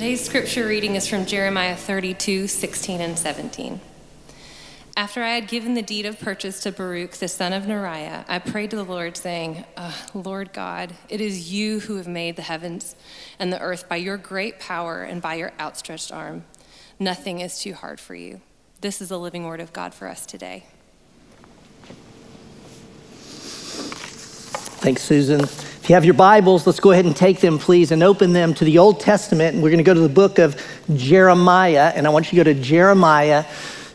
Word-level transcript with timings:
Today's 0.00 0.24
scripture 0.24 0.66
reading 0.66 0.96
is 0.96 1.06
from 1.06 1.26
Jeremiah 1.26 1.76
32 1.76 2.48
16 2.48 3.02
and 3.02 3.18
17. 3.18 3.82
After 4.96 5.22
I 5.22 5.34
had 5.34 5.46
given 5.46 5.74
the 5.74 5.82
deed 5.82 6.06
of 6.06 6.18
purchase 6.18 6.62
to 6.62 6.72
Baruch, 6.72 7.10
the 7.18 7.28
son 7.28 7.52
of 7.52 7.64
Neriah, 7.64 8.24
I 8.26 8.38
prayed 8.38 8.70
to 8.70 8.76
the 8.76 8.82
Lord, 8.82 9.18
saying, 9.18 9.66
oh, 9.76 10.06
Lord 10.14 10.54
God, 10.54 10.94
it 11.10 11.20
is 11.20 11.52
you 11.52 11.80
who 11.80 11.96
have 11.96 12.08
made 12.08 12.36
the 12.36 12.42
heavens 12.42 12.96
and 13.38 13.52
the 13.52 13.60
earth 13.60 13.90
by 13.90 13.96
your 13.96 14.16
great 14.16 14.58
power 14.58 15.02
and 15.02 15.20
by 15.20 15.34
your 15.34 15.52
outstretched 15.60 16.10
arm. 16.10 16.44
Nothing 16.98 17.40
is 17.40 17.58
too 17.58 17.74
hard 17.74 18.00
for 18.00 18.14
you. 18.14 18.40
This 18.80 19.02
is 19.02 19.10
the 19.10 19.18
living 19.18 19.44
word 19.44 19.60
of 19.60 19.74
God 19.74 19.92
for 19.92 20.08
us 20.08 20.24
today. 20.24 20.64
Thanks, 24.80 25.02
Susan. 25.02 25.44
You 25.90 25.94
have 25.94 26.04
your 26.04 26.14
Bibles, 26.14 26.68
let's 26.68 26.78
go 26.78 26.92
ahead 26.92 27.04
and 27.04 27.16
take 27.16 27.40
them, 27.40 27.58
please, 27.58 27.90
and 27.90 28.00
open 28.04 28.32
them 28.32 28.54
to 28.54 28.64
the 28.64 28.78
Old 28.78 29.00
Testament. 29.00 29.54
And 29.54 29.60
we're 29.60 29.70
going 29.70 29.78
to 29.78 29.82
go 29.82 29.92
to 29.92 29.98
the 29.98 30.08
book 30.08 30.38
of 30.38 30.56
Jeremiah. 30.94 31.92
And 31.92 32.06
I 32.06 32.10
want 32.10 32.26
you 32.26 32.38
to 32.38 32.44
go 32.44 32.54
to 32.54 32.62
Jeremiah 32.62 33.44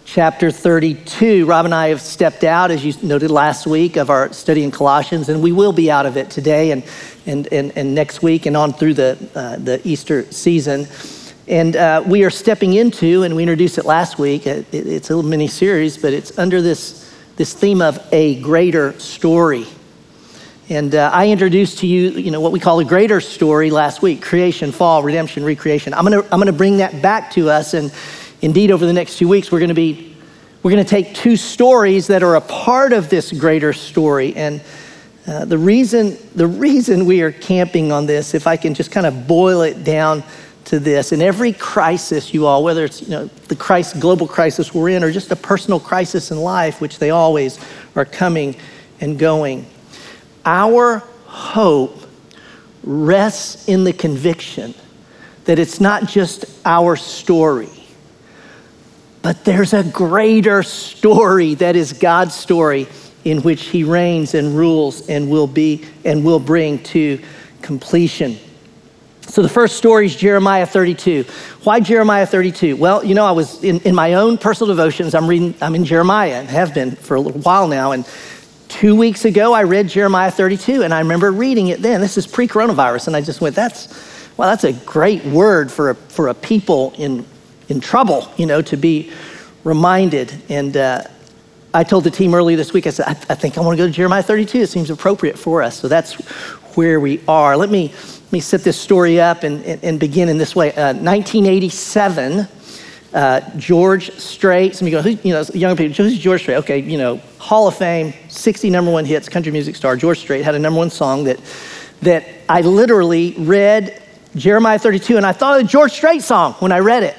chapter 0.04 0.52
32. 0.52 1.45
Rob 1.45 1.63
and 1.63 1.73
I 1.73 1.88
have 1.88 2.02
stepped 2.02 2.44
out, 2.44 2.70
as 2.70 2.84
you 2.84 2.94
noted 3.02 3.31
last 3.31 3.66
week, 3.66 3.95
of 3.95 4.09
our 4.09 4.34
study 4.34 4.66
in 4.66 4.71
Colossians, 4.71 5.30
and 5.30 5.41
we 5.41 5.54
will 5.54 5.71
be 5.71 5.90
out 5.90 6.05
of 6.05 6.18
it 6.18 6.30
today 6.30 6.71
and, 6.71 6.84
and, 7.26 7.48
and, 7.54 7.71
and 7.77 7.96
next 7.96 8.21
week 8.21 8.46
and 8.46 8.57
on 8.57 8.73
through 8.73 8.96
the, 8.96 9.30
uh, 9.34 9.55
the 9.55 9.80
Easter 9.88 10.30
season. 10.34 10.88
And 11.48 11.77
uh, 11.77 12.04
we 12.05 12.26
are 12.26 12.30
stepping 12.30 12.73
into, 12.73 13.23
and 13.23 13.38
we 13.38 13.43
introduced 13.43 13.77
it 13.77 13.85
last 13.85 14.20
week, 14.20 14.46
it, 14.48 14.66
it's 14.73 15.12
a 15.12 15.16
little 15.16 15.30
mini 15.30 15.48
series, 15.48 15.98
but 15.98 16.12
it's 16.12 16.38
under 16.38 16.62
this, 16.62 17.09
this 17.38 17.54
theme 17.54 17.82
of 17.82 18.05
a 18.12 18.41
greater 18.41 18.99
story. 18.99 19.66
And 20.68 20.96
uh, 20.96 21.12
I 21.14 21.30
introduced 21.30 21.80
to 21.80 21.88
you, 21.88 22.10
you 22.12 22.32
know, 22.32 22.42
what 22.42 22.52
we 22.52 22.60
call 22.60 22.80
a 22.80 22.86
greater 22.86 23.22
story 23.22 23.70
last 23.70 24.02
week 24.02 24.24
creation, 24.24 24.72
fall, 24.72 25.04
redemption, 25.04 25.44
recreation. 25.44 25.94
I'm 25.94 26.05
going 26.05 26.24
to 26.24 26.34
I'm 26.34 26.41
to 26.41 26.54
bring 26.54 26.78
that 26.78 27.04
back 27.04 27.30
to 27.32 27.52
us. 27.52 27.76
And 27.76 27.94
indeed, 28.41 28.72
over 28.72 28.84
the 28.84 28.94
next 28.94 29.20
two 29.20 29.28
weeks, 29.28 29.52
we're 29.52 29.60
going 29.60 29.70
to 29.70 29.76
be, 29.76 30.16
we're 30.63 30.72
going 30.72 30.84
to 30.84 30.90
take 30.90 31.13
two 31.13 31.35
stories 31.35 32.07
that 32.07 32.24
are 32.24 32.35
a 32.35 32.41
part 32.41 32.94
of 32.94 33.12
this 33.12 33.32
greater 33.32 33.74
story. 33.74 34.35
And 34.35 34.60
uh, 35.27 35.46
the, 35.46 35.57
reason, 35.60 36.18
the 36.34 36.48
reason 36.48 37.05
we 37.05 37.22
are 37.22 37.32
camping 37.32 37.91
on 37.91 38.07
this, 38.07 38.34
if 38.34 38.48
I 38.48 38.57
can 38.57 38.74
just 38.74 38.91
kind 38.91 39.05
of 39.05 39.27
boil 39.27 39.62
it 39.62 39.84
down 39.84 40.24
to 40.66 40.79
this, 40.79 41.12
in 41.12 41.22
every 41.22 41.54
crisis, 41.54 42.34
you 42.34 42.48
all, 42.48 42.63
whether 42.63 42.85
it's 42.85 43.04
you 43.04 43.10
know, 43.10 43.26
the 43.50 43.55
crisis, 43.55 44.02
global 44.02 44.27
crisis 44.27 44.74
we're 44.74 44.90
in 44.90 45.04
or 45.04 45.12
just 45.12 45.32
a 45.32 45.35
personal 45.35 45.79
crisis 45.79 46.32
in 46.32 46.40
life, 46.40 46.82
which 46.82 46.98
they 46.98 47.12
always 47.12 47.60
are 47.96 48.05
coming 48.05 48.55
and 49.00 49.20
going 49.20 49.63
our 50.46 50.99
hope 51.26 52.01
rests 52.84 53.68
in 53.68 53.84
the 53.84 53.93
conviction 53.93 54.74
that 55.46 55.60
it's 55.60 55.82
not 55.82 56.07
just 56.07 56.46
our 56.65 56.96
story, 56.96 57.70
but 59.21 59.43
there's 59.43 59.73
a 59.73 59.84
greater 59.84 60.63
story 60.63 61.55
that 61.55 61.76
is 61.76 61.93
God's 61.93 62.35
story 62.35 62.88
in 63.23 63.41
which 63.41 63.66
he 63.66 63.84
reigns 63.84 64.35
and 64.35 64.56
rules 64.56 65.09
and 65.09 65.29
will 65.29 65.47
be 65.47 65.84
and 66.03 66.23
will 66.23 66.40
bring 66.40 66.81
to 66.84 67.19
completion. 67.62 68.38
So 69.22 69.41
the 69.41 69.50
first 69.50 69.78
story 69.78 70.06
is 70.06 70.16
Jeremiah 70.16 70.68
32. 70.68 71.25
Why 71.63 71.79
Jeremiah 71.79 72.28
32? 72.28 72.78
Well, 72.78 73.03
you 73.03 73.16
know, 73.16 73.25
I 73.25 73.31
was 73.31 73.63
in, 73.63 73.79
in 73.81 73.96
my 73.96 74.13
own 74.13 74.38
personal 74.38 74.73
devotions, 74.73 75.16
I'm 75.16 75.28
reading, 75.28 75.56
I'm 75.62 75.73
in 75.73 75.84
Jeremiah 75.84 76.35
and 76.35 76.47
have 76.47 76.75
been 76.75 76.91
for 76.91 77.16
a 77.16 77.22
little 77.22 77.41
while 77.41 77.68
now, 77.68 77.91
and 77.91 78.06
Two 78.68 78.96
weeks 78.96 79.25
ago, 79.25 79.53
I 79.53 79.63
read 79.63 79.88
Jeremiah 79.88 80.31
32, 80.31 80.84
and 80.84 80.94
I 80.94 81.00
remember 81.00 81.31
reading 81.31 81.68
it 81.68 81.81
then. 81.81 82.02
This 82.02 82.18
is 82.18 82.25
pre 82.25 82.47
coronavirus, 82.47 83.07
and 83.07 83.16
I 83.16 83.22
just 83.22 83.40
went, 83.40 83.56
that's, 83.56 83.88
well, 84.38 84.50
that's 84.50 84.63
a 84.63 84.74
great 84.74 85.24
word 85.25 85.72
for 85.72 85.91
a, 85.91 85.96
for 85.96 86.30
a 86.30 86.34
people 86.34 86.94
in, 86.97 87.25
in 87.69 87.80
trouble, 87.80 88.28
you 88.38 88.46
know, 88.46 88.62
to 88.63 88.75
be 88.75 89.12
reminded. 89.63 90.34
And 90.50 90.75
uh, 90.75 91.03
I 91.74 91.84
told 91.84 92.06
the 92.06 92.12
team 92.12 92.34
earlier 92.34 92.57
this 92.57 92.74
week, 92.74 92.88
I 92.88 92.90
said, 92.90 93.06
I, 93.07 93.12
I 93.12 93.35
think 93.35 93.57
I 93.57 93.62
want 93.62 93.78
to 93.78 93.84
go 93.84 93.88
to 93.88 93.94
Jeremiah 93.94 94.23
32. 94.23 94.59
It 94.59 94.69
seems 94.69 94.89
appropriate 94.89 95.38
for 95.38 95.62
us. 95.62 95.78
So 95.78 95.88
that's 95.88 96.13
where 96.75 97.00
we 97.00 97.22
are. 97.28 97.56
Let 97.56 97.69
me, 97.69 97.89
let 97.89 98.31
me 98.31 98.39
set 98.39 98.62
this 98.62 98.79
story 98.79 99.19
up 99.22 99.44
and, 99.44 99.63
and, 99.63 99.84
and 99.84 100.00
begin 100.00 100.28
in 100.28 100.38
this 100.38 100.56
way. 100.56 100.69
Uh, 100.72 100.94
1987, 100.94 102.47
uh, 103.15 103.39
George 103.57 104.11
Strait. 104.19 104.75
Some 104.75 104.87
of 104.87 104.93
you 104.93 105.01
go, 105.01 105.09
you 105.23 105.33
know, 105.33 105.43
young 105.53 105.77
people, 105.77 105.95
who's 105.95 106.19
George 106.19 106.41
Strait? 106.41 106.57
Okay, 106.57 106.79
you 106.79 106.97
know, 106.97 107.17
Hall 107.39 107.67
of 107.67 107.75
Fame, 107.75 108.13
60 108.27 108.69
number 108.69 108.91
one 108.91 109.05
hits, 109.05 109.29
country 109.29 109.53
music 109.53 109.77
star. 109.77 109.95
George 109.95 110.19
Strait 110.19 110.43
had 110.43 110.53
a 110.53 110.59
number 110.59 110.77
one 110.77 110.89
song 110.89 111.23
that, 111.23 111.39
that 112.01 112.25
I 112.49 112.59
literally 112.59 113.33
read 113.37 114.03
Jeremiah 114.35 114.77
32, 114.77 115.15
and 115.15 115.25
I 115.25 115.31
thought 115.31 115.57
of 115.57 115.65
the 115.65 115.69
George 115.69 115.93
Strait 115.93 116.23
song 116.23 116.53
when 116.55 116.73
I 116.73 116.79
read 116.79 117.03
it. 117.03 117.15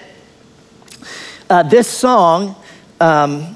Uh, 1.48 1.62
this 1.62 1.88
song, 1.88 2.56
um, 3.00 3.55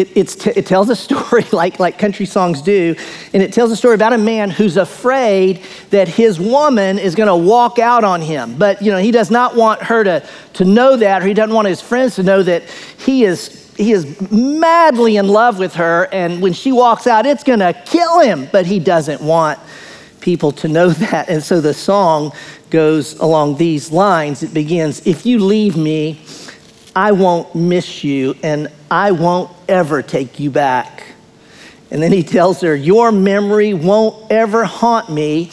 it, 0.00 0.28
t- 0.28 0.52
it 0.56 0.66
tells 0.66 0.88
a 0.90 0.96
story 0.96 1.44
like, 1.52 1.78
like 1.78 1.98
country 1.98 2.26
songs 2.26 2.62
do, 2.62 2.94
and 3.32 3.42
it 3.42 3.52
tells 3.52 3.70
a 3.70 3.76
story 3.76 3.94
about 3.94 4.12
a 4.12 4.18
man 4.18 4.50
who's 4.50 4.76
afraid 4.76 5.62
that 5.90 6.08
his 6.08 6.40
woman 6.40 6.98
is 6.98 7.14
going 7.14 7.28
to 7.28 7.36
walk 7.36 7.78
out 7.78 8.04
on 8.04 8.20
him. 8.20 8.56
But, 8.56 8.82
you 8.82 8.90
know, 8.90 8.98
he 8.98 9.10
does 9.10 9.30
not 9.30 9.56
want 9.56 9.82
her 9.82 10.04
to, 10.04 10.26
to 10.54 10.64
know 10.64 10.96
that, 10.96 11.22
or 11.22 11.26
he 11.26 11.34
doesn't 11.34 11.54
want 11.54 11.68
his 11.68 11.80
friends 11.80 12.16
to 12.16 12.22
know 12.22 12.42
that 12.42 12.64
he 12.98 13.24
is, 13.24 13.72
he 13.76 13.92
is 13.92 14.20
madly 14.30 15.16
in 15.16 15.28
love 15.28 15.58
with 15.58 15.74
her, 15.74 16.08
and 16.12 16.40
when 16.42 16.52
she 16.52 16.72
walks 16.72 17.06
out, 17.06 17.26
it's 17.26 17.44
going 17.44 17.60
to 17.60 17.72
kill 17.86 18.20
him. 18.20 18.48
But 18.50 18.66
he 18.66 18.78
doesn't 18.78 19.20
want 19.20 19.58
people 20.20 20.52
to 20.52 20.68
know 20.68 20.90
that. 20.90 21.28
And 21.28 21.42
so 21.42 21.60
the 21.60 21.74
song 21.74 22.32
goes 22.70 23.14
along 23.18 23.56
these 23.56 23.90
lines. 23.90 24.42
It 24.42 24.54
begins, 24.54 25.06
If 25.06 25.26
you 25.26 25.40
leave 25.40 25.76
me, 25.76 26.20
I 26.94 27.12
won't 27.12 27.54
miss 27.54 28.02
you 28.02 28.36
and 28.42 28.68
I 28.90 29.12
won't 29.12 29.50
ever 29.68 30.02
take 30.02 30.40
you 30.40 30.50
back. 30.50 31.04
And 31.90 32.02
then 32.02 32.12
he 32.12 32.22
tells 32.22 32.60
her, 32.60 32.74
Your 32.74 33.12
memory 33.12 33.74
won't 33.74 34.30
ever 34.30 34.64
haunt 34.64 35.10
me 35.10 35.50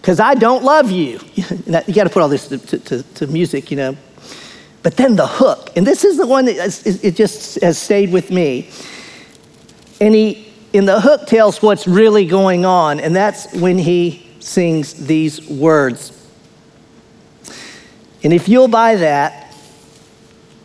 because 0.00 0.20
I 0.20 0.34
don't 0.34 0.62
love 0.62 0.90
you. 0.90 1.20
you 1.34 1.94
got 1.94 2.04
to 2.04 2.10
put 2.10 2.22
all 2.22 2.28
this 2.28 2.48
to, 2.48 2.58
to, 2.58 3.02
to, 3.02 3.26
music, 3.26 3.70
you 3.70 3.76
know. 3.76 3.96
But 4.82 4.96
then 4.96 5.16
the 5.16 5.26
hook, 5.26 5.70
and 5.76 5.86
this 5.86 6.04
is 6.04 6.16
the 6.16 6.26
one 6.26 6.44
that 6.44 6.86
it 6.86 7.16
just 7.16 7.60
has 7.60 7.76
stayed 7.76 8.12
with 8.12 8.30
me. 8.30 8.70
And 10.00 10.14
he, 10.14 10.52
in 10.72 10.84
the 10.84 11.00
hook, 11.00 11.26
tells 11.26 11.60
what's 11.60 11.88
really 11.88 12.24
going 12.24 12.64
on, 12.64 13.00
and 13.00 13.16
that's 13.16 13.52
when 13.52 13.78
he 13.78 14.26
sings 14.38 14.94
these 14.94 15.46
words. 15.48 16.12
And 18.22 18.32
if 18.32 18.48
you'll 18.48 18.68
buy 18.68 18.96
that, 18.96 19.45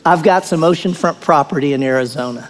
I've 0.06 0.24
got 0.24 0.46
some 0.46 0.62
oceanfront 0.62 1.22
property 1.22 1.74
in 1.74 1.84
Arizona. 1.84 2.50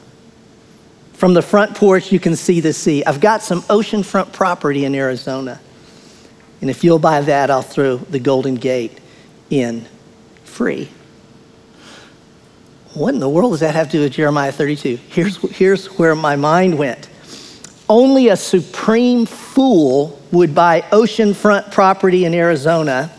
From 1.13 1.33
the 1.33 1.41
front 1.41 1.75
porch, 1.75 2.11
you 2.11 2.19
can 2.19 2.35
see 2.35 2.61
the 2.61 2.73
sea. 2.73 3.03
I've 3.03 3.19
got 3.19 3.43
some 3.43 3.61
oceanfront 3.63 4.33
property 4.33 4.85
in 4.85 4.95
Arizona. 4.95 5.59
And 6.61 6.69
if 6.69 6.83
you'll 6.83 6.99
buy 6.99 7.21
that, 7.21 7.51
I'll 7.51 7.61
throw 7.61 7.97
the 7.97 8.19
Golden 8.19 8.55
Gate 8.55 8.99
in 9.49 9.85
free. 10.45 10.89
What 12.93 13.13
in 13.13 13.19
the 13.19 13.29
world 13.29 13.53
does 13.53 13.59
that 13.61 13.75
have 13.75 13.87
to 13.87 13.97
do 13.97 14.01
with 14.01 14.13
Jeremiah 14.13 14.51
32? 14.51 14.97
Here's, 15.09 15.37
here's 15.51 15.87
where 15.97 16.15
my 16.15 16.35
mind 16.35 16.77
went. 16.77 17.09
Only 17.89 18.29
a 18.29 18.37
supreme 18.37 19.25
fool 19.25 20.19
would 20.31 20.55
buy 20.55 20.81
oceanfront 20.91 21.71
property 21.71 22.25
in 22.25 22.33
Arizona 22.33 23.11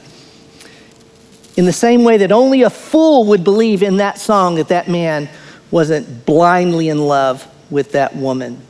in 1.56 1.64
the 1.64 1.72
same 1.72 2.04
way 2.04 2.18
that 2.18 2.32
only 2.32 2.62
a 2.62 2.70
fool 2.70 3.26
would 3.26 3.44
believe 3.44 3.82
in 3.82 3.98
that 3.98 4.18
song 4.18 4.56
that 4.56 4.68
that 4.68 4.88
man 4.88 5.28
wasn't 5.70 6.24
blindly 6.24 6.88
in 6.88 6.98
love 6.98 7.46
with 7.70 7.92
that 7.92 8.14
woman. 8.16 8.60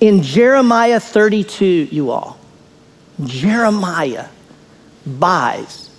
In 0.00 0.22
Jeremiah 0.22 1.00
32, 1.00 1.88
you 1.90 2.10
all, 2.10 2.38
Jeremiah 3.24 4.28
buys 5.06 5.90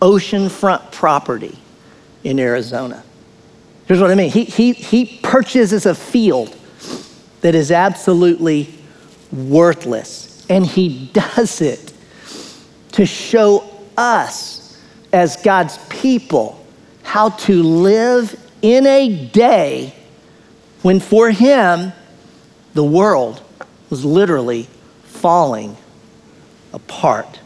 oceanfront 0.00 0.92
property 0.92 1.58
in 2.24 2.38
Arizona. 2.38 3.02
Here's 3.86 4.00
what 4.00 4.10
I 4.10 4.14
mean 4.14 4.30
he, 4.30 4.44
he, 4.44 4.72
he 4.72 5.18
purchases 5.22 5.86
a 5.86 5.94
field 5.94 6.56
that 7.42 7.54
is 7.54 7.70
absolutely 7.70 8.72
worthless, 9.32 10.46
and 10.48 10.64
he 10.64 11.10
does 11.12 11.60
it 11.60 11.92
to 12.92 13.04
show 13.04 13.68
us 13.96 14.61
as 15.12 15.36
God's 15.36 15.78
people 15.88 16.64
how 17.02 17.30
to 17.30 17.62
live 17.62 18.38
in 18.62 18.86
a 18.86 19.26
day 19.26 19.94
when 20.82 21.00
for 21.00 21.30
him 21.30 21.92
the 22.74 22.84
world 22.84 23.42
was 23.90 24.04
literally 24.04 24.68
falling 25.04 25.76
apart. 26.72 27.38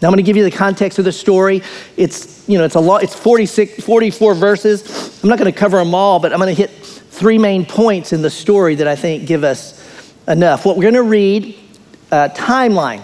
Now 0.00 0.08
I'm 0.08 0.12
going 0.12 0.18
to 0.18 0.22
give 0.22 0.36
you 0.36 0.44
the 0.44 0.50
context 0.50 0.98
of 0.98 1.04
the 1.04 1.12
story. 1.12 1.62
It's, 1.96 2.48
you 2.48 2.56
know, 2.56 2.64
it's 2.64 2.76
a 2.76 2.80
lot, 2.80 3.02
it's 3.02 3.14
46, 3.14 3.84
44 3.84 4.34
verses. 4.34 5.22
I'm 5.22 5.28
not 5.28 5.38
going 5.38 5.52
to 5.52 5.58
cover 5.58 5.78
them 5.78 5.94
all, 5.94 6.20
but 6.20 6.32
I'm 6.32 6.38
going 6.38 6.54
to 6.54 6.60
hit 6.60 6.70
three 6.70 7.36
main 7.36 7.66
points 7.66 8.12
in 8.12 8.22
the 8.22 8.30
story 8.30 8.76
that 8.76 8.88
I 8.88 8.96
think 8.96 9.26
give 9.26 9.44
us 9.44 10.14
enough. 10.26 10.64
What 10.64 10.76
we're 10.76 10.84
going 10.84 10.94
to 10.94 11.02
read, 11.02 11.58
uh, 12.10 12.30
timeline. 12.30 13.02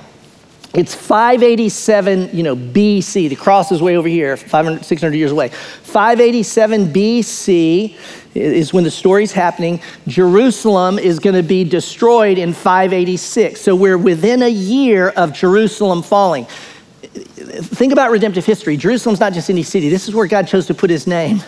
It's 0.76 0.94
587, 0.94 2.36
you 2.36 2.42
know, 2.42 2.54
BC. 2.54 3.30
The 3.30 3.36
cross 3.36 3.72
is 3.72 3.80
way 3.80 3.96
over 3.96 4.08
here, 4.08 4.36
500, 4.36 4.84
600 4.84 5.16
years 5.16 5.32
away. 5.32 5.48
587 5.48 6.92
BC 6.92 7.96
is 8.34 8.74
when 8.74 8.84
the 8.84 8.90
story's 8.90 9.32
happening. 9.32 9.80
Jerusalem 10.06 10.98
is 10.98 11.18
going 11.18 11.34
to 11.34 11.42
be 11.42 11.64
destroyed 11.64 12.36
in 12.36 12.52
586. 12.52 13.58
So 13.58 13.74
we're 13.74 13.96
within 13.96 14.42
a 14.42 14.50
year 14.50 15.08
of 15.08 15.32
Jerusalem 15.32 16.02
falling. 16.02 16.44
Think 16.44 17.94
about 17.94 18.10
redemptive 18.10 18.44
history. 18.44 18.76
Jerusalem's 18.76 19.20
not 19.20 19.32
just 19.32 19.48
any 19.48 19.62
city. 19.62 19.88
This 19.88 20.06
is 20.08 20.14
where 20.14 20.26
God 20.26 20.46
chose 20.46 20.66
to 20.66 20.74
put 20.74 20.90
his 20.90 21.06
name. 21.06 21.42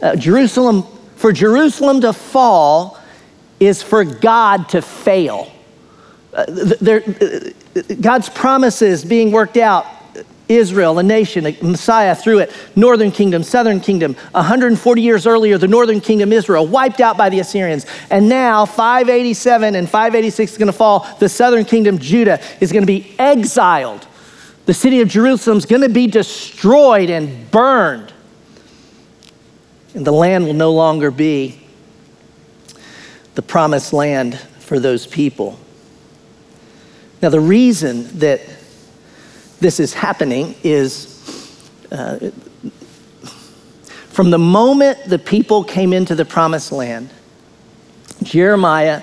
Uh, 0.00 0.14
Jerusalem, 0.14 0.84
for 1.16 1.32
Jerusalem 1.32 2.00
to 2.02 2.12
fall 2.12 3.00
is 3.58 3.82
for 3.82 4.04
God 4.04 4.68
to 4.68 4.80
fail. 4.80 5.50
Uh, 6.32 6.44
there, 6.80 7.02
uh, 7.02 7.50
God's 8.00 8.28
promises 8.28 9.04
being 9.04 9.32
worked 9.32 9.56
out. 9.56 9.86
Israel, 10.48 10.98
a 10.98 11.02
nation, 11.04 11.46
a 11.46 11.56
Messiah 11.62 12.14
through 12.14 12.40
it, 12.40 12.52
northern 12.74 13.12
kingdom, 13.12 13.44
southern 13.44 13.78
kingdom. 13.78 14.14
140 14.32 15.00
years 15.00 15.24
earlier, 15.24 15.56
the 15.56 15.68
northern 15.68 16.00
kingdom, 16.00 16.32
Israel, 16.32 16.66
wiped 16.66 17.00
out 17.00 17.16
by 17.16 17.28
the 17.28 17.38
Assyrians. 17.38 17.86
And 18.10 18.28
now, 18.28 18.66
587 18.66 19.76
and 19.76 19.88
586 19.88 20.50
is 20.50 20.58
going 20.58 20.66
to 20.66 20.72
fall. 20.72 21.06
The 21.20 21.28
southern 21.28 21.64
kingdom, 21.64 21.98
Judah, 21.98 22.40
is 22.60 22.72
going 22.72 22.82
to 22.82 22.86
be 22.86 23.14
exiled. 23.16 24.08
The 24.66 24.74
city 24.74 25.00
of 25.00 25.08
Jerusalem 25.08 25.58
is 25.58 25.66
going 25.66 25.82
to 25.82 25.88
be 25.88 26.08
destroyed 26.08 27.10
and 27.10 27.48
burned. 27.52 28.12
And 29.94 30.04
the 30.04 30.12
land 30.12 30.46
will 30.46 30.54
no 30.54 30.72
longer 30.72 31.10
be 31.10 31.60
the 33.36 33.42
promised 33.42 33.92
land 33.92 34.38
for 34.38 34.78
those 34.78 35.06
people. 35.06 35.58
Now, 37.22 37.28
the 37.28 37.40
reason 37.40 38.18
that 38.18 38.40
this 39.60 39.78
is 39.78 39.92
happening 39.92 40.54
is 40.62 41.20
uh, 41.92 42.30
from 44.08 44.30
the 44.30 44.38
moment 44.38 44.98
the 45.06 45.18
people 45.18 45.64
came 45.64 45.92
into 45.92 46.14
the 46.14 46.24
promised 46.24 46.72
land, 46.72 47.10
Jeremiah 48.22 49.02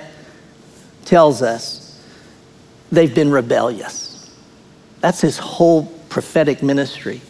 tells 1.05 1.41
us 1.41 2.03
they've 2.91 3.13
been 3.13 3.31
rebellious. 3.31 4.31
That's 4.99 5.21
his 5.21 5.37
whole 5.37 5.85
prophetic 6.09 6.63
ministry. 6.63 7.21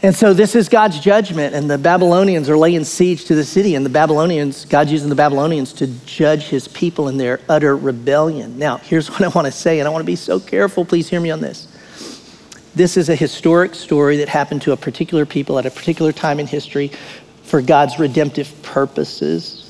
And 0.00 0.14
so 0.14 0.32
this 0.32 0.54
is 0.54 0.68
God's 0.68 1.00
judgment, 1.00 1.56
and 1.56 1.68
the 1.68 1.76
Babylonians 1.76 2.48
are 2.48 2.56
laying 2.56 2.84
siege 2.84 3.24
to 3.24 3.34
the 3.34 3.44
city, 3.44 3.74
and 3.74 3.84
the 3.84 3.90
Babylonians, 3.90 4.64
God's 4.64 4.92
using 4.92 5.08
the 5.08 5.16
Babylonians 5.16 5.72
to 5.74 5.88
judge 6.06 6.44
his 6.44 6.68
people 6.68 7.08
in 7.08 7.16
their 7.16 7.40
utter 7.48 7.76
rebellion. 7.76 8.58
Now, 8.58 8.76
here's 8.76 9.10
what 9.10 9.22
I 9.22 9.28
want 9.28 9.46
to 9.46 9.52
say, 9.52 9.80
and 9.80 9.88
I 9.88 9.90
want 9.90 10.02
to 10.02 10.06
be 10.06 10.16
so 10.16 10.38
careful. 10.38 10.84
Please 10.84 11.08
hear 11.08 11.20
me 11.20 11.32
on 11.32 11.40
this. 11.40 11.66
This 12.76 12.96
is 12.96 13.08
a 13.08 13.16
historic 13.16 13.74
story 13.74 14.18
that 14.18 14.28
happened 14.28 14.62
to 14.62 14.72
a 14.72 14.76
particular 14.76 15.26
people 15.26 15.58
at 15.58 15.66
a 15.66 15.70
particular 15.70 16.12
time 16.12 16.38
in 16.38 16.46
history 16.46 16.92
for 17.42 17.60
God's 17.60 17.98
redemptive 17.98 18.62
purposes. 18.62 19.64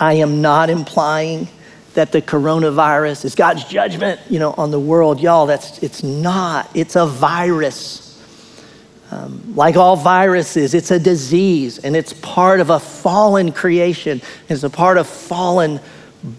I 0.00 0.14
am 0.14 0.42
not 0.42 0.68
implying 0.68 1.46
that 1.94 2.10
the 2.10 2.20
coronavirus 2.20 3.24
is 3.24 3.36
God's 3.36 3.64
judgment, 3.64 4.20
you 4.28 4.40
know, 4.40 4.52
on 4.56 4.72
the 4.72 4.80
world. 4.80 5.20
Y'all, 5.20 5.46
that's 5.46 5.80
it's 5.80 6.02
not. 6.02 6.68
It's 6.74 6.96
a 6.96 7.06
virus. 7.06 8.07
Um, 9.10 9.54
like 9.56 9.76
all 9.76 9.96
viruses, 9.96 10.74
it's 10.74 10.90
a 10.90 10.98
disease 10.98 11.78
and 11.78 11.96
it's 11.96 12.12
part 12.12 12.60
of 12.60 12.70
a 12.70 12.78
fallen 12.78 13.52
creation. 13.52 14.20
It's 14.48 14.62
a 14.62 14.70
part 14.70 14.98
of 14.98 15.06
fallen 15.06 15.80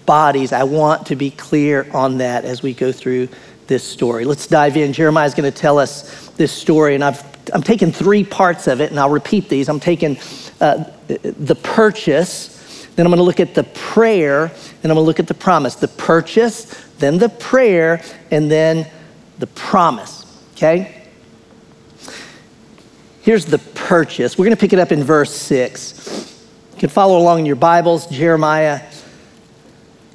bodies. 0.06 0.54
I 0.54 0.64
want 0.64 1.08
to 1.08 1.16
be 1.16 1.32
clear 1.32 1.90
on 1.94 2.20
that 2.20 2.46
as 2.46 2.62
we 2.62 2.74
go 2.74 2.92
through 2.92 3.30
this 3.68 3.84
story. 3.84 4.26
Let's 4.26 4.48
dive 4.48 4.78
in. 4.78 4.94
Jeremiah 4.94 5.26
is 5.26 5.34
going 5.34 5.52
to 5.52 5.58
tell 5.58 5.80
us 5.80 6.30
this 6.32 6.52
story, 6.52 6.96
and 6.96 7.04
I've, 7.04 7.24
I'm 7.54 7.64
taking 7.64 7.92
three 7.92 8.24
parts 8.24 8.68
of 8.68 8.82
it, 8.82 8.92
and 8.92 9.00
I'll 9.00 9.10
repeat 9.10 9.48
these. 9.48 9.70
I'm 9.70 9.80
taking 9.80 10.18
uh, 10.60 10.84
the 11.08 11.58
purchase, 11.64 12.88
then 12.96 13.06
I'm 13.06 13.12
going 13.12 13.20
to 13.20 13.24
look 13.24 13.40
at 13.40 13.56
the 13.56 13.64
prayer, 13.64 14.46
and 14.46 14.92
I'm 14.92 14.96
going 14.96 14.96
to 14.96 15.02
look 15.02 15.20
at 15.20 15.28
the 15.28 15.34
promise. 15.34 15.76
The 15.76 15.88
purchase, 15.88 16.66
then 16.98 17.18
the 17.18 17.30
prayer, 17.30 18.02
and 18.32 18.50
then 18.52 18.88
the 19.38 19.48
promise. 19.48 20.26
Okay? 20.54 20.99
Here's 23.22 23.46
the 23.46 23.58
purchase. 23.58 24.38
We're 24.38 24.46
going 24.46 24.56
to 24.56 24.60
pick 24.60 24.72
it 24.72 24.80
up 24.80 24.92
in 24.94 25.04
verse 25.04 25.36
6. 25.36 26.38
You 26.74 26.80
can 26.80 26.90
follow 26.90 27.20
along 27.20 27.40
in 27.40 27.46
your 27.46 27.58
Bibles, 27.58 28.08
Jeremiah 28.08 28.82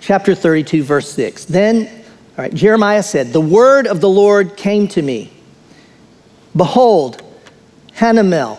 chapter 0.01 0.35
32, 0.35 0.83
verse 0.83 1.11
6. 1.13 1.45
Then, 1.45 1.87
all 1.87 2.45
right, 2.45 2.55
Jeremiah 2.55 3.03
said, 3.03 3.33
The 3.33 3.43
word 3.43 3.87
of 3.87 4.01
the 4.01 4.09
Lord 4.09 4.57
came 4.57 4.89
to 4.89 5.03
me. 5.03 5.31
Behold, 6.57 7.23
Hanamel, 7.97 8.59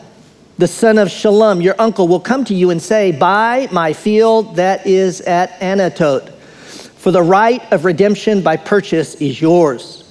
the 0.59 0.67
son 0.67 0.99
of 0.99 1.07
Shallum, 1.07 1.63
your 1.63 1.75
uncle, 1.79 2.07
will 2.07 2.19
come 2.19 2.45
to 2.45 2.53
you 2.53 2.69
and 2.69 2.79
say, 2.79 3.11
Buy 3.11 3.67
my 3.71 3.93
field 3.93 4.57
that 4.57 4.85
is 4.85 5.21
at 5.21 5.59
Anathoth, 5.59 6.29
for 6.33 7.11
the 7.11 7.23
right 7.23 7.63
of 7.73 7.83
redemption 7.83 8.43
by 8.43 8.57
purchase 8.57 9.15
is 9.15 9.41
yours. 9.41 10.03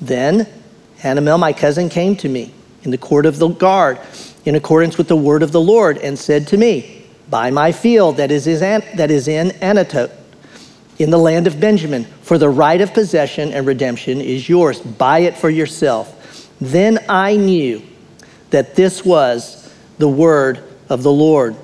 Then 0.00 0.46
Hanamel, 0.98 1.40
my 1.40 1.52
cousin, 1.52 1.88
came 1.88 2.14
to 2.16 2.28
me 2.28 2.54
in 2.84 2.90
the 2.90 2.98
court 2.98 3.26
of 3.26 3.38
the 3.38 3.48
guard 3.48 3.98
in 4.44 4.54
accordance 4.54 4.96
with 4.96 5.08
the 5.08 5.16
word 5.16 5.42
of 5.42 5.52
the 5.52 5.60
Lord 5.60 5.98
and 5.98 6.18
said 6.18 6.46
to 6.48 6.56
me, 6.56 7.04
Buy 7.30 7.50
my 7.50 7.72
field 7.72 8.18
that 8.18 8.30
is, 8.30 8.46
in 8.46 8.60
Anathoth 8.60 10.12
in 10.98 11.10
the 11.10 11.18
land 11.18 11.46
of 11.46 11.58
Benjamin, 11.58 12.04
for 12.22 12.38
the 12.38 12.48
right 12.48 12.80
of 12.80 12.92
possession 12.94 13.52
and 13.52 13.66
redemption 13.66 14.20
is 14.20 14.48
yours. 14.48 14.80
Buy 14.80 15.20
it 15.20 15.36
for 15.36 15.50
yourself. 15.50 16.50
Then 16.60 16.98
I 17.08 17.36
knew 17.36 17.82
that 18.50 18.76
this 18.76 19.04
was 19.04 19.74
the 19.98 20.08
word 20.08 20.62
of 20.88 21.02
the 21.02 21.10
Lord. 21.10 21.56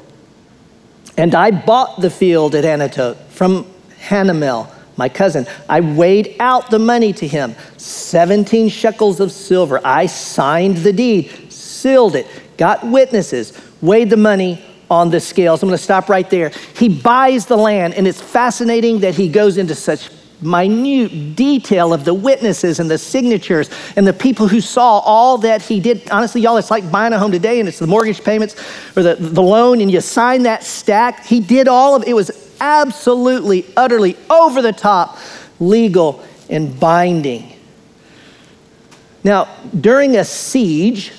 And 1.16 1.34
I 1.34 1.50
bought 1.50 2.00
the 2.00 2.10
field 2.10 2.54
at 2.54 2.64
Anathoth 2.64 3.16
from 3.28 3.66
Hanamel, 4.00 4.68
my 5.00 5.08
cousin. 5.08 5.46
I 5.68 5.80
weighed 5.80 6.36
out 6.38 6.70
the 6.70 6.78
money 6.78 7.12
to 7.14 7.26
him 7.26 7.56
17 7.78 8.68
shekels 8.68 9.18
of 9.18 9.32
silver. 9.32 9.80
I 9.82 10.06
signed 10.06 10.76
the 10.76 10.92
deed, 10.92 11.50
sealed 11.50 12.14
it, 12.14 12.26
got 12.58 12.86
witnesses, 12.86 13.58
weighed 13.80 14.10
the 14.10 14.18
money 14.18 14.62
on 14.90 15.10
the 15.10 15.18
scales. 15.18 15.62
I'm 15.62 15.70
going 15.70 15.78
to 15.78 15.82
stop 15.82 16.10
right 16.10 16.28
there. 16.28 16.50
He 16.76 16.88
buys 16.88 17.46
the 17.46 17.56
land, 17.56 17.94
and 17.94 18.06
it's 18.06 18.20
fascinating 18.20 19.00
that 19.00 19.14
he 19.14 19.28
goes 19.28 19.56
into 19.56 19.74
such 19.74 20.10
minute 20.42 21.36
detail 21.36 21.92
of 21.94 22.04
the 22.04 22.14
witnesses 22.14 22.80
and 22.80 22.90
the 22.90 22.98
signatures 22.98 23.70
and 23.96 24.06
the 24.06 24.12
people 24.12 24.48
who 24.48 24.60
saw 24.60 24.98
all 25.00 25.38
that 25.38 25.62
he 25.62 25.80
did. 25.80 26.10
Honestly, 26.10 26.40
y'all, 26.40 26.56
it's 26.56 26.70
like 26.70 26.90
buying 26.90 27.12
a 27.12 27.18
home 27.18 27.32
today 27.32 27.60
and 27.60 27.68
it's 27.68 27.78
the 27.78 27.86
mortgage 27.86 28.24
payments 28.24 28.56
or 28.96 29.02
the, 29.02 29.16
the 29.16 29.42
loan 29.42 29.80
and 29.80 29.90
you 29.90 30.00
sign 30.00 30.44
that 30.44 30.64
stack. 30.64 31.26
He 31.26 31.40
did 31.40 31.68
all 31.68 31.94
of 31.94 32.04
it. 32.06 32.14
Was 32.14 32.30
absolutely, 32.60 33.66
utterly 33.76 34.16
over 34.28 34.62
the 34.62 34.72
top 34.72 35.18
legal 35.58 36.24
and 36.48 36.78
binding. 36.78 37.52
Now, 39.22 39.48
during 39.78 40.16
a 40.16 40.24
siege, 40.24 41.12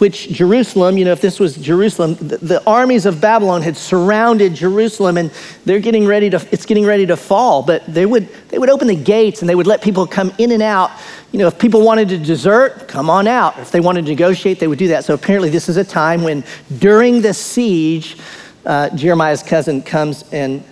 which 0.00 0.30
Jerusalem, 0.30 0.96
you 0.96 1.04
know, 1.04 1.12
if 1.12 1.20
this 1.20 1.38
was 1.38 1.56
Jerusalem, 1.56 2.14
the, 2.14 2.38
the, 2.38 2.64
armies 2.66 3.04
of 3.04 3.20
Babylon 3.20 3.60
had 3.60 3.76
surrounded 3.76 4.54
Jerusalem 4.54 5.18
and 5.18 5.30
they're 5.66 5.78
getting 5.78 6.06
ready 6.06 6.30
to, 6.30 6.36
it's 6.50 6.64
getting 6.64 6.86
ready 6.86 7.04
to 7.04 7.18
fall. 7.18 7.62
But 7.62 7.84
they 7.86 8.06
would, 8.06 8.26
they 8.48 8.58
would 8.58 8.70
open 8.70 8.88
the 8.88 8.96
gates 8.96 9.42
and 9.42 9.48
they 9.48 9.54
would 9.54 9.66
let 9.66 9.82
people 9.82 10.06
come 10.06 10.32
in 10.38 10.52
and 10.52 10.62
out. 10.62 10.90
You 11.32 11.38
know, 11.40 11.48
if 11.48 11.58
people 11.58 11.82
wanted 11.82 12.08
to 12.08 12.18
desert, 12.18 12.88
come 12.88 13.10
on 13.10 13.26
out. 13.26 13.58
If 13.58 13.72
they 13.72 13.80
wanted 13.80 14.06
to 14.06 14.10
negotiate, 14.10 14.58
they 14.58 14.68
would 14.68 14.78
do 14.78 14.88
that. 14.88 15.04
So 15.04 15.12
apparently, 15.12 15.50
this 15.50 15.68
is 15.68 15.76
a 15.76 15.84
time 15.84 16.22
when 16.22 16.44
during 16.78 17.20
the 17.20 17.34
siege, 17.34 18.16
uh, 18.64 18.90
Jeremiah's 18.90 19.42
cousin 19.42 19.82
comes 19.82 20.24
and 20.32 20.62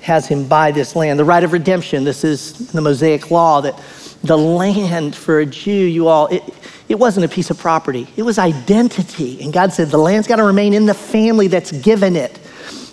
has 0.00 0.26
him 0.26 0.46
buy 0.46 0.70
this 0.70 0.94
land. 0.94 1.18
The 1.18 1.24
right 1.24 1.42
of 1.42 1.52
redemption, 1.52 2.04
this 2.04 2.22
is 2.22 2.70
the 2.72 2.80
Mosaic 2.80 3.30
law 3.30 3.60
that 3.62 3.80
the 4.22 4.38
land 4.38 5.14
for 5.14 5.40
a 5.40 5.46
Jew, 5.46 5.72
you 5.72 6.08
all, 6.08 6.26
it, 6.28 6.42
it 6.88 6.98
wasn't 6.98 7.26
a 7.26 7.28
piece 7.28 7.50
of 7.50 7.58
property, 7.58 8.06
it 8.16 8.22
was 8.22 8.38
identity. 8.38 9.42
And 9.42 9.52
God 9.52 9.72
said 9.72 9.88
the 9.88 9.98
land's 9.98 10.28
got 10.28 10.36
to 10.36 10.44
remain 10.44 10.74
in 10.74 10.86
the 10.86 10.94
family 10.94 11.48
that's 11.48 11.72
given 11.72 12.16
it. 12.16 12.38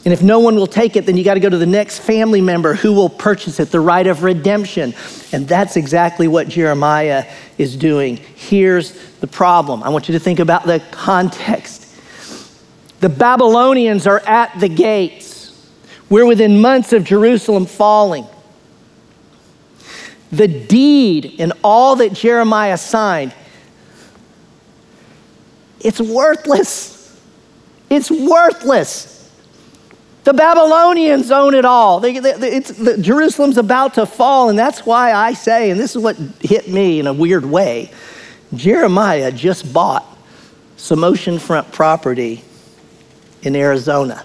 And 0.05 0.11
if 0.11 0.21
no 0.21 0.39
one 0.39 0.55
will 0.55 0.67
take 0.67 0.97
it, 0.97 1.05
then 1.05 1.15
you 1.15 1.23
got 1.23 1.35
to 1.35 1.39
go 1.39 1.49
to 1.49 1.57
the 1.57 1.65
next 1.65 1.99
family 1.99 2.41
member 2.41 2.73
who 2.73 2.91
will 2.91 3.09
purchase 3.09 3.59
it, 3.61 3.71
the 3.71 3.79
right 3.79 4.05
of 4.05 4.23
redemption. 4.23 4.93
And 5.31 5.47
that's 5.47 5.77
exactly 5.77 6.27
what 6.27 6.49
Jeremiah 6.49 7.25
is 7.57 7.77
doing. 7.77 8.17
Here's 8.17 8.91
the 9.19 9.27
problem. 9.27 9.81
I 9.81 9.89
want 9.89 10.09
you 10.09 10.13
to 10.13 10.19
think 10.19 10.39
about 10.39 10.65
the 10.65 10.81
context. 10.91 11.82
The 13.03 13.09
Babylonians 13.09 14.07
are 14.07 14.21
at 14.21 14.57
the 14.61 14.69
gates. 14.69 15.51
We're 16.09 16.25
within 16.25 16.61
months 16.61 16.93
of 16.93 17.03
Jerusalem 17.03 17.65
falling. 17.65 18.25
The 20.31 20.47
deed 20.47 21.35
and 21.37 21.51
all 21.65 21.97
that 21.97 22.13
Jeremiah 22.13 22.77
signed 22.77 23.33
it's 25.81 25.99
worthless. 25.99 27.19
It's 27.89 28.09
worthless. 28.09 29.29
The 30.23 30.33
Babylonians 30.33 31.29
own 31.29 31.55
it 31.55 31.65
all. 31.65 31.99
They, 31.99 32.19
they, 32.19 32.59
the, 32.59 32.97
Jerusalem's 33.01 33.57
about 33.57 33.95
to 33.95 34.05
fall, 34.05 34.49
and 34.49 34.57
that's 34.57 34.85
why 34.85 35.11
I 35.11 35.33
say, 35.33 35.71
and 35.71 35.77
this 35.77 35.93
is 35.93 36.01
what 36.01 36.15
hit 36.39 36.69
me 36.69 37.01
in 37.01 37.07
a 37.07 37.13
weird 37.13 37.43
way 37.43 37.91
Jeremiah 38.55 39.29
just 39.29 39.73
bought 39.73 40.05
some 40.77 40.99
oceanfront 40.99 41.73
property 41.73 42.45
in 43.43 43.55
Arizona. 43.55 44.23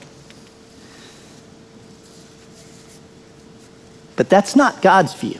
But 4.16 4.28
that's 4.28 4.56
not 4.56 4.82
God's 4.82 5.14
view. 5.14 5.38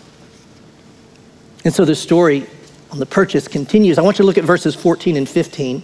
And 1.65 1.75
so 1.75 1.85
the 1.85 1.97
story 1.97 2.47
on 2.93 2.99
the 2.99 3.07
purchase 3.07 3.49
continues. 3.49 3.99
I 3.99 4.03
want 4.03 4.19
you 4.19 4.23
to 4.23 4.27
look 4.27 4.39
at 4.39 4.45
verses 4.45 4.75
14 4.75 5.17
and 5.17 5.29
15. 5.29 5.83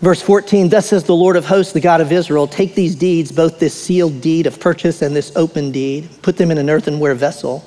Verse 0.00 0.20
14, 0.20 0.68
thus 0.68 0.86
says 0.86 1.04
the 1.04 1.14
Lord 1.14 1.36
of 1.36 1.46
hosts, 1.46 1.72
the 1.72 1.80
God 1.80 2.00
of 2.00 2.12
Israel, 2.12 2.46
take 2.46 2.74
these 2.74 2.94
deeds, 2.94 3.32
both 3.32 3.58
this 3.58 3.74
sealed 3.74 4.20
deed 4.20 4.46
of 4.46 4.60
purchase 4.60 5.00
and 5.00 5.16
this 5.16 5.32
open 5.34 5.72
deed, 5.72 6.10
put 6.20 6.36
them 6.36 6.50
in 6.50 6.58
an 6.58 6.68
earthenware 6.68 7.14
vessel, 7.14 7.64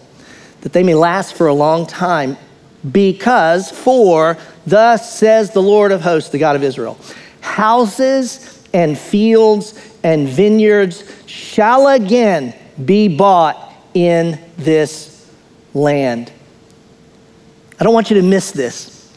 that 0.62 0.72
they 0.72 0.84
may 0.84 0.94
last 0.94 1.34
for 1.34 1.48
a 1.48 1.53
long 1.53 1.88
time, 1.88 2.38
because, 2.91 3.72
for, 3.72 4.38
thus 4.67 5.17
says 5.17 5.51
the 5.51 5.62
Lord 5.62 5.91
of 5.91 6.01
hosts, 6.01 6.29
the 6.29 6.38
God 6.38 6.56
of 6.56 6.63
Israel, 6.63 7.00
houses 7.48 8.62
and 8.74 8.98
fields 8.98 9.74
and 10.04 10.27
vineyards 10.27 11.04
shall 11.25 11.88
again 11.88 12.54
be 12.84 13.08
bought 13.08 13.74
in 13.94 14.39
this 14.58 15.32
land. 15.74 16.32
I 17.80 17.84
don't 17.84 17.94
want 17.94 18.10
you 18.10 18.18
to 18.18 18.24
miss 18.24 18.51
this. 18.51 19.12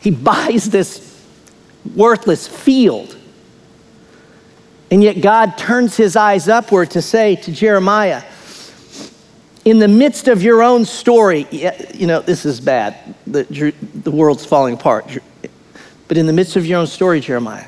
He 0.00 0.10
buys 0.30 0.70
this 0.70 1.20
worthless 1.94 2.46
field. 2.46 3.16
And 4.90 5.02
yet 5.02 5.20
God 5.20 5.58
turns 5.58 5.96
his 5.96 6.14
eyes 6.14 6.48
upward 6.48 6.92
to 6.92 7.02
say 7.02 7.36
to 7.36 7.50
Jeremiah, 7.52 8.22
in 9.64 9.80
the 9.80 9.88
midst 9.88 10.28
of 10.28 10.44
your 10.44 10.62
own 10.62 10.84
story, 10.84 11.48
you 11.50 12.06
know, 12.06 12.20
this 12.20 12.46
is 12.46 12.60
bad. 12.60 13.16
The, 13.26 13.74
the 13.94 14.12
world's 14.12 14.46
falling 14.46 14.74
apart. 14.74 15.18
But 16.08 16.16
in 16.16 16.26
the 16.26 16.32
midst 16.32 16.56
of 16.56 16.66
your 16.66 16.80
own 16.80 16.86
story, 16.86 17.20
Jeremiah, 17.20 17.66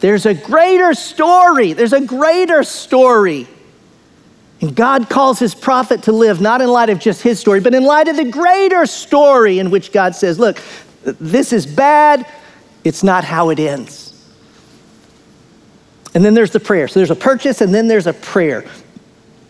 there's 0.00 0.26
a 0.26 0.34
greater 0.34 0.94
story. 0.94 1.72
There's 1.72 1.92
a 1.92 2.00
greater 2.00 2.62
story. 2.62 3.48
And 4.60 4.74
God 4.74 5.08
calls 5.08 5.38
his 5.38 5.54
prophet 5.54 6.04
to 6.04 6.12
live 6.12 6.40
not 6.40 6.60
in 6.60 6.68
light 6.68 6.90
of 6.90 6.98
just 6.98 7.22
his 7.22 7.38
story, 7.38 7.60
but 7.60 7.74
in 7.74 7.84
light 7.84 8.08
of 8.08 8.16
the 8.16 8.24
greater 8.24 8.86
story 8.86 9.58
in 9.60 9.70
which 9.70 9.92
God 9.92 10.16
says, 10.16 10.38
Look, 10.38 10.60
this 11.02 11.52
is 11.52 11.66
bad, 11.66 12.26
it's 12.84 13.02
not 13.02 13.24
how 13.24 13.50
it 13.50 13.60
ends. 13.60 14.08
And 16.14 16.24
then 16.24 16.34
there's 16.34 16.50
the 16.50 16.60
prayer. 16.60 16.88
So 16.88 16.98
there's 16.98 17.10
a 17.10 17.16
purchase 17.16 17.60
and 17.60 17.72
then 17.72 17.86
there's 17.86 18.06
a 18.06 18.12
prayer. 18.12 18.64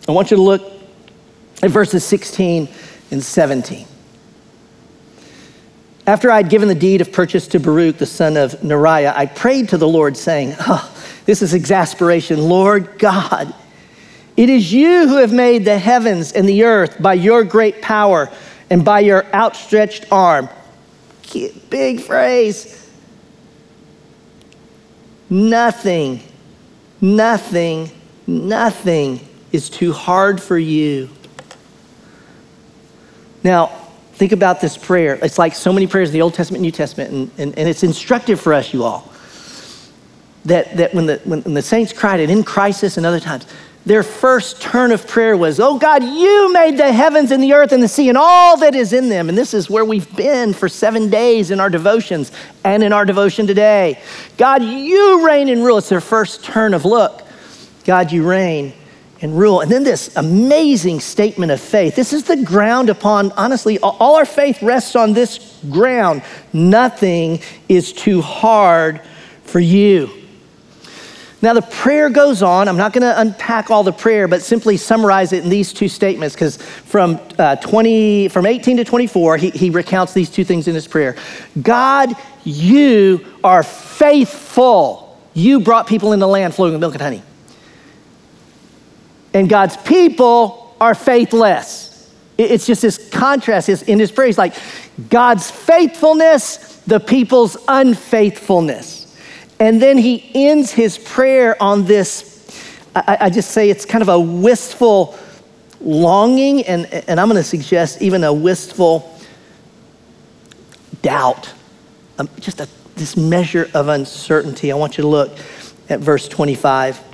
I 0.07 0.13
want 0.13 0.31
you 0.31 0.37
to 0.37 0.43
look 0.43 0.63
at 1.63 1.71
verses 1.71 2.05
16 2.05 2.69
and 3.11 3.23
17. 3.23 3.87
After 6.09 6.31
I'd 6.31 6.49
given 6.49 6.69
the 6.69 6.75
deed 6.75 7.03
of 7.03 7.13
purchase 7.13 7.47
to 7.49 7.61
Baruch, 7.61 7.99
the 7.99 8.07
son 8.07 8.39
of 8.39 8.53
Neriah, 8.63 9.13
I 9.15 9.27
prayed 9.27 9.69
to 9.69 9.77
the 9.77 9.87
Lord, 9.87 10.17
saying, 10.17 10.55
oh, 10.59 10.91
This 11.27 11.43
is 11.43 11.53
exasperation. 11.53 12.49
Lord 12.49 12.99
God, 12.99 13.55
it 14.35 14.49
is 14.49 14.73
you 14.73 15.07
who 15.07 15.17
have 15.19 15.35
made 15.35 15.67
the 15.67 15.79
heavens 15.79 16.33
and 16.33 16.49
the 16.49 16.65
earth 16.65 16.97
by 16.99 17.13
your 17.13 17.45
great 17.45 17.83
power 17.83 18.31
and 18.71 18.87
by 18.87 19.01
your 19.01 19.27
outstretched 19.35 20.11
arm. 20.11 20.49
Big 21.69 22.01
phrase. 22.01 22.91
Nothing, 25.29 26.23
nothing, 27.03 27.91
nothing 28.27 29.29
is 29.53 29.69
too 29.69 29.93
hard 29.93 30.41
for 30.41 30.57
you. 30.57 31.11
Now, 33.45 33.78
think 34.19 34.33
about 34.33 34.61
this 34.61 34.77
prayer. 34.77 35.17
It's 35.23 35.39
like 35.39 35.55
so 35.55 35.73
many 35.73 35.87
prayers 35.87 36.09
in 36.09 36.13
the 36.13 36.23
Old 36.23 36.35
Testament 36.35 36.61
New 36.61 36.73
Testament, 36.73 37.11
and, 37.13 37.31
and, 37.39 37.59
and 37.59 37.69
it's 37.69 37.85
instructive 37.85 38.41
for 38.41 38.53
us, 38.53 38.75
you 38.75 38.83
all. 38.83 39.11
That, 40.45 40.77
that 40.77 40.93
when, 40.93 41.07
the, 41.07 41.21
when, 41.25 41.43
when 41.43 41.55
the 41.55 41.63
saints 41.63 41.93
cried, 41.93 42.21
and 42.21 42.31
in 42.31 42.43
crisis 42.43 42.97
and 42.97 43.07
other 43.07 43.21
times, 43.21 43.47
their 43.87 44.03
first 44.03 44.61
turn 44.61 44.93
of 44.93 45.07
prayer 45.07 45.37
was, 45.37 45.61
Oh 45.61 45.79
God, 45.79 46.03
you 46.03 46.53
made 46.53 46.77
the 46.77 46.93
heavens 46.93 47.31
and 47.31 47.43
the 47.43 47.55
earth 47.55 47.73
and 47.73 47.83
the 47.83 47.89
sea 47.89 48.09
and 48.09 48.19
all 48.19 48.57
that 48.59 48.75
is 48.75 48.93
in 48.93 49.09
them. 49.09 49.29
And 49.29 49.39
this 49.39 49.55
is 49.55 49.71
where 49.71 49.85
we've 49.85 50.15
been 50.17 50.53
for 50.53 50.69
seven 50.69 51.09
days 51.09 51.51
in 51.51 51.61
our 51.61 51.71
devotions 51.71 52.33
and 52.65 52.83
in 52.83 52.93
our 52.93 53.05
devotion 53.05 53.47
today. 53.47 54.03
God, 54.37 54.63
you 54.63 55.27
reign 55.27 55.49
and 55.49 55.65
rule. 55.65 55.79
It's 55.79 55.89
their 55.89 56.01
first 56.01 56.45
turn 56.45 56.75
of 56.75 56.85
look. 56.85 57.23
God, 57.85 58.13
you 58.13 58.29
reign 58.29 58.75
and 59.21 59.37
rule. 59.37 59.61
And 59.61 59.71
then 59.71 59.85
this 59.85 60.15
amazing 60.17 61.01
statement 61.01 61.51
of 61.53 61.61
faith. 61.61 61.97
This 61.97 62.13
is 62.13 62.25
the 62.25 62.37
ground 62.37 62.89
upon, 62.89 63.33
honestly, 63.33 63.79
all 63.79 64.17
our 64.17 64.25
faith 64.25 64.63
rests 64.63 64.95
on 64.97 65.13
this 65.13 65.59
ground. 65.71 66.23
Nothing 66.53 67.41
is 67.69 67.93
too 67.93 68.21
hard 68.21 69.01
for 69.45 69.61
you. 69.61 70.11
Now, 71.41 71.55
the 71.55 71.63
prayer 71.63 72.11
goes 72.11 72.43
on. 72.43 72.67
I'm 72.67 72.77
not 72.77 72.93
going 72.93 73.03
to 73.03 73.21
unpack 73.21 73.71
all 73.71 73.85
the 73.85 73.93
prayer, 73.93 74.27
but 74.27 74.43
simply 74.43 74.77
summarize 74.77 75.33
it 75.33 75.45
in 75.45 75.51
these 75.51 75.73
two 75.73 75.89
statements 75.89 76.35
because 76.35 76.57
from, 76.57 77.21
uh, 77.39 77.55
20, 77.57 78.29
from 78.29 78.45
18 78.45 78.79
to 78.79 78.85
24, 78.85 79.37
he, 79.37 79.51
he 79.51 79.71
recounts 79.71 80.13
these 80.13 80.31
two 80.31 80.45
things 80.45 80.67
in 80.67 80.75
his 80.75 80.89
prayer 80.89 81.15
God, 81.63 82.13
you 82.45 83.25
are 83.45 83.63
faithful. 83.63 85.17
You 85.33 85.61
brought 85.61 85.87
people 85.87 86.13
into 86.13 86.27
land 86.27 86.55
flowing 86.55 86.73
with 86.73 86.81
milk 86.81 86.95
and 86.95 87.03
honey. 87.03 87.23
And 89.35 89.49
God's 89.49 89.77
people 89.79 90.77
are 90.81 90.95
faithless. 90.95 91.89
It's 92.39 92.67
just 92.67 92.83
this 92.83 93.11
contrast 93.11 93.69
in 93.69 93.99
his. 93.99 94.11
He's 94.17 94.39
like, 94.39 94.55
God's 95.11 95.51
faithfulness, 95.51 96.77
the 96.87 97.01
people's 97.01 97.57
unfaithfulness. 97.67 99.17
And 99.61 99.83
then 99.83 99.99
he 99.99 100.31
ends 100.35 100.71
his 100.71 100.99
prayer 100.99 101.61
on 101.61 101.85
this, 101.85 102.63
I, 102.95 103.19
I 103.23 103.31
just 103.31 103.51
say 103.51 103.71
it's 103.71 103.85
kind 103.85 104.03
of 104.03 104.09
a 104.09 104.19
wistful 104.19 105.19
longing, 105.81 106.63
and, 106.63 106.87
and 106.87 107.21
I'm 107.21 107.29
going 107.29 107.43
to 107.43 107.49
suggest 107.49 108.01
even 108.03 108.23
a 108.23 108.33
wistful 108.33 109.19
doubt, 111.03 111.53
um, 112.19 112.29
just 112.39 112.61
a, 112.61 112.69
this 112.95 113.17
measure 113.17 113.69
of 113.75 113.89
uncertainty. 113.89 114.71
I 114.71 114.77
want 114.77 114.97
you 114.97 115.03
to 115.03 115.09
look 115.09 115.37
at 115.89 116.01
verse 116.01 116.29
25. 116.29 117.08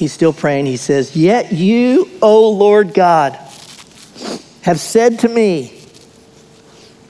He's 0.00 0.14
still 0.14 0.32
praying. 0.32 0.64
He 0.64 0.78
says, 0.78 1.14
Yet 1.14 1.52
you, 1.52 2.08
O 2.22 2.48
Lord 2.48 2.94
God, 2.94 3.34
have 4.62 4.80
said 4.80 5.18
to 5.18 5.28
me, 5.28 5.78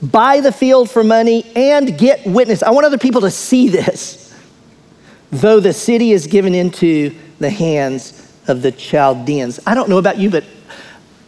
buy 0.01 0.41
the 0.41 0.51
field 0.51 0.89
for 0.89 1.01
money, 1.01 1.49
and 1.55 1.97
get 1.97 2.25
witness. 2.25 2.61
I 2.61 2.71
want 2.71 2.85
other 2.85 2.97
people 2.97 3.21
to 3.21 3.31
see 3.31 3.69
this. 3.69 4.37
Though 5.31 5.61
the 5.61 5.71
city 5.71 6.11
is 6.11 6.27
given 6.27 6.53
into 6.53 7.15
the 7.39 7.49
hands 7.49 8.29
of 8.49 8.61
the 8.61 8.73
Chaldeans. 8.73 9.61
I 9.65 9.73
don't 9.73 9.87
know 9.87 9.97
about 9.97 10.17
you, 10.17 10.29
but 10.29 10.43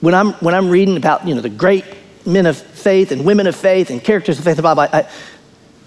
when 0.02 0.14
I'm, 0.14 0.34
when 0.34 0.54
I'm 0.54 0.68
reading 0.70 0.98
about 0.98 1.26
you 1.26 1.34
know, 1.34 1.40
the 1.40 1.48
great 1.48 1.86
men 2.26 2.46
of 2.46 2.58
faith 2.58 3.14
and 3.14 3.24
women 3.24 3.48
of 3.48 3.56
faith 3.56 3.90
and 3.90 4.04
characters 4.04 4.38
of 4.38 4.44
faith 4.44 4.58
in 4.58 4.58
the 4.58 4.64
Bible, 4.64 4.82
I, 4.82 5.10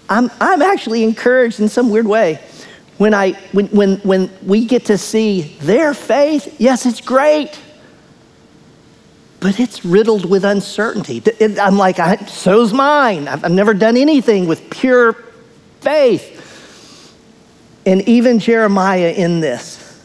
I'm, 0.09 0.31
I'm 0.41 0.63
actually 0.63 1.05
encouraged 1.05 1.61
in 1.61 1.69
some 1.69 1.91
weird 1.91 2.07
way 2.07 2.41
when, 2.99 3.15
I, 3.15 3.33
when, 3.53 3.67
when, 3.69 3.97
when 3.99 4.31
we 4.43 4.65
get 4.65 4.87
to 4.87 4.99
see 4.99 5.43
their 5.61 5.95
faith. 5.95 6.57
Yes, 6.59 6.87
it's 6.87 7.01
great 7.01 7.61
but 9.41 9.61
it's 9.61 9.85
riddled 9.85 10.29
with 10.29 10.45
uncertainty. 10.45 11.23
I'm 11.61 11.77
like, 11.77 11.99
I, 11.99 12.17
so's 12.17 12.73
mine. 12.73 13.29
I've 13.29 13.49
never 13.53 13.75
done 13.75 13.97
anything 13.97 14.47
with 14.47 14.71
pure 14.71 15.13
faith. 15.81 17.15
And 17.85 18.03
even 18.09 18.41
Jeremiah 18.41 19.13
in 19.13 19.41
this 19.41 20.05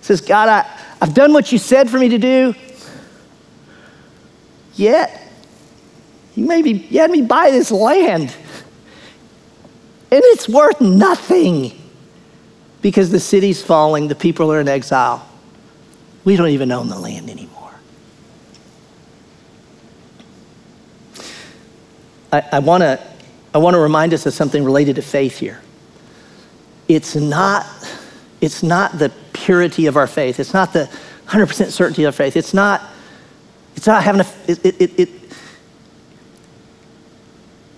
says, 0.00 0.22
God, 0.22 0.48
I, 0.48 0.80
I've 1.02 1.12
done 1.12 1.32
what 1.32 1.52
you 1.52 1.58
said 1.58 1.90
for 1.90 1.98
me 1.98 2.08
to 2.08 2.18
do, 2.18 2.54
yet 4.76 5.30
you 6.34 6.46
maybe 6.46 6.70
you 6.70 7.00
had 7.00 7.10
me 7.10 7.20
buy 7.20 7.50
this 7.50 7.70
land. 7.70 8.34
And 10.10 10.22
it's 10.24 10.48
worth 10.48 10.80
nothing 10.80 11.78
because 12.82 13.10
the 13.10 13.20
city's 13.20 13.62
falling, 13.62 14.08
the 14.08 14.14
people 14.14 14.52
are 14.52 14.60
in 14.60 14.68
exile. 14.68 15.26
We 16.24 16.36
don't 16.36 16.50
even 16.50 16.70
own 16.72 16.88
the 16.88 16.98
land 16.98 17.30
anymore. 17.30 17.72
I, 22.32 22.42
I 22.52 22.58
want 22.58 22.82
to 22.82 23.00
I 23.54 23.58
want 23.58 23.74
to 23.74 23.80
remind 23.80 24.12
us 24.14 24.26
of 24.26 24.34
something 24.34 24.62
related 24.62 24.96
to 24.96 25.02
faith 25.02 25.38
here. 25.38 25.60
It's 26.86 27.16
not, 27.16 27.66
it's 28.40 28.62
not 28.62 28.98
the 28.98 29.12
purity 29.32 29.86
of 29.86 29.96
our 29.96 30.06
faith. 30.06 30.38
It's 30.38 30.54
not 30.54 30.72
the 30.72 30.90
100% 31.26 31.70
certainty 31.70 32.04
of 32.04 32.14
faith. 32.14 32.36
It's 32.36 32.54
not, 32.54 32.82
it's 33.76 33.86
not 33.86 34.02
having 34.02 34.20
a, 34.20 34.26
it, 34.46 34.80
it, 34.80 35.00
it, 35.00 35.08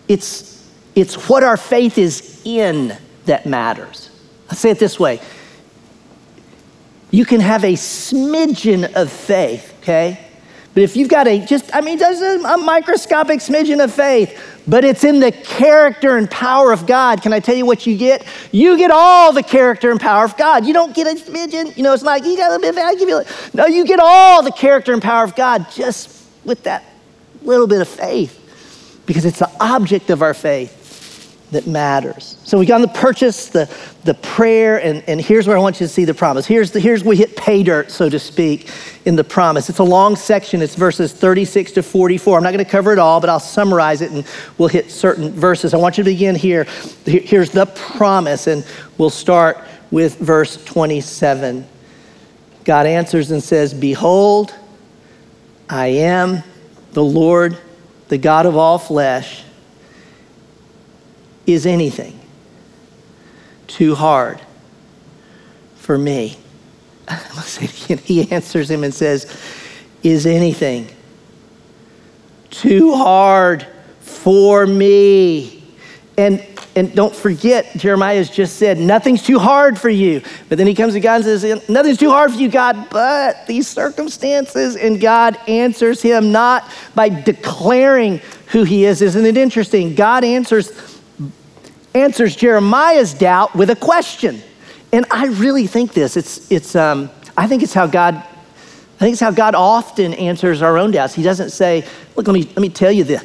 it's, 0.08 0.68
it's 0.94 1.28
what 1.28 1.44
our 1.44 1.56
faith 1.56 1.98
is 1.98 2.42
in 2.44 2.96
that 3.26 3.46
matters. 3.46 4.09
Say 4.52 4.70
it 4.70 4.78
this 4.78 4.98
way 4.98 5.20
you 7.10 7.24
can 7.24 7.40
have 7.40 7.64
a 7.64 7.72
smidgen 7.72 8.94
of 8.94 9.10
faith, 9.10 9.74
okay? 9.80 10.26
But 10.72 10.84
if 10.84 10.96
you've 10.96 11.08
got 11.08 11.26
a 11.26 11.44
just, 11.44 11.74
I 11.74 11.80
mean, 11.80 11.98
just 11.98 12.22
a, 12.22 12.40
a, 12.48 12.56
microscopic 12.56 13.40
smidgen 13.40 13.82
of 13.82 13.92
faith, 13.92 14.40
but 14.68 14.84
it's 14.84 15.02
in 15.02 15.18
the 15.18 15.32
character 15.32 16.16
and 16.16 16.30
power 16.30 16.72
of 16.72 16.86
God, 16.86 17.22
can 17.22 17.32
I 17.32 17.40
tell 17.40 17.56
you 17.56 17.66
what 17.66 17.86
you 17.88 17.98
get? 17.98 18.24
You 18.52 18.78
get 18.78 18.92
all 18.92 19.32
the 19.32 19.42
character 19.42 19.90
and 19.90 20.00
power 20.00 20.24
of 20.24 20.36
God. 20.36 20.64
You 20.64 20.72
don't 20.72 20.94
get 20.94 21.08
a 21.08 21.20
smidgen, 21.20 21.76
you 21.76 21.82
know, 21.82 21.92
it's 21.92 22.04
like, 22.04 22.24
you 22.24 22.36
got 22.36 22.52
a 22.52 22.56
little 22.56 22.60
bit 22.60 22.68
of 22.70 22.74
faith, 22.76 22.84
I 22.84 22.94
give 22.94 23.08
you, 23.08 23.22
no, 23.54 23.66
you 23.66 23.84
get 23.84 23.98
all 24.00 24.42
the 24.44 24.52
character 24.52 24.92
and 24.92 25.02
power 25.02 25.24
of 25.24 25.34
God 25.34 25.66
just 25.72 26.24
with 26.44 26.62
that 26.62 26.84
little 27.42 27.66
bit 27.66 27.80
of 27.80 27.88
faith 27.88 28.36
because 29.06 29.24
it's 29.24 29.40
the 29.40 29.50
object 29.58 30.10
of 30.10 30.22
our 30.22 30.34
faith 30.34 30.79
that 31.50 31.66
matters. 31.66 32.36
So 32.44 32.58
we 32.58 32.66
got 32.66 32.78
the 32.78 32.88
purchase, 32.88 33.48
the, 33.48 33.68
the 34.04 34.14
prayer, 34.14 34.80
and, 34.80 35.02
and 35.08 35.20
here's 35.20 35.48
where 35.48 35.56
I 35.56 35.60
want 35.60 35.80
you 35.80 35.86
to 35.86 35.92
see 35.92 36.04
the 36.04 36.14
promise. 36.14 36.46
Here's, 36.46 36.70
the, 36.70 36.78
here's 36.78 37.02
where 37.02 37.10
we 37.10 37.16
hit 37.16 37.36
pay 37.36 37.62
dirt, 37.62 37.90
so 37.90 38.08
to 38.08 38.18
speak, 38.18 38.70
in 39.04 39.16
the 39.16 39.24
promise. 39.24 39.68
It's 39.68 39.80
a 39.80 39.84
long 39.84 40.14
section, 40.14 40.62
it's 40.62 40.76
verses 40.76 41.12
36 41.12 41.72
to 41.72 41.82
44. 41.82 42.36
I'm 42.36 42.44
not 42.44 42.52
going 42.52 42.64
to 42.64 42.70
cover 42.70 42.92
it 42.92 42.98
all, 42.98 43.20
but 43.20 43.28
I'll 43.28 43.40
summarize 43.40 44.00
it 44.00 44.12
and 44.12 44.24
we'll 44.58 44.68
hit 44.68 44.90
certain 44.90 45.32
verses. 45.32 45.74
I 45.74 45.76
want 45.76 45.98
you 45.98 46.04
to 46.04 46.10
begin 46.10 46.36
here. 46.36 46.64
Here's 47.04 47.50
the 47.50 47.66
promise, 47.66 48.46
and 48.46 48.64
we'll 48.96 49.10
start 49.10 49.58
with 49.90 50.18
verse 50.18 50.64
27. 50.64 51.66
God 52.64 52.86
answers 52.86 53.32
and 53.32 53.42
says, 53.42 53.74
Behold, 53.74 54.54
I 55.68 55.88
am 55.88 56.44
the 56.92 57.02
Lord, 57.02 57.58
the 58.08 58.18
God 58.18 58.46
of 58.46 58.56
all 58.56 58.78
flesh 58.78 59.44
is 61.46 61.66
anything 61.66 62.18
too 63.66 63.94
hard 63.94 64.40
for 65.76 65.96
me? 65.98 66.36
He 68.04 68.30
answers 68.30 68.70
him 68.70 68.84
and 68.84 68.94
says, 68.94 69.26
Is 70.02 70.26
anything 70.26 70.88
too 72.50 72.94
hard 72.94 73.66
for 74.00 74.66
me? 74.66 75.60
And, 76.16 76.44
and 76.76 76.94
don't 76.94 77.14
forget, 77.14 77.72
Jeremiah 77.76 78.16
has 78.16 78.30
just 78.30 78.56
said, 78.56 78.78
Nothing's 78.78 79.22
too 79.22 79.38
hard 79.38 79.78
for 79.78 79.88
you. 79.88 80.22
But 80.48 80.58
then 80.58 80.66
he 80.66 80.74
comes 80.74 80.92
to 80.92 81.00
God 81.00 81.24
and 81.24 81.40
says, 81.40 81.68
Nothing's 81.68 81.98
too 81.98 82.10
hard 82.10 82.32
for 82.32 82.38
you, 82.38 82.48
God, 82.48 82.88
but 82.90 83.46
these 83.46 83.66
circumstances. 83.66 84.76
And 84.76 85.00
God 85.00 85.38
answers 85.48 86.02
him 86.02 86.30
not 86.32 86.70
by 86.94 87.08
declaring 87.08 88.20
who 88.48 88.64
he 88.64 88.84
is. 88.84 89.00
Isn't 89.02 89.24
it 89.24 89.36
interesting? 89.36 89.94
God 89.94 90.24
answers 90.24 90.70
answers 91.94 92.36
Jeremiah's 92.36 93.14
doubt 93.14 93.54
with 93.54 93.70
a 93.70 93.76
question. 93.76 94.42
And 94.92 95.06
I 95.10 95.26
really 95.26 95.66
think 95.66 95.92
this. 95.92 96.16
It's, 96.16 96.50
it's, 96.50 96.74
um, 96.74 97.10
I 97.36 97.46
think 97.46 97.62
it's 97.62 97.74
how 97.74 97.86
God, 97.86 98.14
I 98.16 98.98
think 98.98 99.12
it's 99.12 99.20
how 99.20 99.30
God 99.30 99.54
often 99.54 100.14
answers 100.14 100.62
our 100.62 100.78
own 100.78 100.90
doubts. 100.90 101.14
He 101.14 101.22
doesn't 101.22 101.50
say, 101.50 101.86
look, 102.16 102.26
let 102.26 102.34
me, 102.34 102.44
let 102.44 102.58
me 102.58 102.68
tell 102.68 102.92
you 102.92 103.04
this. 103.04 103.24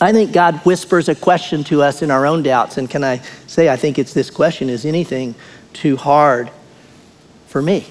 I 0.00 0.12
think 0.12 0.32
God 0.32 0.56
whispers 0.66 1.08
a 1.08 1.14
question 1.14 1.64
to 1.64 1.82
us 1.82 2.02
in 2.02 2.10
our 2.10 2.26
own 2.26 2.42
doubts. 2.42 2.76
And 2.76 2.88
can 2.88 3.02
I 3.02 3.18
say, 3.46 3.70
I 3.70 3.76
think 3.76 3.98
it's 3.98 4.12
this 4.12 4.30
question 4.30 4.68
is 4.68 4.84
anything 4.84 5.34
too 5.72 5.96
hard 5.96 6.50
for 7.46 7.62
me? 7.62 7.86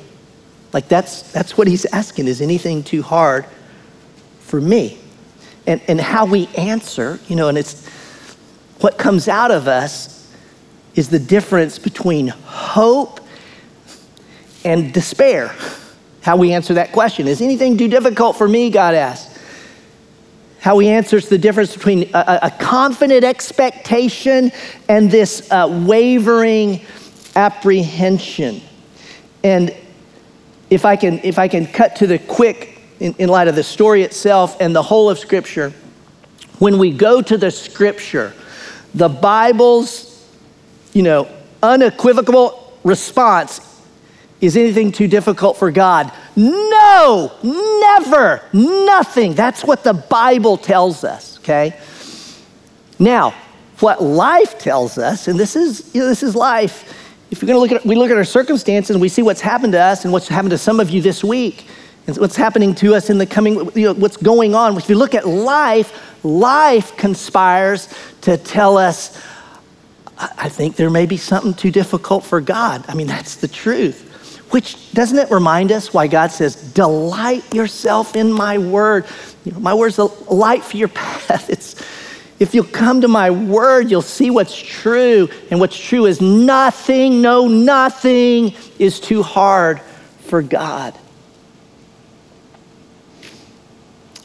Like 0.72 0.88
that's, 0.88 1.32
that's 1.32 1.58
what 1.58 1.68
he's 1.68 1.86
asking. 1.86 2.28
Is 2.28 2.42
anything 2.42 2.84
too 2.84 3.02
hard 3.02 3.46
for 4.42 4.62
me? 4.62 5.00
And, 5.66 5.82
and 5.88 6.00
how 6.00 6.26
we 6.26 6.48
answer, 6.58 7.20
you 7.28 7.36
know, 7.36 7.48
and 7.50 7.58
it's, 7.58 7.90
what 8.86 9.00
comes 9.00 9.27
out 9.27 9.50
of 9.50 9.68
us 9.68 10.32
is 10.94 11.10
the 11.10 11.18
difference 11.18 11.80
between 11.80 12.27
hope 12.27 13.20
and 14.63 14.94
despair. 14.94 15.56
How 16.22 16.38
we 16.38 16.54
answer 16.54 16.75
that 16.75 16.92
question. 16.92 17.27
Is 17.27 17.42
anything 17.42 17.80
too 17.80 17.88
difficult 17.88 18.38
for 18.38 18.48
me? 18.48 18.70
God 18.70 18.94
asks. 18.94 19.39
How 20.60 20.77
he 20.77 20.89
answers 20.89 21.30
the 21.30 21.38
difference 21.39 21.74
between 21.75 22.12
a, 22.13 22.39
a 22.44 22.51
confident 22.60 23.24
expectation 23.24 24.51
and 24.88 25.10
this 25.10 25.51
uh, 25.51 25.68
wavering 25.88 26.81
apprehension. 27.36 28.62
And 29.44 29.75
if 30.70 30.86
I 30.86 30.96
can, 30.96 31.20
if 31.24 31.40
I 31.40 31.48
can 31.48 31.66
cut 31.66 31.96
to 31.96 32.05
the 32.05 32.20
quick 32.20 32.79
in, 33.00 33.16
in 33.18 33.29
light 33.29 33.48
of 33.48 33.55
the 33.55 33.64
story 33.64 34.03
itself 34.03 34.57
and 34.60 34.75
the 34.75 34.83
whole 34.83 35.10
of 35.10 35.18
Scripture, 35.18 35.74
when 36.60 36.77
we 36.77 36.92
go 36.92 37.24
to 37.24 37.36
the 37.36 37.50
Scripture, 37.50 38.31
the 38.96 39.10
Bible's, 39.10 40.25
you 40.94 41.03
know, 41.03 41.27
unequivocal 41.62 42.79
response 42.84 43.62
is 44.42 44.58
anything 44.58 44.92
too 44.92 45.08
difficult 45.08 45.58
for 45.58 45.70
God? 45.70 46.12
No, 46.36 47.31
never, 47.44 48.42
nothing. 48.53 49.34
That's 49.34 49.64
what 49.64 49.84
the 49.84 49.94
Bible 49.94 50.58
tells 50.58 51.03
us, 51.03 51.40
okay? 51.40 51.79
Now, 52.98 53.34
what 53.79 54.01
life 54.01 54.58
tells 54.58 54.98
us, 54.98 55.27
and 55.27 55.38
this 55.38 55.55
is, 55.55 55.94
you 55.94 56.01
know, 56.01 56.08
this 56.08 56.24
is 56.24 56.36
life. 56.36 56.94
If 57.31 57.42
you're 57.42 57.48
gonna 57.48 57.60
look 57.60 57.72
at, 57.72 57.86
we 57.86 57.96
look 57.96 58.12
at 58.12 58.18
our 58.18 58.24
circumstances 58.24 58.92
and 58.92 59.01
we 59.01 59.10
see 59.10 59.22
what's 59.22 59.42
happened 59.42 59.74
to 59.74 59.81
us 59.81 60.05
and 60.05 60.14
what's 60.14 60.29
happened 60.29 60.51
to 60.51 60.58
some 60.58 60.79
of 60.79 60.90
you 60.90 61.01
this 61.01 61.24
week, 61.24 61.68
and 62.08 62.16
what's 62.18 62.36
happening 62.36 62.75
to 62.75 62.96
us 62.96 63.10
in 63.10 63.18
the 63.18 63.25
coming, 63.25 63.55
you 63.75 63.88
know, 63.88 63.94
what's 63.94 64.18
going 64.18 64.55
on. 64.55 64.77
If 64.77 64.90
you 64.90 64.96
look 64.96 65.16
at 65.16 65.27
life, 65.27 66.15
life 66.25 66.98
conspires 66.98 67.88
to 68.22 68.35
tell 68.38 68.77
us, 68.77 69.22
I 70.18 70.50
think 70.50 70.75
there 70.75 70.90
may 70.90 71.05
be 71.05 71.18
something 71.18 71.53
too 71.53 71.72
difficult 71.72 72.24
for 72.24 72.42
God. 72.42 72.83
I 72.88 72.96
mean, 72.96 73.07
that's 73.07 73.35
the 73.35 73.48
truth. 73.48 74.11
Which 74.51 74.92
doesn't 74.94 75.18
it 75.18 75.29
remind 75.31 75.72
us 75.72 75.94
why 75.94 76.07
God 76.07 76.31
says, 76.31 76.55
delight 76.55 77.53
yourself 77.53 78.16
in 78.16 78.31
my 78.31 78.57
word? 78.57 79.05
You 79.44 79.51
know, 79.51 79.59
my 79.59 79.74
word's 79.74 79.98
a 79.98 80.05
light 80.05 80.64
for 80.64 80.77
your 80.77 80.88
path. 80.90 81.50
It's, 81.50 81.75
if 82.40 82.53
you'll 82.53 82.66
come 82.66 83.01
to 83.01 83.07
my 83.07 83.29
word, 83.29 83.92
you'll 83.92 84.01
see 84.01 84.29
what's 84.29 84.55
true. 84.55 85.29
And 85.51 85.59
what's 85.59 85.77
true 85.77 86.05
is 86.05 86.22
nothing, 86.22 87.22
no, 87.22 87.48
nothing 87.48 88.53
is 88.79 89.00
too 89.00 89.22
hard 89.24 89.81
for 90.22 90.42
God. 90.42 90.98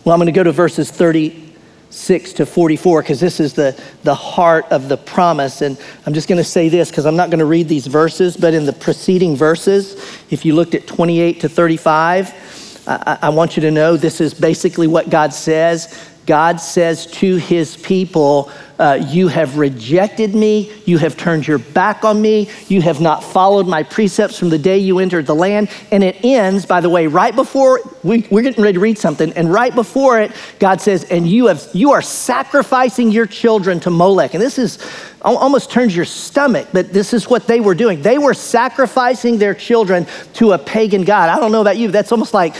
Well, 0.04 0.14
I'm 0.14 0.18
going 0.18 0.26
to 0.26 0.32
go 0.32 0.42
to 0.42 0.52
verses 0.52 0.90
30 0.90 1.49
6 1.90 2.32
to 2.34 2.46
44 2.46 3.02
because 3.02 3.20
this 3.20 3.40
is 3.40 3.52
the, 3.52 3.80
the 4.04 4.14
heart 4.14 4.64
of 4.70 4.88
the 4.88 4.96
promise. 4.96 5.60
And 5.60 5.78
I'm 6.06 6.14
just 6.14 6.28
going 6.28 6.38
to 6.38 6.44
say 6.44 6.68
this 6.68 6.90
because 6.90 7.04
I'm 7.04 7.16
not 7.16 7.30
going 7.30 7.40
to 7.40 7.44
read 7.44 7.68
these 7.68 7.86
verses, 7.86 8.36
but 8.36 8.54
in 8.54 8.64
the 8.64 8.72
preceding 8.72 9.36
verses, 9.36 9.94
if 10.30 10.44
you 10.44 10.54
looked 10.54 10.74
at 10.74 10.86
28 10.86 11.40
to 11.40 11.48
35, 11.48 12.80
I, 12.86 13.18
I 13.22 13.28
want 13.28 13.56
you 13.56 13.60
to 13.62 13.70
know 13.70 13.96
this 13.96 14.20
is 14.20 14.32
basically 14.34 14.86
what 14.86 15.10
God 15.10 15.34
says. 15.34 16.09
God 16.26 16.60
says 16.60 17.06
to 17.06 17.36
his 17.36 17.76
people, 17.76 18.50
uh, 18.78 19.04
You 19.08 19.28
have 19.28 19.58
rejected 19.58 20.34
me. 20.34 20.72
You 20.84 20.98
have 20.98 21.16
turned 21.16 21.46
your 21.46 21.58
back 21.58 22.04
on 22.04 22.20
me. 22.20 22.48
You 22.68 22.82
have 22.82 23.00
not 23.00 23.24
followed 23.24 23.66
my 23.66 23.82
precepts 23.82 24.38
from 24.38 24.48
the 24.48 24.58
day 24.58 24.78
you 24.78 24.98
entered 24.98 25.26
the 25.26 25.34
land. 25.34 25.70
And 25.90 26.04
it 26.04 26.24
ends, 26.24 26.66
by 26.66 26.80
the 26.80 26.90
way, 26.90 27.06
right 27.06 27.34
before 27.34 27.80
we, 28.02 28.26
we're 28.30 28.42
getting 28.42 28.62
ready 28.62 28.74
to 28.74 28.80
read 28.80 28.98
something. 28.98 29.32
And 29.32 29.52
right 29.52 29.74
before 29.74 30.20
it, 30.20 30.32
God 30.58 30.80
says, 30.80 31.04
And 31.04 31.26
you, 31.26 31.46
have, 31.46 31.66
you 31.72 31.92
are 31.92 32.02
sacrificing 32.02 33.10
your 33.10 33.26
children 33.26 33.80
to 33.80 33.90
Molech. 33.90 34.34
And 34.34 34.42
this 34.42 34.58
is 34.58 34.78
almost 35.22 35.70
turns 35.70 35.94
your 35.94 36.04
stomach, 36.04 36.68
but 36.72 36.92
this 36.92 37.12
is 37.12 37.28
what 37.28 37.46
they 37.46 37.60
were 37.60 37.74
doing. 37.74 38.00
They 38.00 38.18
were 38.18 38.34
sacrificing 38.34 39.38
their 39.38 39.54
children 39.54 40.06
to 40.34 40.52
a 40.52 40.58
pagan 40.58 41.04
God. 41.04 41.28
I 41.28 41.38
don't 41.38 41.52
know 41.52 41.60
about 41.60 41.76
you, 41.76 41.90
that's 41.90 42.12
almost 42.12 42.32
like 42.32 42.54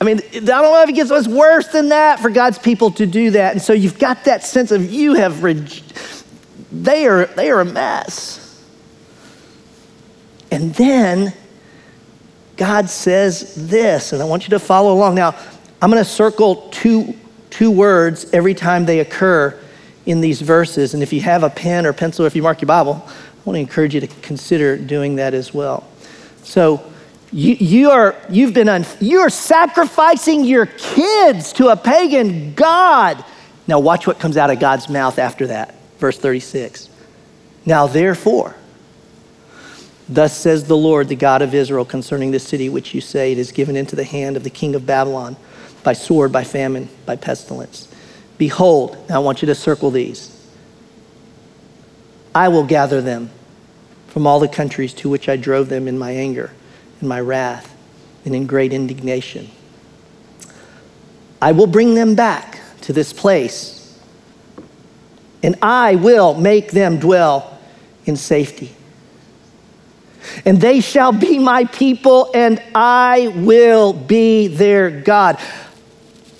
I 0.00 0.04
mean, 0.04 0.18
I 0.18 0.40
don't 0.40 0.46
know 0.46 0.82
if 0.82 0.88
it 0.90 0.94
gets 0.94 1.10
much 1.10 1.26
worse 1.26 1.68
than 1.68 1.88
that 1.88 2.20
for 2.20 2.28
God's 2.28 2.58
people 2.58 2.90
to 2.92 3.06
do 3.06 3.30
that. 3.30 3.52
And 3.52 3.62
so 3.62 3.72
you've 3.72 3.98
got 3.98 4.24
that 4.24 4.44
sense 4.44 4.70
of 4.70 4.90
you 4.90 5.14
have, 5.14 5.42
reg- 5.42 5.82
they, 6.70 7.06
are, 7.06 7.26
they 7.26 7.50
are 7.50 7.60
a 7.60 7.64
mess. 7.64 8.42
And 10.50 10.74
then 10.74 11.32
God 12.56 12.90
says 12.90 13.68
this, 13.68 14.12
and 14.12 14.22
I 14.22 14.26
want 14.26 14.44
you 14.44 14.50
to 14.50 14.58
follow 14.58 14.92
along. 14.92 15.14
Now, 15.14 15.34
I'm 15.80 15.90
going 15.90 16.02
to 16.02 16.08
circle 16.08 16.68
two, 16.70 17.16
two 17.50 17.70
words 17.70 18.26
every 18.32 18.54
time 18.54 18.84
they 18.84 19.00
occur 19.00 19.58
in 20.04 20.20
these 20.20 20.40
verses. 20.40 20.94
And 20.94 21.02
if 21.02 21.12
you 21.12 21.20
have 21.22 21.42
a 21.42 21.50
pen 21.50 21.86
or 21.86 21.92
pencil, 21.92 22.24
or 22.24 22.28
if 22.28 22.36
you 22.36 22.42
mark 22.42 22.60
your 22.60 22.66
Bible, 22.66 23.02
I 23.06 23.10
want 23.44 23.56
to 23.56 23.60
encourage 23.60 23.94
you 23.94 24.00
to 24.00 24.06
consider 24.06 24.76
doing 24.76 25.16
that 25.16 25.34
as 25.34 25.54
well. 25.54 25.86
So, 26.42 26.92
you, 27.36 27.52
you 27.54 27.90
are, 27.90 28.16
you've 28.30 28.54
been, 28.54 28.66
un, 28.66 28.86
you're 28.98 29.28
sacrificing 29.28 30.42
your 30.44 30.64
kids 30.64 31.52
to 31.52 31.68
a 31.68 31.76
pagan 31.76 32.54
God. 32.54 33.22
Now, 33.66 33.78
watch 33.78 34.06
what 34.06 34.18
comes 34.18 34.38
out 34.38 34.48
of 34.48 34.58
God's 34.58 34.88
mouth 34.88 35.18
after 35.18 35.48
that. 35.48 35.74
Verse 35.98 36.16
36. 36.16 36.88
Now, 37.66 37.88
therefore, 37.88 38.56
thus 40.08 40.34
says 40.34 40.64
the 40.64 40.78
Lord, 40.78 41.08
the 41.08 41.14
God 41.14 41.42
of 41.42 41.52
Israel, 41.52 41.84
concerning 41.84 42.30
this 42.30 42.48
city 42.48 42.70
which 42.70 42.94
you 42.94 43.02
say 43.02 43.32
it 43.32 43.38
is 43.38 43.52
given 43.52 43.76
into 43.76 43.96
the 43.96 44.04
hand 44.04 44.38
of 44.38 44.42
the 44.42 44.48
king 44.48 44.74
of 44.74 44.86
Babylon 44.86 45.36
by 45.84 45.92
sword, 45.92 46.32
by 46.32 46.42
famine, 46.42 46.88
by 47.04 47.16
pestilence. 47.16 47.94
Behold, 48.38 48.96
now 49.10 49.16
I 49.16 49.18
want 49.18 49.42
you 49.42 49.46
to 49.46 49.54
circle 49.54 49.90
these. 49.90 50.32
I 52.34 52.48
will 52.48 52.64
gather 52.64 53.02
them 53.02 53.30
from 54.06 54.26
all 54.26 54.40
the 54.40 54.48
countries 54.48 54.94
to 54.94 55.10
which 55.10 55.28
I 55.28 55.36
drove 55.36 55.68
them 55.68 55.86
in 55.86 55.98
my 55.98 56.12
anger, 56.12 56.52
in 57.00 57.08
my 57.08 57.20
wrath, 57.20 57.74
and 58.24 58.34
in 58.34 58.46
great 58.46 58.72
indignation. 58.72 59.50
I 61.40 61.52
will 61.52 61.66
bring 61.66 61.94
them 61.94 62.14
back 62.14 62.60
to 62.82 62.92
this 62.92 63.12
place, 63.12 64.00
and 65.42 65.56
I 65.62 65.96
will 65.96 66.34
make 66.34 66.70
them 66.70 66.98
dwell 66.98 67.58
in 68.04 68.16
safety. 68.16 68.74
And 70.44 70.60
they 70.60 70.80
shall 70.80 71.12
be 71.12 71.38
my 71.38 71.64
people, 71.66 72.30
and 72.34 72.60
I 72.74 73.28
will 73.28 73.92
be 73.92 74.48
their 74.48 74.90
God. 74.90 75.38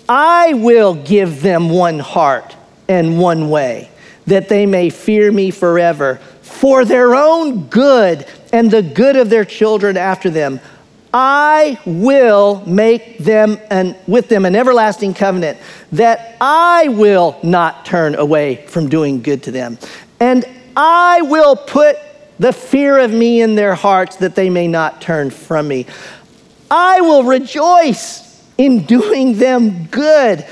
I 0.09 0.55
will 0.55 0.95
give 0.95 1.43
them 1.43 1.69
one 1.69 1.99
heart 1.99 2.57
and 2.89 3.19
one 3.19 3.51
way, 3.51 3.91
that 4.27 4.49
they 4.49 4.67
may 4.67 4.91
fear 4.91 5.31
me 5.31 5.51
forever, 5.51 6.17
for 6.43 6.85
their 6.85 7.15
own 7.15 7.67
good 7.67 8.27
and 8.57 8.71
the 8.71 8.81
good 8.81 9.17
of 9.17 9.29
their 9.29 9.45
children 9.45 9.99
after 9.99 10.31
them. 10.31 10.61
I 11.13 11.79
will 11.85 12.65
make 12.67 13.19
them 13.19 13.59
and 13.71 13.95
with 14.07 14.29
them 14.29 14.47
an 14.47 14.57
everlasting 14.57 15.13
covenant 15.13 15.59
that 15.93 16.37
I 16.41 16.89
will 16.89 17.39
not 17.43 17.85
turn 17.85 18.15
away 18.15 18.67
from 18.67 18.89
doing 18.89 19.21
good 19.21 19.43
to 19.43 19.51
them. 19.51 19.79
And 20.21 20.47
I 20.75 21.21
will 21.21 21.55
put 21.55 21.99
the 22.39 22.53
fear 22.53 22.99
of 22.99 23.13
me 23.13 23.43
in 23.43 23.57
their 23.57 23.75
hearts 23.75 24.17
that 24.17 24.35
they 24.35 24.49
may 24.49 24.69
not 24.69 25.03
turn 25.03 25.29
from 25.29 25.69
me. 25.69 25.85
I 26.71 27.03
will 27.03 27.25
rejoice 27.25 28.43
in 28.57 28.87
doing 28.87 29.39
them 29.39 29.85
good, 29.87 30.47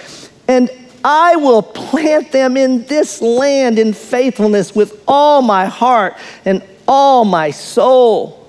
and 0.46 0.70
I 1.02 1.36
will 1.36 1.62
plant 1.62 2.32
them 2.32 2.58
in 2.58 2.84
this 2.84 3.22
land 3.22 3.78
in 3.78 3.94
faithfulness 3.94 4.74
with 4.74 5.02
all 5.08 5.40
my 5.40 5.66
heart 5.66 6.16
and 6.44 6.62
all 6.86 7.24
my 7.24 7.50
soul. 7.50 8.46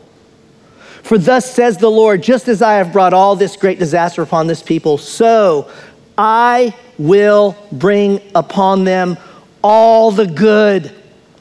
For 1.04 1.17
thus 1.17 1.50
says 1.54 1.78
the 1.78 1.91
Lord, 1.91 2.24
just 2.24 2.48
as 2.48 2.62
I 2.62 2.76
have 2.76 2.91
brought 2.91 3.13
all 3.13 3.36
this 3.36 3.56
great 3.56 3.78
disaster 3.78 4.21
upon 4.21 4.48
this 4.48 4.63
people, 4.63 4.98
so 4.98 5.69
I 6.17 6.76
will 6.98 7.56
bring 7.71 8.21
upon 8.34 8.86
them 8.86 9.17
all 9.63 10.12
the 10.12 10.26
good 10.26 10.91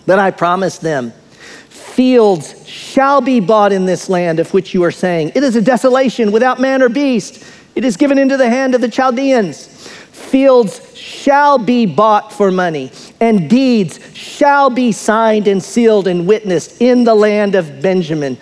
that 0.07 0.19
I 0.19 0.31
promised 0.31 0.81
them. 0.81 1.13
Fields 1.69 2.69
shall 2.69 3.21
be 3.21 3.41
bought 3.41 3.73
in 3.73 3.87
this 3.87 4.09
land 4.09 4.41
of 4.41 4.53
which 4.53 4.75
you 4.75 4.83
are 4.83 4.91
saying, 4.91 5.33
It 5.35 5.43
is 5.43 5.57
a 5.57 5.63
desolation 5.63 6.33
without 6.33 6.61
man 6.61 6.83
or 6.83 6.89
beast. 6.89 7.45
It 7.75 7.85
is 7.85 7.97
given 7.97 8.19
into 8.19 8.37
the 8.37 8.49
hand 8.49 8.75
of 8.75 8.81
the 8.81 8.89
Chaldeans. 8.89 9.67
Fields 9.67 10.97
shall 10.97 11.59
be 11.59 11.87
bought 11.87 12.33
for 12.33 12.51
money, 12.51 12.91
and 13.25 13.49
deeds 13.49 13.99
shall 14.13 14.69
be 14.69 14.93
signed 14.93 15.49
and 15.49 15.63
sealed 15.63 16.07
and 16.07 16.27
witnessed 16.27 16.83
in 16.83 17.05
the 17.05 17.15
land 17.15 17.55
of 17.55 17.81
Benjamin 17.81 18.37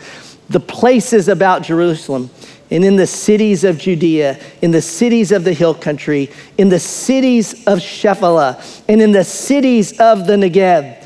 the 0.48 0.58
places 0.58 1.28
about 1.28 1.62
Jerusalem, 1.62 2.28
and 2.68 2.84
in 2.84 2.96
the 2.96 3.06
cities 3.06 3.62
of 3.62 3.78
Judea, 3.78 4.40
in 4.60 4.72
the 4.72 4.82
cities 4.82 5.30
of 5.30 5.44
the 5.44 5.52
hill 5.52 5.72
country, 5.72 6.30
in 6.58 6.68
the 6.68 6.80
cities 6.80 7.64
of 7.66 7.78
Shephelah, 7.78 8.82
and 8.88 9.00
in 9.00 9.12
the 9.12 9.22
cities 9.22 10.00
of 10.00 10.26
the 10.26 10.32
Negeb. 10.32 11.04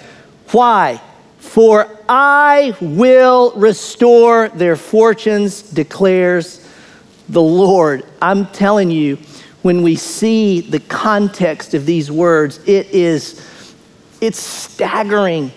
Why? 0.53 1.01
For 1.39 1.87
I 2.09 2.75
will 2.81 3.53
restore 3.57 4.49
their 4.49 4.77
fortunes, 4.77 5.61
declares 5.61 6.67
the 7.29 7.43
Lord. 7.43 8.07
I'm 8.23 8.47
telling 8.47 8.91
you, 8.91 9.19
when 9.61 9.83
we 9.83 9.97
see 9.97 10.63
the 10.63 10.81
context 10.81 11.75
of 11.75 11.85
these 11.85 12.11
words, 12.11 12.59
it 12.67 12.87
is 12.91 13.47
it's 14.21 14.41
staggering. 14.41 15.53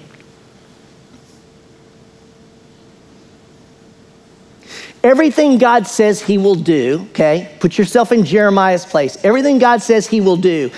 Everything 5.03 5.57
God 5.57 5.87
says 5.87 6.21
He 6.21 6.37
will 6.37 6.55
do, 6.55 7.07
okay, 7.11 7.55
put 7.59 7.77
yourself 7.77 8.11
in 8.11 8.25
Jeremiah's 8.25 8.85
place. 8.85 9.17
Everything 9.23 9.57
God 9.57 9.81
says 9.81 10.07
He 10.07 10.19
will 10.19 10.35
do, 10.35 10.71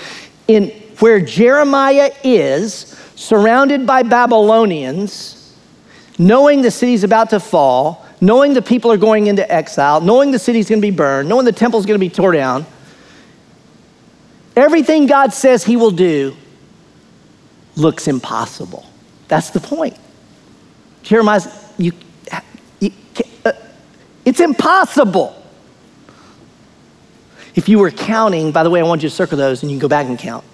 in 0.47 0.69
where 0.99 1.19
Jeremiah 1.19 2.11
is, 2.23 2.97
surrounded 3.15 3.87
by 3.87 4.03
Babylonians, 4.03 5.55
knowing 6.19 6.61
the 6.61 6.69
city's 6.69 7.03
about 7.03 7.31
to 7.31 7.39
fall, 7.39 8.05
knowing 8.19 8.53
the 8.53 8.61
people 8.61 8.91
are 8.91 8.97
going 8.97 9.25
into 9.25 9.51
exile, 9.51 10.01
knowing 10.01 10.29
the 10.29 10.39
city's 10.39 10.69
gonna 10.69 10.81
be 10.81 10.91
burned, 10.91 11.27
knowing 11.27 11.45
the 11.45 11.51
temple's 11.51 11.87
gonna 11.87 11.97
be 11.97 12.09
torn 12.09 12.35
down, 12.35 12.65
everything 14.55 15.07
God 15.07 15.33
says 15.33 15.63
He 15.63 15.75
will 15.75 15.91
do 15.91 16.37
looks 17.75 18.07
impossible. 18.07 18.85
That's 19.27 19.49
the 19.49 19.59
point. 19.59 19.97
Jeremiah's, 21.03 21.47
you, 21.77 21.93
you 22.79 22.91
uh, 23.45 23.53
it's 24.25 24.39
impossible. 24.39 25.35
If 27.55 27.67
you 27.67 27.79
were 27.79 27.91
counting, 27.91 28.51
by 28.51 28.63
the 28.63 28.69
way, 28.69 28.79
I 28.79 28.83
want 28.83 29.03
you 29.03 29.09
to 29.09 29.15
circle 29.15 29.37
those 29.37 29.63
and 29.63 29.71
you 29.71 29.75
can 29.77 29.81
go 29.81 29.87
back 29.87 30.07
and 30.07 30.17
count 30.17 30.45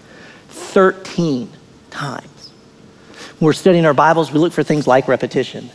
13 0.50 1.50
times. 1.90 2.52
When 3.40 3.46
we're 3.46 3.54
studying 3.54 3.86
our 3.86 3.94
Bibles, 3.94 4.32
we 4.32 4.40
look 4.40 4.54
for 4.54 4.64
things 4.64 4.88
like 4.88 5.08
repetition. 5.08 5.70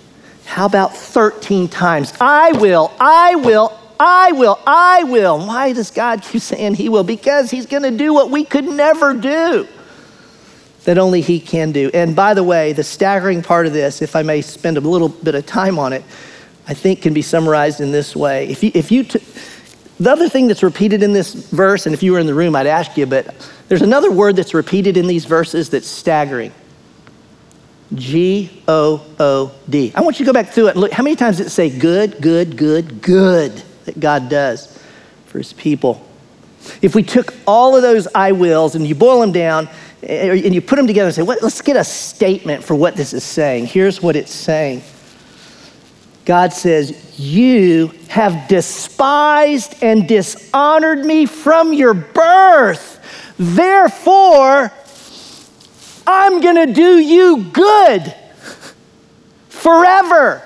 How 0.45 0.67
about 0.67 0.97
13 0.97 1.69
times? 1.69 2.13
I 2.21 2.53
will, 2.53 2.93
I 2.99 3.37
will, 3.37 3.79
I 4.01 4.33
will, 4.33 4.59
I 4.67 5.05
will. 5.05 5.39
Why 5.39 5.73
does 5.73 5.91
God 5.91 6.23
keep 6.23 6.43
saying 6.43 6.75
He 6.75 6.89
will? 6.89 7.05
Because 7.05 7.51
He's 7.51 7.67
going 7.67 7.85
to 7.85 7.91
do 7.91 8.13
what 8.13 8.31
we 8.31 8.45
could 8.45 8.65
never 8.65 9.15
do, 9.15 9.69
that 10.85 10.99
only 10.99 11.21
He 11.21 11.41
can 11.41 11.73
do. 11.73 11.91
And 11.95 12.17
by 12.17 12.35
the 12.35 12.43
way, 12.43 12.73
the 12.73 12.85
staggering 12.85 13.43
part 13.43 13.67
of 13.67 13.73
this, 13.73 14.03
if 14.03 14.17
I 14.17 14.23
may 14.23 14.43
spend 14.43 14.77
a 14.77 14.81
little 14.81 15.09
bit 15.09 15.35
of 15.35 15.47
time 15.47 15.79
on 15.79 15.93
it, 15.93 16.03
I 16.67 16.75
think 16.75 17.03
can 17.03 17.15
be 17.15 17.23
summarized 17.23 17.81
in 17.81 17.93
this 17.93 18.15
way. 18.15 18.49
If 18.49 18.63
you, 18.63 18.71
if 18.75 18.93
you 18.93 19.05
t- 19.05 19.21
the 19.99 20.11
other 20.11 20.29
thing 20.29 20.49
that's 20.49 20.63
repeated 20.63 21.03
in 21.03 21.13
this 21.13 21.35
verse, 21.35 21.87
and 21.87 21.95
if 21.95 22.03
you 22.03 22.13
were 22.13 22.19
in 22.19 22.27
the 22.27 22.35
room, 22.35 22.57
I'd 22.57 22.67
ask 22.67 22.97
you, 22.97 23.07
but 23.07 23.35
there's 23.69 23.83
another 23.83 24.11
word 24.11 24.37
that's 24.37 24.55
repeated 24.55 24.97
in 24.97 25.07
these 25.07 25.25
verses 25.25 25.71
that's 25.71 25.87
staggering. 25.87 26.53
G 27.95 28.63
O 28.69 29.05
O 29.19 29.53
D. 29.69 29.93
I 29.95 30.01
want 30.01 30.19
you 30.19 30.25
to 30.25 30.29
go 30.29 30.33
back 30.33 30.49
through 30.49 30.69
it 30.69 30.71
and 30.73 30.81
look. 30.81 30.93
How 30.93 31.03
many 31.03 31.15
times 31.15 31.41
it 31.41 31.51
say 31.51 31.69
good, 31.69 32.21
good, 32.23 32.57
good, 32.57 33.03
good 33.03 33.63
that 33.85 34.01
God 34.01 34.29
does 34.29 34.79
for 35.27 35.39
his 35.39 35.53
people? 35.53 36.07
If 36.81 36.95
we 36.95 37.03
took 37.03 37.35
all 37.47 37.77
of 37.77 37.83
those 37.83 38.09
I 38.15 38.33
wills 38.33 38.75
and 38.75 38.87
you 38.87 38.95
boil 38.95 39.21
them 39.21 39.33
down 39.33 39.69
and 40.03 40.55
you 40.55 40.61
put 40.61 40.77
them 40.77 40.87
together 40.87 41.07
and 41.07 41.15
say, 41.15 41.23
let's 41.23 41.61
get 41.61 41.77
a 41.77 41.85
statement 41.85 42.65
for 42.65 42.75
what 42.75 42.97
this 42.97 43.13
is 43.13 43.23
saying. 43.23 43.67
Here's 43.67 44.03
what 44.03 44.17
it's 44.17 44.33
saying 44.33 44.83
God 46.25 46.53
says, 46.53 47.19
You 47.19 47.93
have 48.09 48.49
despised 48.49 49.83
and 49.83 50.09
dishonored 50.09 51.05
me 51.05 51.27
from 51.27 51.73
your 51.73 51.95
birth. 51.95 52.99
Therefore, 53.39 54.73
I'm 56.07 56.41
going 56.41 56.67
to 56.67 56.73
do 56.73 56.99
you 56.99 57.45
good 57.53 58.15
forever. 59.49 60.43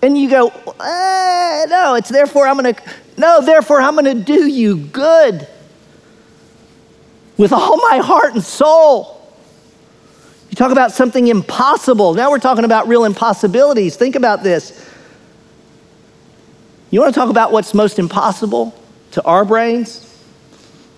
And 0.00 0.18
you 0.18 0.28
go, 0.30 0.48
eh, 0.48 1.66
No, 1.68 1.94
it's 1.96 2.08
therefore 2.08 2.46
I'm 2.46 2.56
going 2.56 2.74
to, 2.74 2.82
no, 3.16 3.40
therefore 3.40 3.80
I'm 3.80 3.94
going 3.94 4.16
to 4.16 4.22
do 4.22 4.46
you 4.46 4.76
good 4.76 5.46
with 7.42 7.52
all 7.52 7.76
my 7.88 7.98
heart 7.98 8.34
and 8.34 8.44
soul. 8.44 9.20
You 10.48 10.54
talk 10.54 10.70
about 10.70 10.92
something 10.92 11.26
impossible. 11.26 12.14
Now 12.14 12.30
we're 12.30 12.38
talking 12.38 12.64
about 12.64 12.86
real 12.86 13.04
impossibilities. 13.04 13.96
Think 13.96 14.14
about 14.14 14.44
this. 14.44 14.88
You 16.92 17.00
want 17.00 17.12
to 17.12 17.18
talk 17.18 17.30
about 17.30 17.50
what's 17.50 17.74
most 17.74 17.98
impossible 17.98 18.80
to 19.12 19.24
our 19.24 19.44
brains, 19.44 20.08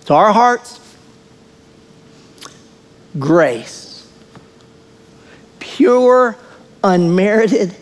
to 0.05 0.13
our 0.13 0.31
hearts? 0.31 0.79
Grace. 3.17 4.07
Pure, 5.57 6.37
unmerited 6.83 7.75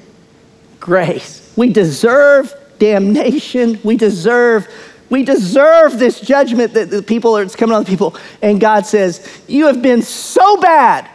grace. 0.79 1.51
We 1.57 1.73
deserve 1.73 2.53
damnation. 2.79 3.77
We 3.83 3.97
deserve 3.97 4.69
we 5.09 5.23
deserve 5.23 5.99
this 5.99 6.19
judgment 6.19 6.73
that 6.73 6.89
the 6.89 7.03
people 7.03 7.37
are 7.37 7.43
it's 7.43 7.55
coming 7.55 7.75
on 7.75 7.83
the 7.83 7.89
people. 7.89 8.15
And 8.41 8.59
God 8.59 8.85
says, 8.85 9.43
You 9.47 9.67
have 9.67 9.81
been 9.81 10.01
so 10.01 10.57
bad. 10.57 11.09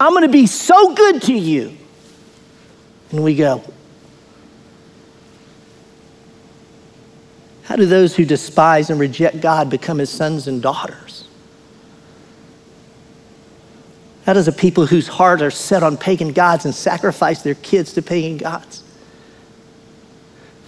I'm 0.00 0.12
going 0.12 0.22
to 0.22 0.28
be 0.28 0.46
so 0.46 0.94
good 0.94 1.22
to 1.22 1.32
you. 1.34 1.76
And 3.10 3.22
we 3.22 3.34
go, 3.34 3.64
How 7.62 7.76
do 7.76 7.86
those 7.86 8.16
who 8.16 8.24
despise 8.24 8.90
and 8.90 8.98
reject 8.98 9.40
God 9.40 9.70
become 9.70 9.98
his 9.98 10.10
sons 10.10 10.48
and 10.48 10.60
daughters? 10.62 11.28
How 14.26 14.34
does 14.34 14.48
a 14.48 14.52
people 14.52 14.84
whose 14.84 15.08
hearts 15.08 15.42
are 15.42 15.50
set 15.50 15.82
on 15.82 15.96
pagan 15.96 16.32
gods 16.32 16.66
and 16.66 16.74
sacrifice 16.74 17.40
their 17.40 17.54
kids 17.54 17.94
to 17.94 18.02
pagan 18.02 18.36
gods 18.36 18.82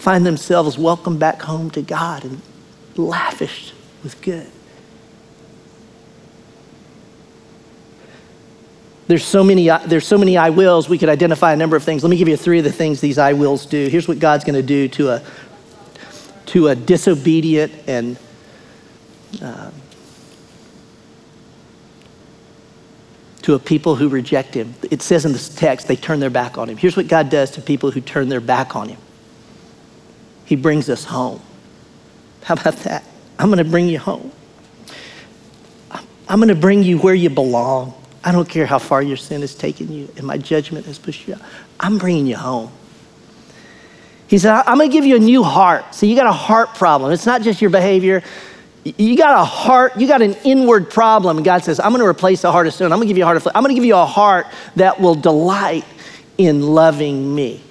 find 0.00 0.24
themselves 0.24 0.78
welcomed 0.78 1.20
back 1.20 1.42
home 1.42 1.70
to 1.70 1.82
God 1.82 2.24
and 2.24 2.40
lavished 2.96 3.74
with 4.02 4.20
good? 4.22 4.50
there's 9.10 9.24
so 9.24 9.42
many 9.42 9.68
there's 9.86 10.06
so 10.06 10.16
many 10.16 10.38
I 10.38 10.50
wills 10.50 10.88
we 10.88 10.96
could 10.96 11.08
identify 11.08 11.52
a 11.52 11.56
number 11.56 11.74
of 11.74 11.82
things. 11.82 12.04
Let 12.04 12.10
me 12.10 12.16
give 12.16 12.28
you 12.28 12.36
three 12.36 12.58
of 12.58 12.64
the 12.64 12.70
things 12.70 13.00
these 13.00 13.18
I 13.18 13.32
wills 13.32 13.66
do. 13.66 13.88
Here's 13.88 14.06
what 14.06 14.20
God's 14.20 14.44
going 14.44 14.54
to 14.54 14.62
do 14.62 14.86
to 14.86 15.10
a 15.10 15.22
to 16.46 16.68
a 16.68 16.76
disobedient 16.76 17.72
and 17.88 18.16
um, 19.42 19.72
to 23.42 23.54
a 23.54 23.58
people 23.58 23.96
who 23.96 24.08
reject 24.08 24.54
him. 24.54 24.74
It 24.92 25.02
says 25.02 25.24
in 25.24 25.32
this 25.32 25.48
text, 25.48 25.88
they 25.88 25.96
turn 25.96 26.20
their 26.20 26.30
back 26.30 26.56
on 26.56 26.68
him. 26.68 26.76
Here's 26.76 26.96
what 26.96 27.08
God 27.08 27.30
does 27.30 27.50
to 27.52 27.60
people 27.60 27.90
who 27.90 28.00
turn 28.00 28.28
their 28.28 28.40
back 28.40 28.76
on 28.76 28.88
him 28.88 28.98
He 30.50 30.56
brings 30.56 30.90
us 30.90 31.04
home. 31.04 31.40
How 32.42 32.54
about 32.54 32.74
that? 32.78 33.04
I'm 33.38 33.46
going 33.50 33.64
to 33.64 33.70
bring 33.70 33.86
you 33.86 34.00
home. 34.00 34.32
I'm 35.92 36.40
going 36.40 36.48
to 36.48 36.56
bring 36.56 36.82
you 36.82 36.98
where 36.98 37.14
you 37.14 37.30
belong. 37.30 37.94
I 38.24 38.32
don't 38.32 38.48
care 38.48 38.66
how 38.66 38.80
far 38.80 39.00
your 39.00 39.16
sin 39.16 39.42
has 39.42 39.54
taken 39.54 39.92
you 39.92 40.12
and 40.16 40.26
my 40.26 40.38
judgment 40.38 40.86
has 40.86 40.98
pushed 40.98 41.28
you 41.28 41.34
out. 41.34 41.40
I'm 41.78 41.98
bringing 41.98 42.26
you 42.26 42.34
home. 42.34 42.72
He 44.26 44.38
said, 44.38 44.52
I'm 44.66 44.76
going 44.76 44.90
to 44.90 44.92
give 44.92 45.06
you 45.06 45.14
a 45.14 45.20
new 45.20 45.44
heart. 45.44 45.94
See, 45.94 46.10
you 46.10 46.16
got 46.16 46.26
a 46.26 46.32
heart 46.32 46.74
problem. 46.74 47.12
It's 47.12 47.26
not 47.26 47.42
just 47.42 47.60
your 47.60 47.70
behavior. 47.70 48.20
You 48.82 49.16
got 49.16 49.40
a 49.40 49.44
heart, 49.44 49.98
you 49.98 50.08
got 50.08 50.20
an 50.20 50.34
inward 50.44 50.90
problem. 50.90 51.36
And 51.36 51.44
God 51.44 51.62
says, 51.62 51.78
I'm 51.78 51.92
going 51.92 52.02
to 52.02 52.08
replace 52.08 52.42
the 52.42 52.50
heart 52.50 52.66
of 52.66 52.74
stone. 52.74 52.90
I'm 52.90 52.98
going 52.98 53.06
to 53.06 53.10
give 53.12 53.18
you 53.18 53.22
a 53.22 53.26
heart 53.26 53.36
of 53.36 53.44
flesh. 53.44 53.54
I'm 53.54 53.62
going 53.62 53.72
to 53.72 53.80
give 53.80 53.84
you 53.84 53.94
a 53.94 54.04
heart 54.04 54.48
that 54.74 55.00
will 55.00 55.14
delight 55.14 55.84
in 56.38 56.62
loving 56.74 57.32
me. 57.36 57.62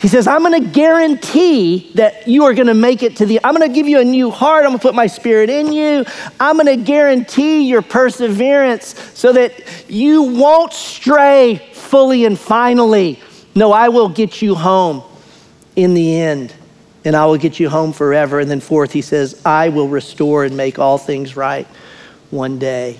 He 0.00 0.08
says, 0.08 0.26
I'm 0.26 0.42
going 0.42 0.64
to 0.64 0.70
guarantee 0.70 1.92
that 1.94 2.26
you 2.26 2.44
are 2.44 2.54
going 2.54 2.68
to 2.68 2.74
make 2.74 3.02
it 3.02 3.16
to 3.16 3.26
the, 3.26 3.38
I'm 3.44 3.54
going 3.54 3.68
to 3.68 3.74
give 3.74 3.86
you 3.86 4.00
a 4.00 4.04
new 4.04 4.30
heart. 4.30 4.64
I'm 4.64 4.70
going 4.70 4.78
to 4.78 4.82
put 4.82 4.94
my 4.94 5.06
spirit 5.06 5.50
in 5.50 5.72
you. 5.72 6.06
I'm 6.40 6.56
going 6.56 6.78
to 6.78 6.82
guarantee 6.82 7.68
your 7.68 7.82
perseverance 7.82 8.98
so 9.12 9.34
that 9.34 9.90
you 9.90 10.22
won't 10.22 10.72
stray 10.72 11.70
fully 11.74 12.24
and 12.24 12.38
finally. 12.38 13.20
No, 13.54 13.72
I 13.72 13.90
will 13.90 14.08
get 14.08 14.40
you 14.40 14.54
home 14.54 15.02
in 15.76 15.92
the 15.92 16.16
end, 16.18 16.54
and 17.04 17.14
I 17.14 17.26
will 17.26 17.36
get 17.36 17.60
you 17.60 17.68
home 17.68 17.92
forever. 17.92 18.40
And 18.40 18.50
then, 18.50 18.60
fourth, 18.60 18.92
he 18.92 19.02
says, 19.02 19.42
I 19.44 19.68
will 19.68 19.88
restore 19.88 20.44
and 20.44 20.56
make 20.56 20.78
all 20.78 20.96
things 20.96 21.36
right 21.36 21.66
one 22.30 22.58
day. 22.58 22.98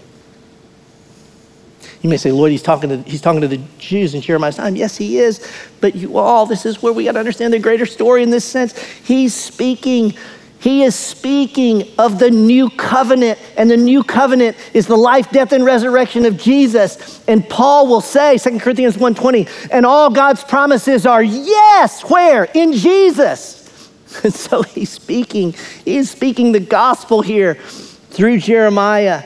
You 2.02 2.08
may 2.08 2.16
say, 2.16 2.32
Lord, 2.32 2.50
he's 2.50 2.62
talking 2.62 2.88
to, 2.88 3.02
he's 3.02 3.20
talking 3.20 3.42
to 3.42 3.48
the 3.48 3.60
Jews 3.78 4.14
in 4.14 4.22
Jeremiah's 4.22 4.56
time. 4.56 4.74
Yes, 4.74 4.96
he 4.96 5.18
is. 5.18 5.46
But 5.80 5.94
you 5.94 6.16
all, 6.16 6.46
this 6.46 6.64
is 6.64 6.82
where 6.82 6.92
we 6.92 7.04
got 7.04 7.12
to 7.12 7.18
understand 7.18 7.52
the 7.52 7.58
greater 7.58 7.84
story 7.84 8.22
in 8.22 8.30
this 8.30 8.44
sense. 8.44 8.78
He's 8.78 9.34
speaking, 9.34 10.14
he 10.60 10.82
is 10.82 10.94
speaking 10.94 11.88
of 11.98 12.18
the 12.18 12.30
new 12.30 12.70
covenant. 12.70 13.38
And 13.58 13.70
the 13.70 13.76
new 13.76 14.02
covenant 14.02 14.56
is 14.72 14.86
the 14.86 14.96
life, 14.96 15.30
death, 15.30 15.52
and 15.52 15.62
resurrection 15.62 16.24
of 16.24 16.38
Jesus. 16.38 17.22
And 17.28 17.46
Paul 17.46 17.86
will 17.86 18.00
say, 18.00 18.38
2 18.38 18.60
Corinthians 18.60 18.96
1.20, 18.96 19.68
and 19.70 19.84
all 19.84 20.08
God's 20.08 20.42
promises 20.42 21.04
are 21.04 21.22
yes, 21.22 22.02
where? 22.08 22.44
In 22.54 22.72
Jesus. 22.72 23.58
And 24.24 24.34
so 24.34 24.62
he's 24.62 24.90
speaking, 24.90 25.54
he's 25.84 26.10
speaking 26.10 26.50
the 26.50 26.58
gospel 26.58 27.22
here 27.22 27.54
through 27.54 28.38
Jeremiah 28.38 29.22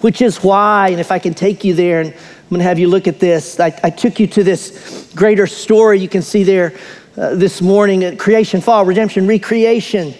which 0.00 0.22
is 0.22 0.42
why, 0.42 0.88
and 0.88 1.00
if 1.00 1.10
I 1.10 1.18
can 1.18 1.34
take 1.34 1.64
you 1.64 1.74
there, 1.74 2.00
and 2.00 2.12
I'm 2.12 2.48
going 2.50 2.60
to 2.60 2.64
have 2.64 2.78
you 2.78 2.88
look 2.88 3.08
at 3.08 3.20
this. 3.20 3.58
I, 3.58 3.78
I 3.82 3.90
took 3.90 4.20
you 4.20 4.26
to 4.28 4.44
this 4.44 5.12
greater 5.14 5.46
story 5.46 6.00
you 6.00 6.08
can 6.08 6.22
see 6.22 6.44
there 6.44 6.76
uh, 7.16 7.34
this 7.34 7.62
morning 7.62 8.04
at 8.04 8.18
creation, 8.18 8.60
fall, 8.60 8.84
redemption, 8.84 9.26
recreation. 9.26 10.14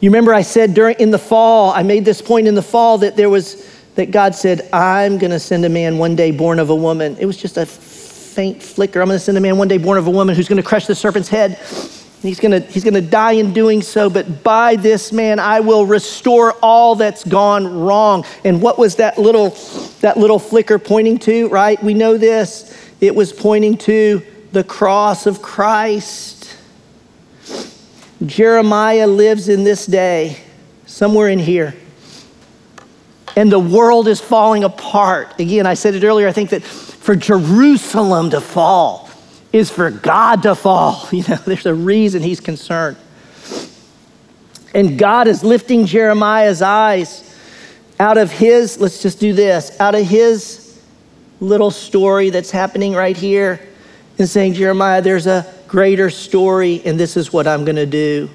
You 0.00 0.10
remember 0.10 0.34
I 0.34 0.42
said 0.42 0.74
during 0.74 0.96
in 0.98 1.10
the 1.10 1.18
fall, 1.18 1.72
I 1.72 1.82
made 1.82 2.04
this 2.04 2.20
point 2.20 2.46
in 2.46 2.54
the 2.54 2.62
fall 2.62 2.98
that 2.98 3.16
there 3.16 3.30
was 3.30 3.70
that 3.94 4.10
God 4.10 4.34
said, 4.34 4.68
I'm 4.72 5.18
going 5.18 5.30
to 5.30 5.38
send 5.38 5.64
a 5.64 5.68
man 5.68 5.98
one 5.98 6.16
day 6.16 6.30
born 6.30 6.58
of 6.58 6.70
a 6.70 6.74
woman. 6.74 7.16
It 7.18 7.26
was 7.26 7.36
just 7.36 7.56
a 7.56 7.64
faint 7.64 8.62
flicker. 8.62 9.00
I'm 9.00 9.08
going 9.08 9.18
to 9.18 9.24
send 9.24 9.38
a 9.38 9.40
man 9.40 9.56
one 9.56 9.68
day 9.68 9.78
born 9.78 9.98
of 9.98 10.06
a 10.06 10.10
woman 10.10 10.34
who's 10.34 10.48
going 10.48 10.60
to 10.60 10.68
crush 10.68 10.86
the 10.86 10.94
serpent's 10.94 11.28
head. 11.28 11.58
He's 12.24 12.40
gonna, 12.40 12.60
he's 12.60 12.84
gonna 12.84 13.02
die 13.02 13.32
in 13.32 13.52
doing 13.52 13.82
so, 13.82 14.08
but 14.08 14.42
by 14.42 14.76
this 14.76 15.12
man 15.12 15.38
I 15.38 15.60
will 15.60 15.84
restore 15.84 16.54
all 16.62 16.94
that's 16.94 17.22
gone 17.22 17.80
wrong. 17.80 18.24
And 18.44 18.62
what 18.62 18.78
was 18.78 18.96
that 18.96 19.18
little, 19.18 19.50
that 20.00 20.16
little 20.16 20.38
flicker 20.38 20.78
pointing 20.78 21.18
to, 21.18 21.50
right? 21.50 21.80
We 21.82 21.92
know 21.92 22.16
this. 22.16 22.74
It 23.02 23.14
was 23.14 23.30
pointing 23.30 23.76
to 23.78 24.22
the 24.52 24.64
cross 24.64 25.26
of 25.26 25.42
Christ. 25.42 26.56
Jeremiah 28.24 29.06
lives 29.06 29.50
in 29.50 29.64
this 29.64 29.84
day, 29.84 30.38
somewhere 30.86 31.28
in 31.28 31.38
here. 31.38 31.74
And 33.36 33.52
the 33.52 33.60
world 33.60 34.08
is 34.08 34.22
falling 34.22 34.64
apart. 34.64 35.38
Again, 35.38 35.66
I 35.66 35.74
said 35.74 35.94
it 35.94 36.04
earlier, 36.04 36.26
I 36.26 36.32
think 36.32 36.48
that 36.50 36.62
for 36.62 37.14
Jerusalem 37.14 38.30
to 38.30 38.40
fall, 38.40 39.03
is 39.54 39.70
for 39.70 39.88
God 39.90 40.42
to 40.42 40.54
fall. 40.54 41.08
You 41.12 41.22
know, 41.28 41.36
there's 41.36 41.64
a 41.64 41.74
reason 41.74 42.22
he's 42.22 42.40
concerned. 42.40 42.96
And 44.74 44.98
God 44.98 45.28
is 45.28 45.44
lifting 45.44 45.86
Jeremiah's 45.86 46.60
eyes 46.60 47.22
out 48.00 48.18
of 48.18 48.32
his, 48.32 48.80
let's 48.80 49.00
just 49.00 49.20
do 49.20 49.32
this, 49.32 49.78
out 49.78 49.94
of 49.94 50.04
his 50.04 50.82
little 51.40 51.70
story 51.70 52.30
that's 52.30 52.50
happening 52.50 52.94
right 52.94 53.16
here 53.16 53.60
and 54.18 54.28
saying, 54.28 54.54
Jeremiah, 54.54 55.00
there's 55.00 55.28
a 55.28 55.46
greater 55.68 56.10
story, 56.10 56.82
and 56.84 56.98
this 56.98 57.16
is 57.16 57.32
what 57.32 57.46
I'm 57.46 57.64
going 57.64 57.76
to 57.76 57.86
do. 57.86 58.28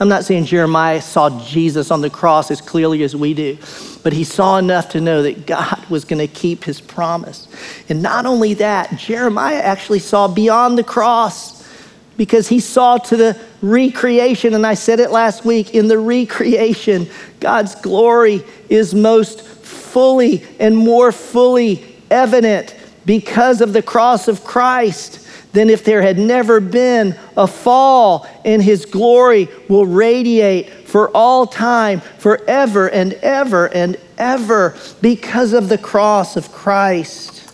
I'm 0.00 0.08
not 0.08 0.24
saying 0.24 0.46
Jeremiah 0.46 1.02
saw 1.02 1.44
Jesus 1.44 1.90
on 1.90 2.00
the 2.00 2.08
cross 2.08 2.50
as 2.50 2.62
clearly 2.62 3.02
as 3.02 3.14
we 3.14 3.34
do, 3.34 3.58
but 4.02 4.14
he 4.14 4.24
saw 4.24 4.56
enough 4.56 4.88
to 4.90 5.00
know 5.00 5.22
that 5.22 5.46
God 5.46 5.84
was 5.90 6.06
going 6.06 6.26
to 6.26 6.26
keep 6.26 6.64
his 6.64 6.80
promise. 6.80 7.46
And 7.90 8.02
not 8.02 8.24
only 8.24 8.54
that, 8.54 8.96
Jeremiah 8.96 9.60
actually 9.60 9.98
saw 9.98 10.26
beyond 10.26 10.78
the 10.78 10.84
cross 10.84 11.68
because 12.16 12.48
he 12.48 12.60
saw 12.60 12.96
to 12.96 13.16
the 13.16 13.38
recreation. 13.60 14.54
And 14.54 14.66
I 14.66 14.72
said 14.72 15.00
it 15.00 15.10
last 15.10 15.44
week 15.44 15.74
in 15.74 15.86
the 15.88 15.98
recreation, 15.98 17.06
God's 17.38 17.74
glory 17.74 18.42
is 18.70 18.94
most 18.94 19.42
fully 19.42 20.42
and 20.58 20.74
more 20.74 21.12
fully 21.12 21.94
evident 22.10 22.74
because 23.04 23.60
of 23.60 23.74
the 23.74 23.82
cross 23.82 24.28
of 24.28 24.44
Christ 24.44 25.26
than 25.52 25.68
if 25.68 25.84
there 25.84 26.02
had 26.02 26.18
never 26.18 26.60
been 26.60 27.16
a 27.36 27.46
fall, 27.46 28.26
and 28.44 28.62
his 28.62 28.86
glory 28.86 29.48
will 29.68 29.86
radiate 29.86 30.70
for 30.88 31.10
all 31.10 31.46
time, 31.46 32.00
forever 32.18 32.88
and 32.88 33.14
ever 33.14 33.66
and 33.66 33.96
ever, 34.16 34.76
because 35.00 35.52
of 35.52 35.68
the 35.68 35.78
cross 35.78 36.36
of 36.36 36.52
Christ. 36.52 37.46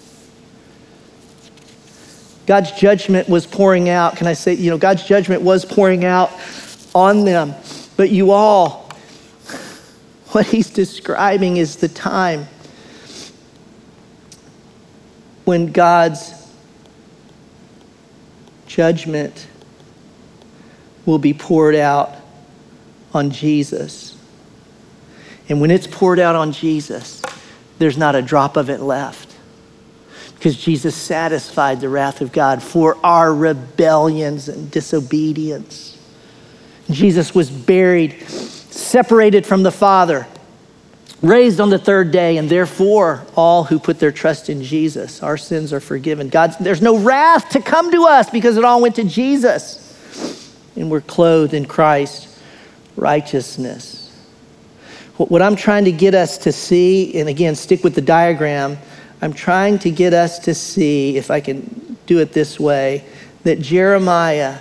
God's 2.46 2.70
judgment 2.72 3.28
was 3.28 3.46
pouring 3.46 3.88
out. 3.88 4.16
Can 4.16 4.26
I 4.26 4.34
say, 4.34 4.54
you 4.54 4.70
know, 4.70 4.78
God's 4.78 5.04
judgment 5.04 5.42
was 5.42 5.64
pouring 5.64 6.04
out 6.04 6.30
on 6.94 7.24
them. 7.24 7.54
But 7.96 8.10
you 8.10 8.30
all, 8.30 8.90
what 10.28 10.46
he's 10.46 10.70
describing 10.70 11.56
is 11.56 11.76
the 11.76 11.88
time 11.88 12.46
when 15.44 15.72
God's 15.72 16.35
judgment 18.66 19.46
will 21.04 21.18
be 21.18 21.32
poured 21.32 21.74
out 21.74 22.14
on 23.14 23.30
Jesus. 23.30 24.16
And 25.48 25.60
when 25.60 25.70
it's 25.70 25.86
poured 25.86 26.18
out 26.18 26.34
on 26.34 26.52
Jesus, 26.52 27.22
there's 27.78 27.96
not 27.96 28.14
a 28.14 28.22
drop 28.22 28.56
of 28.56 28.68
it 28.68 28.80
left. 28.80 29.34
Because 30.34 30.56
Jesus 30.56 30.94
satisfied 30.94 31.80
the 31.80 31.88
wrath 31.88 32.20
of 32.20 32.32
God 32.32 32.62
for 32.62 32.98
our 33.04 33.32
rebellions 33.32 34.48
and 34.48 34.70
disobedience. 34.70 35.96
Jesus 36.90 37.34
was 37.34 37.50
buried, 37.50 38.22
separated 38.28 39.46
from 39.46 39.62
the 39.62 39.72
Father 39.72 40.26
raised 41.22 41.60
on 41.60 41.70
the 41.70 41.78
third 41.78 42.10
day, 42.10 42.36
and 42.36 42.48
therefore 42.48 43.26
all 43.34 43.64
who 43.64 43.78
put 43.78 43.98
their 43.98 44.12
trust 44.12 44.48
in 44.48 44.62
Jesus, 44.62 45.22
our 45.22 45.36
sins 45.36 45.72
are 45.72 45.80
forgiven. 45.80 46.28
God, 46.28 46.54
there's 46.60 46.82
no 46.82 46.98
wrath 46.98 47.50
to 47.50 47.60
come 47.60 47.90
to 47.90 48.04
us 48.04 48.30
because 48.30 48.56
it 48.56 48.64
all 48.64 48.82
went 48.82 48.96
to 48.96 49.04
Jesus. 49.04 49.82
And 50.76 50.90
we're 50.90 51.00
clothed 51.00 51.54
in 51.54 51.64
Christ's 51.64 52.38
righteousness. 52.96 54.02
What 55.16 55.40
I'm 55.40 55.56
trying 55.56 55.86
to 55.86 55.92
get 55.92 56.14
us 56.14 56.36
to 56.38 56.52
see, 56.52 57.18
and 57.18 57.28
again, 57.28 57.54
stick 57.54 57.82
with 57.82 57.94
the 57.94 58.02
diagram, 58.02 58.76
I'm 59.22 59.32
trying 59.32 59.78
to 59.80 59.90
get 59.90 60.12
us 60.12 60.38
to 60.40 60.54
see, 60.54 61.16
if 61.16 61.30
I 61.30 61.40
can 61.40 61.96
do 62.04 62.18
it 62.18 62.34
this 62.34 62.60
way, 62.60 63.02
that 63.44 63.60
Jeremiah, 63.60 64.58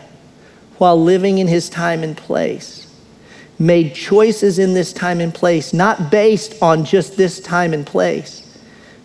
while 0.78 1.02
living 1.02 1.40
in 1.40 1.48
his 1.48 1.68
time 1.70 2.04
and 2.04 2.16
place, 2.16 2.75
made 3.58 3.96
choices 3.96 4.60
in 4.60 4.74
this 4.74 4.92
time 4.92 5.22
and 5.22 5.34
place, 5.34 5.74
not 5.74 6.12
based 6.12 6.62
on 6.62 6.84
just 6.84 7.18
this 7.18 7.40
time 7.40 7.74
and 7.74 7.86
place, 7.86 8.60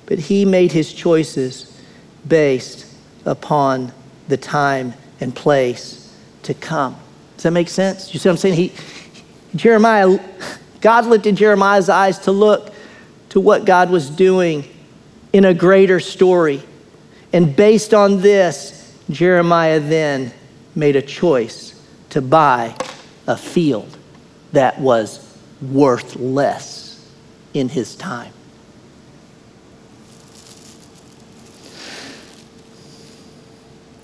but 0.06 0.18
he 0.18 0.44
made 0.44 0.72
his 0.72 0.92
choices 0.92 1.80
based 2.26 2.86
upon 3.24 3.92
the 4.28 4.36
time 4.36 4.92
and 5.20 5.34
place 5.34 6.14
to 6.42 6.54
come. 6.54 6.96
Does 7.36 7.44
that 7.44 7.52
make 7.52 7.68
sense? 7.68 8.12
You 8.12 8.20
see 8.20 8.28
what 8.28 8.34
I'm 8.34 8.38
saying? 8.38 8.54
He, 8.54 8.72
Jeremiah 9.54 10.18
God 10.80 11.06
lifted 11.06 11.36
Jeremiah's 11.36 11.88
eyes 11.88 12.18
to 12.20 12.32
look 12.32 12.72
to 13.30 13.40
what 13.40 13.64
God 13.64 13.90
was 13.90 14.08
doing 14.08 14.64
in 15.32 15.44
a 15.44 15.54
greater 15.54 16.00
story. 16.00 16.62
And 17.32 17.54
based 17.54 17.94
on 17.94 18.20
this, 18.20 18.98
Jeremiah 19.10 19.80
then 19.80 20.32
made 20.74 20.96
a 20.96 21.02
choice 21.02 21.80
to 22.10 22.22
buy 22.22 22.74
a 23.26 23.36
field 23.36 23.96
that 24.52 24.80
was 24.80 25.26
worth 25.60 26.16
less 26.16 27.10
in 27.54 27.68
his 27.68 27.94
time. 27.94 28.32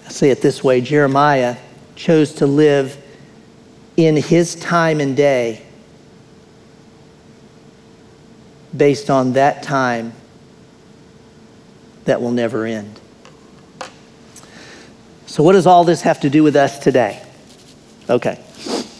I 0.05 0.09
say 0.09 0.31
it 0.31 0.41
this 0.41 0.63
way 0.63 0.81
Jeremiah 0.81 1.57
chose 1.95 2.35
to 2.35 2.47
live 2.47 3.03
in 3.97 4.17
his 4.17 4.55
time 4.55 5.01
and 5.01 5.17
day 5.17 5.63
based 8.77 9.11
on 9.11 9.33
that 9.33 9.63
time 9.63 10.13
that 12.05 12.21
will 12.21 12.31
never 12.31 12.67
end. 12.67 13.01
So, 15.27 15.43
what 15.43 15.53
does 15.53 15.67
all 15.67 15.85
this 15.85 16.03
have 16.03 16.21
to 16.21 16.31
do 16.31 16.43
with 16.43 16.57
us 16.57 16.79
today? 16.79 17.23
Okay, 18.09 18.43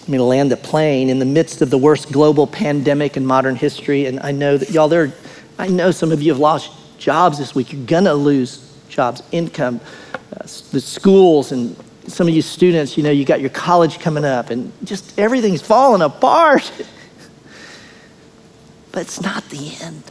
I'm 0.07 0.13
going 0.13 0.19
to 0.19 0.25
land 0.25 0.53
the 0.53 0.57
plane 0.57 1.11
in 1.11 1.19
the 1.19 1.25
midst 1.25 1.63
of 1.63 1.71
the 1.71 1.79
worst 1.79 2.13
global 2.13 2.47
pandemic 2.47 3.17
in 3.17 3.27
modern 3.27 3.57
history. 3.57 4.07
And 4.07 4.21
I 4.21 4.31
know 4.31 4.57
that 4.57 4.71
y'all, 4.71 4.87
there, 4.87 5.13
I 5.59 5.67
know 5.67 5.91
some 5.91 6.13
of 6.13 6.23
you 6.23 6.31
have 6.31 6.39
lost 6.39 6.71
jobs 6.97 7.39
this 7.39 7.57
week. 7.57 7.73
You're 7.73 8.03
to 8.03 8.15
lose 8.15 8.73
jobs, 8.89 9.25
income, 9.33 9.81
uh, 10.15 10.45
the 10.71 10.81
schools, 10.81 11.51
and 11.51 11.75
some 12.07 12.29
of 12.29 12.35
you 12.35 12.41
students, 12.41 12.97
you 12.97 13.03
know, 13.03 13.11
you 13.11 13.25
got 13.25 13.41
your 13.41 13.51
college 13.51 13.99
coming 13.99 14.25
up, 14.25 14.51
and 14.51 14.73
just 14.85 15.19
everything's 15.19 15.61
falling 15.61 16.03
apart. 16.03 16.71
but 18.93 19.01
it's 19.01 19.21
not 19.21 19.49
the 19.49 19.77
end. 19.83 20.05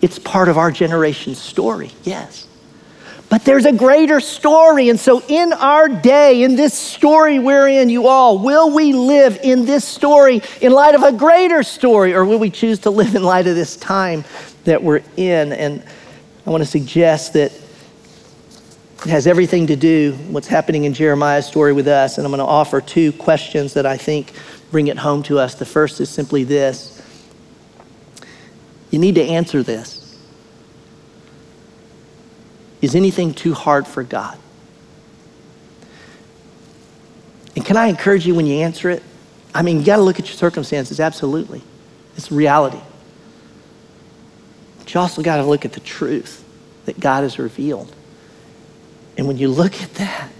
It's 0.00 0.20
part 0.20 0.48
of 0.48 0.56
our 0.56 0.70
generation's 0.70 1.40
story, 1.40 1.90
yes. 2.04 2.46
But 3.28 3.44
there's 3.44 3.64
a 3.64 3.72
greater 3.72 4.20
story. 4.20 4.90
And 4.90 5.00
so, 5.00 5.22
in 5.26 5.52
our 5.54 5.88
day, 5.88 6.42
in 6.42 6.54
this 6.54 6.74
story 6.74 7.38
we're 7.38 7.68
in, 7.68 7.88
you 7.88 8.06
all, 8.06 8.38
will 8.38 8.74
we 8.74 8.92
live 8.92 9.38
in 9.42 9.64
this 9.64 9.84
story 9.86 10.42
in 10.60 10.72
light 10.72 10.94
of 10.94 11.02
a 11.02 11.12
greater 11.12 11.62
story, 11.62 12.14
or 12.14 12.24
will 12.24 12.38
we 12.38 12.50
choose 12.50 12.80
to 12.80 12.90
live 12.90 13.14
in 13.14 13.22
light 13.22 13.46
of 13.46 13.54
this 13.54 13.76
time 13.76 14.24
that 14.64 14.82
we're 14.82 15.02
in? 15.16 15.52
And 15.52 15.82
I 16.46 16.50
want 16.50 16.62
to 16.62 16.68
suggest 16.68 17.32
that 17.32 17.52
it 19.04 19.10
has 19.10 19.26
everything 19.26 19.66
to 19.68 19.76
do 19.76 20.12
what's 20.28 20.46
happening 20.46 20.84
in 20.84 20.94
Jeremiah's 20.94 21.46
story 21.46 21.72
with 21.72 21.88
us. 21.88 22.18
And 22.18 22.26
I'm 22.26 22.30
going 22.30 22.38
to 22.38 22.44
offer 22.44 22.80
two 22.80 23.12
questions 23.12 23.74
that 23.74 23.86
I 23.86 23.96
think 23.96 24.32
bring 24.70 24.86
it 24.86 24.98
home 24.98 25.22
to 25.24 25.38
us. 25.38 25.54
The 25.54 25.66
first 25.66 26.00
is 26.00 26.08
simply 26.08 26.44
this 26.44 26.98
you 28.90 28.98
need 28.98 29.14
to 29.14 29.22
answer 29.22 29.62
this 29.62 30.01
Is 32.82 32.94
anything 32.96 33.32
too 33.32 33.54
hard 33.54 33.86
for 33.86 34.02
God? 34.02 34.38
And 37.54 37.64
can 37.64 37.76
I 37.76 37.86
encourage 37.86 38.26
you 38.26 38.34
when 38.34 38.44
you 38.44 38.58
answer 38.58 38.90
it? 38.90 39.02
I 39.54 39.62
mean, 39.62 39.78
you 39.78 39.86
got 39.86 39.96
to 39.96 40.02
look 40.02 40.18
at 40.18 40.26
your 40.26 40.34
circumstances, 40.34 40.98
absolutely. 40.98 41.62
It's 42.16 42.32
reality. 42.32 42.80
But 44.78 44.92
you 44.92 45.00
also 45.00 45.22
got 45.22 45.36
to 45.36 45.44
look 45.44 45.64
at 45.64 45.72
the 45.72 45.80
truth 45.80 46.44
that 46.86 46.98
God 46.98 47.22
has 47.22 47.38
revealed. 47.38 47.94
And 49.16 49.28
when 49.28 49.38
you 49.38 49.48
look 49.48 49.80
at 49.80 49.94
that, 49.94 50.30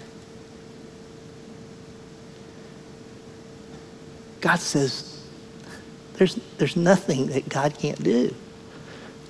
God 4.40 4.59
says, 4.59 5.22
there's, 6.14 6.35
there's 6.59 6.76
nothing 6.76 7.28
that 7.28 7.48
God 7.48 7.78
can't 7.78 8.02
do. 8.02 8.35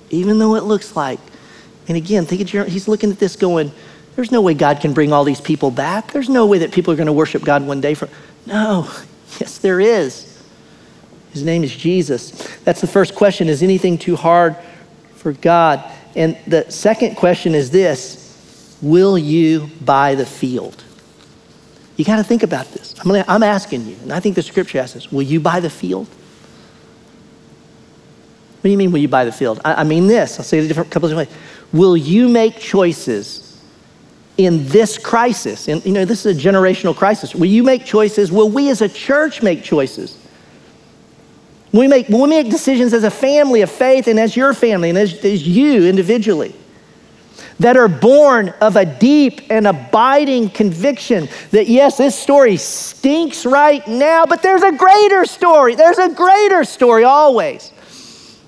Even 0.09 0.39
though 0.39 0.55
it 0.55 0.63
looks 0.63 0.95
like, 0.95 1.19
and 1.87 1.97
again, 1.97 2.25
think 2.25 2.41
of 2.41 2.53
your, 2.53 2.65
he's 2.65 2.87
looking 2.87 3.11
at 3.11 3.19
this 3.19 3.35
going, 3.35 3.71
there's 4.15 4.31
no 4.31 4.41
way 4.41 4.53
God 4.53 4.79
can 4.79 4.93
bring 4.93 5.11
all 5.11 5.23
these 5.23 5.41
people 5.41 5.71
back. 5.71 6.11
There's 6.11 6.29
no 6.29 6.45
way 6.45 6.59
that 6.59 6.71
people 6.71 6.93
are 6.93 6.95
going 6.95 7.07
to 7.07 7.13
worship 7.13 7.43
God 7.43 7.65
one 7.65 7.81
day. 7.81 7.93
For, 7.93 8.07
no, 8.45 8.89
yes, 9.39 9.57
there 9.57 9.79
is. 9.79 10.29
His 11.31 11.43
name 11.43 11.63
is 11.63 11.75
Jesus. 11.75 12.31
That's 12.59 12.79
the 12.79 12.87
first 12.87 13.15
question. 13.15 13.49
Is 13.49 13.63
anything 13.63 13.97
too 13.97 14.15
hard 14.15 14.55
for 15.15 15.33
God? 15.33 15.83
And 16.15 16.37
the 16.45 16.69
second 16.69 17.15
question 17.15 17.55
is 17.55 17.71
this 17.71 18.77
Will 18.81 19.17
you 19.17 19.69
buy 19.81 20.13
the 20.13 20.25
field? 20.25 20.83
You 21.95 22.05
got 22.05 22.17
to 22.17 22.23
think 22.23 22.43
about 22.43 22.71
this. 22.71 22.95
I'm, 22.99 23.07
gonna, 23.07 23.25
I'm 23.27 23.43
asking 23.43 23.87
you, 23.87 23.95
and 24.01 24.11
I 24.11 24.19
think 24.19 24.35
the 24.35 24.41
scripture 24.41 24.79
asks 24.79 24.93
this 24.93 25.11
Will 25.11 25.23
you 25.23 25.39
buy 25.39 25.59
the 25.59 25.69
field? 25.69 26.07
What 26.07 28.67
do 28.67 28.69
you 28.69 28.77
mean, 28.77 28.91
will 28.91 28.99
you 28.99 29.09
buy 29.09 29.25
the 29.25 29.31
field? 29.31 29.59
I, 29.65 29.73
I 29.73 29.83
mean 29.83 30.07
this. 30.07 30.39
I'll 30.39 30.45
say 30.45 30.59
it 30.59 30.65
a 30.65 30.67
different 30.67 30.89
couple 30.89 31.11
of 31.11 31.17
ways. 31.17 31.27
Will 31.73 31.97
you 31.97 32.29
make 32.29 32.59
choices 32.59 33.61
in 34.37 34.67
this 34.67 34.97
crisis? 34.97 35.67
And 35.67 35.83
you 35.85 35.91
know, 35.91 36.05
this 36.05 36.25
is 36.25 36.37
a 36.37 36.49
generational 36.49 36.95
crisis. 36.95 37.35
Will 37.35 37.47
you 37.47 37.63
make 37.63 37.83
choices? 37.83 38.31
Will 38.31 38.49
we 38.49 38.69
as 38.69 38.81
a 38.81 38.89
church 38.89 39.41
make 39.41 39.63
choices? 39.63 40.17
We 41.71 41.87
make, 41.87 42.07
will 42.07 42.21
we 42.21 42.29
make 42.29 42.51
decisions 42.51 42.93
as 42.93 43.03
a 43.03 43.11
family 43.11 43.61
of 43.61 43.71
faith 43.71 44.07
and 44.07 44.19
as 44.19 44.37
your 44.37 44.53
family 44.53 44.89
and 44.89 44.97
as, 44.97 45.25
as 45.25 45.47
you 45.47 45.85
individually? 45.85 46.55
that 47.59 47.77
are 47.77 47.87
born 47.87 48.49
of 48.61 48.75
a 48.75 48.85
deep 48.85 49.41
and 49.49 49.67
abiding 49.67 50.49
conviction 50.49 51.29
that, 51.51 51.67
yes, 51.67 51.97
this 51.97 52.17
story 52.17 52.57
stinks 52.57 53.45
right 53.45 53.87
now, 53.87 54.25
but 54.25 54.41
there's 54.41 54.63
a 54.63 54.71
greater 54.71 55.25
story. 55.25 55.75
There's 55.75 55.97
a 55.97 56.09
greater 56.09 56.63
story 56.63 57.03
always. 57.03 57.71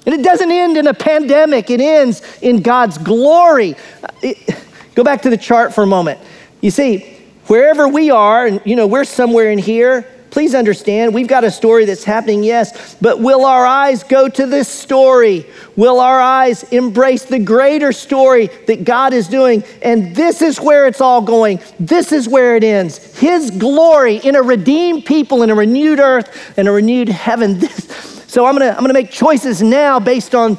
And 0.05 0.13
it 0.13 0.23
doesn't 0.23 0.51
end 0.51 0.77
in 0.77 0.87
a 0.87 0.93
pandemic, 0.93 1.69
it 1.69 1.81
ends 1.81 2.21
in 2.41 2.61
God's 2.61 2.97
glory. 2.97 3.75
Uh, 4.03 4.07
it, 4.21 4.63
go 4.93 5.03
back 5.03 5.23
to 5.23 5.29
the 5.29 5.37
chart 5.37 5.73
for 5.73 5.83
a 5.83 5.87
moment. 5.87 6.19
You 6.61 6.71
see, 6.71 7.17
wherever 7.47 7.87
we 7.87 8.11
are, 8.11 8.45
and 8.45 8.61
you 8.65 8.75
know, 8.75 8.87
we're 8.87 9.05
somewhere 9.05 9.51
in 9.51 9.57
here, 9.57 10.07
Please 10.35 10.53
understand, 10.53 11.13
we've 11.13 11.29
got 11.29 11.45
a 11.45 11.49
story 11.49 11.85
that's 11.85 12.03
happening, 12.03 12.43
yes, 12.43 12.95
but 12.95 13.21
will 13.21 13.45
our 13.45 13.65
eyes 13.65 14.03
go 14.03 14.27
to 14.27 14.45
this 14.45 14.67
story? 14.67 15.45
Will 15.77 16.01
our 16.01 16.19
eyes 16.19 16.63
embrace 16.73 17.23
the 17.23 17.39
greater 17.39 17.93
story 17.93 18.47
that 18.67 18.83
God 18.83 19.13
is 19.13 19.29
doing? 19.29 19.63
And 19.81 20.13
this 20.13 20.41
is 20.41 20.59
where 20.59 20.87
it's 20.87 20.99
all 20.99 21.21
going. 21.21 21.61
This 21.79 22.11
is 22.11 22.27
where 22.27 22.57
it 22.57 22.65
ends. 22.65 22.97
His 23.17 23.49
glory 23.49 24.17
in 24.17 24.35
a 24.35 24.41
redeemed 24.41 25.05
people, 25.05 25.41
in 25.41 25.49
a 25.49 25.55
renewed 25.55 26.01
earth, 26.01 26.53
and 26.57 26.67
a 26.67 26.71
renewed 26.71 27.07
heaven. 27.07 27.61
so 28.27 28.45
I'm 28.45 28.55
gonna, 28.55 28.71
I'm 28.71 28.81
gonna 28.81 28.93
make 28.93 29.11
choices 29.11 29.61
now 29.61 29.99
based 29.99 30.35
on 30.35 30.57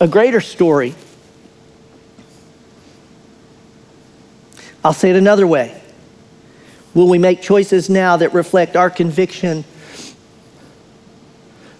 a 0.00 0.08
greater 0.08 0.40
story. 0.40 0.94
I'll 4.84 4.92
say 4.92 5.10
it 5.10 5.16
another 5.16 5.46
way. 5.46 5.80
Will 6.94 7.08
we 7.08 7.18
make 7.18 7.42
choices 7.42 7.90
now 7.90 8.16
that 8.16 8.32
reflect 8.32 8.76
our 8.76 8.90
conviction 8.90 9.64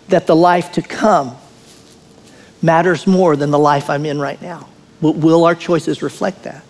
that 0.08 0.26
the 0.26 0.36
life 0.36 0.72
to 0.72 0.82
come 0.82 1.36
matters 2.62 3.06
more 3.06 3.36
than 3.36 3.50
the 3.50 3.58
life 3.58 3.88
I'm 3.90 4.04
in 4.06 4.20
right 4.20 4.40
now? 4.40 4.68
Will 5.00 5.44
our 5.44 5.54
choices 5.54 6.02
reflect 6.02 6.42
that? 6.44 6.64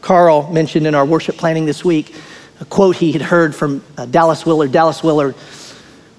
Carl 0.00 0.50
mentioned 0.50 0.86
in 0.86 0.94
our 0.94 1.04
worship 1.04 1.36
planning 1.36 1.66
this 1.66 1.84
week 1.84 2.14
a 2.60 2.64
quote 2.64 2.96
he 2.96 3.12
had 3.12 3.22
heard 3.22 3.54
from 3.54 3.82
uh, 3.96 4.06
Dallas 4.06 4.44
Willard. 4.44 4.72
Dallas 4.72 5.02
Willard 5.02 5.34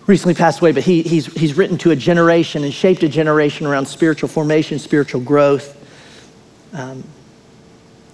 recently 0.08 0.34
passed 0.34 0.60
away, 0.60 0.72
but 0.72 0.84
he, 0.84 1.02
he's, 1.04 1.28
he's 1.34 1.56
written 1.56 1.78
to 1.80 1.92
a 1.92 1.96
generation 1.96 2.64
and 2.64 2.74
shaped 2.74 3.04
a 3.04 3.10
generation 3.10 3.68
around 3.68 3.86
spiritual 3.86 4.30
formation, 4.30 4.80
spiritual 4.80 5.22
growth. 5.22 5.78
Um, 6.74 7.04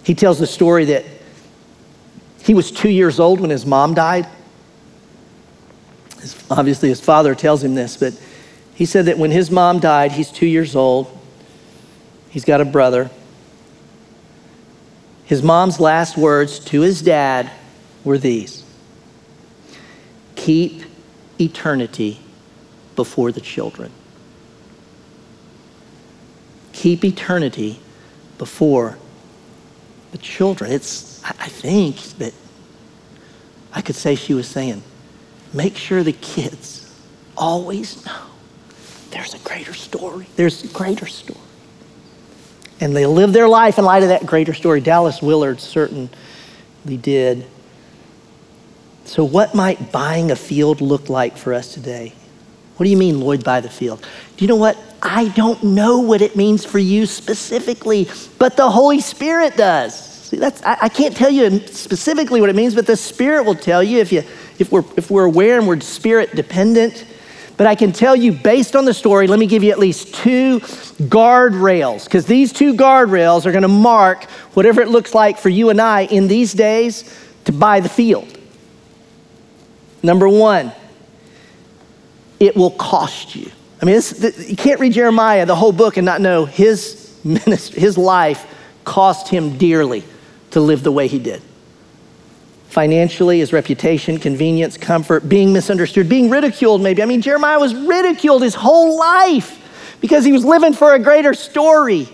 he 0.03 0.15
tells 0.15 0.39
the 0.39 0.47
story 0.47 0.85
that 0.85 1.05
he 2.43 2.53
was 2.53 2.71
two 2.71 2.89
years 2.89 3.19
old 3.19 3.39
when 3.39 3.49
his 3.49 3.65
mom 3.65 3.93
died. 3.93 4.27
His, 6.21 6.35
obviously, 6.49 6.89
his 6.89 7.01
father 7.01 7.35
tells 7.35 7.63
him 7.63 7.75
this, 7.75 7.97
but 7.97 8.19
he 8.73 8.85
said 8.85 9.05
that 9.05 9.17
when 9.17 9.31
his 9.31 9.51
mom 9.51 9.79
died, 9.79 10.11
he's 10.11 10.31
two 10.31 10.45
years 10.45 10.75
old. 10.75 11.11
He's 12.29 12.45
got 12.45 12.61
a 12.61 12.65
brother. 12.65 13.09
His 15.25 15.43
mom's 15.43 15.79
last 15.79 16.17
words 16.17 16.59
to 16.65 16.81
his 16.81 17.01
dad 17.01 17.51
were 18.03 18.17
these 18.17 18.63
Keep 20.35 20.83
eternity 21.39 22.19
before 22.95 23.31
the 23.31 23.41
children. 23.41 23.91
Keep 26.73 27.05
eternity 27.05 27.79
before 28.37 28.97
the 30.11 30.17
children. 30.17 30.71
It's 30.71 31.23
I 31.23 31.47
think 31.47 31.97
that 32.19 32.33
I 33.73 33.81
could 33.81 33.95
say 33.95 34.15
she 34.15 34.33
was 34.33 34.47
saying, 34.47 34.81
make 35.53 35.75
sure 35.75 36.03
the 36.03 36.13
kids 36.13 36.93
always 37.35 38.05
know 38.05 38.27
there's 39.11 39.33
a 39.33 39.39
greater 39.39 39.73
story. 39.73 40.27
There's 40.35 40.63
a 40.63 40.67
greater 40.67 41.05
story. 41.05 41.39
And 42.79 42.95
they 42.95 43.05
live 43.05 43.33
their 43.33 43.47
life 43.47 43.79
in 43.79 43.85
light 43.85 44.03
of 44.03 44.09
that 44.09 44.25
greater 44.25 44.53
story. 44.53 44.81
Dallas 44.81 45.21
Willard 45.21 45.59
certainly 45.59 46.09
did. 46.85 47.45
So, 49.07 49.23
what 49.23 49.55
might 49.55 49.93
buying 49.93 50.31
a 50.31 50.35
field 50.35 50.81
look 50.81 51.07
like 51.07 51.37
for 51.37 51.53
us 51.53 51.73
today? 51.73 52.11
What 52.75 52.83
do 52.83 52.89
you 52.89 52.97
mean, 52.97 53.21
Lloyd, 53.21 53.41
buy 53.41 53.61
the 53.61 53.69
field? 53.69 54.05
Do 54.35 54.43
you 54.43 54.49
know 54.49 54.57
what? 54.57 54.77
I 55.01 55.29
don't 55.29 55.63
know 55.63 55.99
what 55.99 56.21
it 56.21 56.35
means 56.35 56.65
for 56.65 56.77
you 56.77 57.05
specifically, 57.05 58.09
but 58.37 58.57
the 58.57 58.69
Holy 58.69 58.99
Spirit 58.99 59.55
does. 59.55 59.97
See, 60.25 60.35
that's, 60.35 60.61
I, 60.61 60.77
I 60.81 60.89
can't 60.89 61.15
tell 61.15 61.29
you 61.29 61.65
specifically 61.67 62.41
what 62.41 62.49
it 62.49 62.55
means, 62.55 62.75
but 62.75 62.85
the 62.85 62.97
Spirit 62.97 63.45
will 63.45 63.55
tell 63.55 63.81
you 63.81 63.99
if, 63.99 64.11
you, 64.11 64.23
if, 64.59 64.73
we're, 64.73 64.83
if 64.97 65.09
we're 65.09 65.23
aware 65.23 65.57
and 65.57 65.69
we're 65.69 65.79
Spirit 65.79 66.35
dependent. 66.35 67.05
But 67.55 67.65
I 67.65 67.75
can 67.75 67.93
tell 67.93 68.15
you, 68.15 68.33
based 68.33 68.75
on 68.75 68.83
the 68.83 68.93
story, 68.93 69.27
let 69.27 69.39
me 69.39 69.47
give 69.47 69.63
you 69.63 69.71
at 69.71 69.79
least 69.79 70.13
two 70.13 70.59
guardrails, 71.07 72.03
because 72.03 72.25
these 72.25 72.51
two 72.51 72.73
guardrails 72.73 73.45
are 73.45 73.51
going 73.51 73.61
to 73.61 73.69
mark 73.69 74.25
whatever 74.53 74.81
it 74.81 74.89
looks 74.89 75.15
like 75.15 75.37
for 75.37 75.49
you 75.49 75.69
and 75.69 75.79
I 75.79 76.01
in 76.01 76.27
these 76.27 76.51
days 76.51 77.17
to 77.45 77.53
buy 77.53 77.79
the 77.79 77.89
field. 77.89 78.36
Number 80.03 80.29
one, 80.29 80.71
it 82.39 82.55
will 82.55 82.71
cost 82.71 83.35
you. 83.35 83.51
I 83.81 83.85
mean, 83.85 84.01
you 84.39 84.55
can't 84.55 84.79
read 84.79 84.93
Jeremiah, 84.93 85.45
the 85.45 85.55
whole 85.55 85.71
book, 85.71 85.97
and 85.97 86.05
not 86.05 86.21
know 86.21 86.45
his 86.45 87.15
ministry, 87.23 87.79
his 87.79 87.97
life 87.97 88.45
cost 88.83 89.27
him 89.27 89.57
dearly 89.57 90.03
to 90.51 90.59
live 90.59 90.83
the 90.83 90.91
way 90.91 91.07
he 91.07 91.19
did. 91.19 91.41
Financially, 92.69 93.39
his 93.39 93.53
reputation, 93.53 94.17
convenience, 94.17 94.77
comfort, 94.77 95.27
being 95.27 95.53
misunderstood, 95.53 96.09
being 96.09 96.29
ridiculed, 96.29 96.81
maybe. 96.81 97.01
I 97.01 97.05
mean, 97.05 97.21
Jeremiah 97.21 97.59
was 97.59 97.73
ridiculed 97.73 98.43
his 98.43 98.55
whole 98.55 98.97
life 98.97 99.63
because 99.99 100.25
he 100.25 100.31
was 100.31 100.45
living 100.45 100.73
for 100.73 100.93
a 100.93 100.99
greater 100.99 101.33
story. 101.33 102.07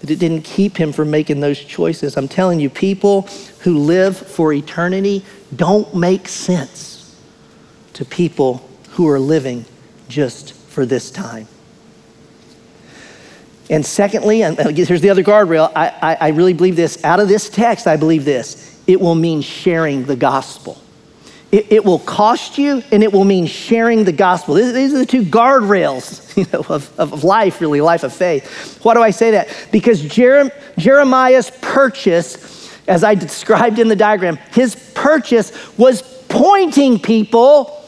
But 0.00 0.10
it 0.10 0.18
didn't 0.18 0.42
keep 0.42 0.76
him 0.76 0.92
from 0.92 1.10
making 1.10 1.40
those 1.40 1.58
choices. 1.58 2.16
I'm 2.16 2.28
telling 2.28 2.60
you, 2.60 2.70
people 2.70 3.22
who 3.60 3.78
live 3.78 4.16
for 4.16 4.52
eternity 4.52 5.24
don't 5.54 5.92
make 5.94 6.28
sense 6.28 7.16
to 7.94 8.04
people 8.04 8.68
who 8.90 9.08
are 9.08 9.18
living 9.18 9.64
just 10.08 10.52
for 10.52 10.86
this 10.86 11.10
time. 11.10 11.48
And 13.70 13.84
secondly, 13.84 14.42
and 14.42 14.58
here's 14.76 15.00
the 15.00 15.10
other 15.10 15.22
guardrail, 15.22 15.70
I, 15.74 15.88
I, 15.88 16.14
I 16.20 16.28
really 16.28 16.54
believe 16.54 16.76
this. 16.76 17.04
Out 17.04 17.20
of 17.20 17.28
this 17.28 17.50
text, 17.50 17.86
I 17.86 17.96
believe 17.96 18.24
this. 18.24 18.82
It 18.86 19.00
will 19.00 19.14
mean 19.14 19.42
sharing 19.42 20.04
the 20.04 20.16
gospel. 20.16 20.80
It, 21.50 21.72
it, 21.72 21.84
will 21.84 22.00
cost 22.00 22.58
you 22.58 22.82
and 22.92 23.02
it 23.02 23.10
will 23.10 23.24
mean 23.24 23.46
sharing 23.46 24.04
the 24.04 24.12
gospel. 24.12 24.54
These 24.54 24.92
are 24.92 24.98
the 24.98 25.06
two 25.06 25.22
guardrails 25.22 26.36
you 26.36 26.44
know, 26.52 26.62
of, 26.68 26.92
of 27.00 27.24
life, 27.24 27.62
really, 27.62 27.80
life 27.80 28.04
of 28.04 28.12
faith. 28.12 28.78
Why 28.84 28.92
do 28.92 29.02
I 29.02 29.10
say 29.10 29.30
that? 29.30 29.48
Because 29.72 30.02
Jeremiah's 30.02 31.50
purchase, 31.62 32.70
as 32.86 33.02
I 33.02 33.14
described 33.14 33.78
in 33.78 33.88
the 33.88 33.96
diagram, 33.96 34.36
his 34.52 34.76
purchase 34.94 35.76
was 35.78 36.02
pointing 36.28 36.98
people 36.98 37.82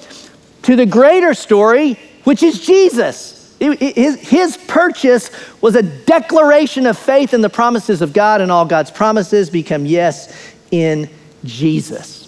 to 0.63 0.75
the 0.75 0.87
greater 0.87 1.35
story, 1.35 1.99
which 2.25 2.43
is 2.43 2.65
Jesus. 2.65 3.55
His, 3.61 4.19
his 4.21 4.57
purchase 4.57 5.31
was 5.61 5.77
a 5.77 5.83
declaration 5.83 6.87
of 6.87 6.97
faith 6.99 7.35
in 7.35 7.43
the 7.43 7.51
promises 7.51 8.01
of 8.01 8.15
God, 8.15 8.41
and 8.41 8.51
all 8.51 8.65
God's 8.65 8.91
promises 8.91 9.51
become 9.51 9.85
yes 9.85 10.35
in 10.71 11.11
Jesus. 11.45 12.20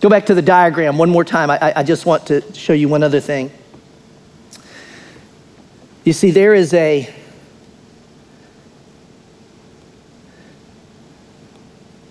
Go 0.00 0.08
back 0.08 0.26
to 0.26 0.34
the 0.34 0.42
diagram 0.42 0.96
one 0.96 1.10
more 1.10 1.24
time. 1.24 1.50
I, 1.50 1.72
I 1.76 1.82
just 1.82 2.06
want 2.06 2.26
to 2.28 2.40
show 2.54 2.72
you 2.72 2.88
one 2.88 3.02
other 3.02 3.20
thing. 3.20 3.50
You 6.04 6.12
see, 6.12 6.30
there 6.30 6.54
is 6.54 6.72
a 6.72 7.12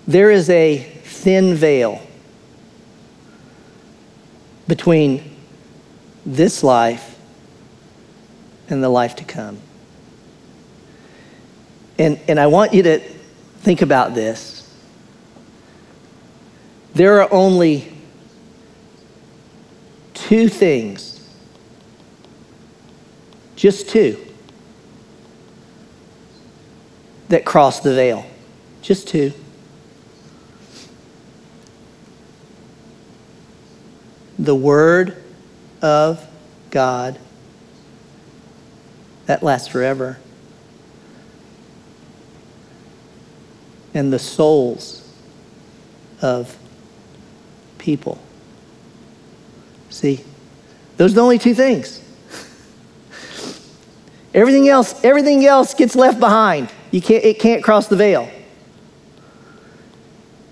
there 0.07 0.31
is 0.31 0.49
a 0.49 0.77
thin 0.77 1.55
veil 1.55 2.01
between 4.67 5.35
this 6.25 6.63
life 6.63 7.17
and 8.69 8.83
the 8.83 8.89
life 8.89 9.15
to 9.15 9.23
come. 9.23 9.59
And, 11.99 12.19
and 12.27 12.39
I 12.39 12.47
want 12.47 12.73
you 12.73 12.83
to 12.83 12.99
think 12.99 13.81
about 13.81 14.13
this. 14.13 14.66
There 16.97 17.21
are 17.21 17.31
only 17.31 17.93
two 20.15 20.49
things, 20.49 21.23
just 23.55 23.87
two, 23.87 24.17
that 27.29 27.45
cross 27.45 27.81
the 27.81 27.93
veil. 27.93 28.25
Just 28.81 29.07
two. 29.07 29.31
The 34.39 34.55
Word 34.55 35.21
of 35.83 36.27
God 36.71 37.19
that 39.27 39.43
lasts 39.43 39.67
forever. 39.67 40.17
And 43.93 44.11
the 44.11 44.17
souls 44.17 45.07
of 46.23 46.57
people. 47.87 48.19
See, 49.89 50.19
those 50.97 51.13
are 51.13 51.15
the 51.15 51.21
only 51.21 51.39
two 51.39 51.53
things. 51.53 52.01
everything 54.33 54.67
else, 54.67 55.01
everything 55.05 55.45
else 55.45 55.73
gets 55.73 55.95
left 55.95 56.19
behind. 56.19 56.69
You 56.91 57.01
can't, 57.01 57.23
it 57.23 57.39
can't 57.39 57.63
cross 57.63 57.87
the 57.87 57.95
veil. 57.95 58.29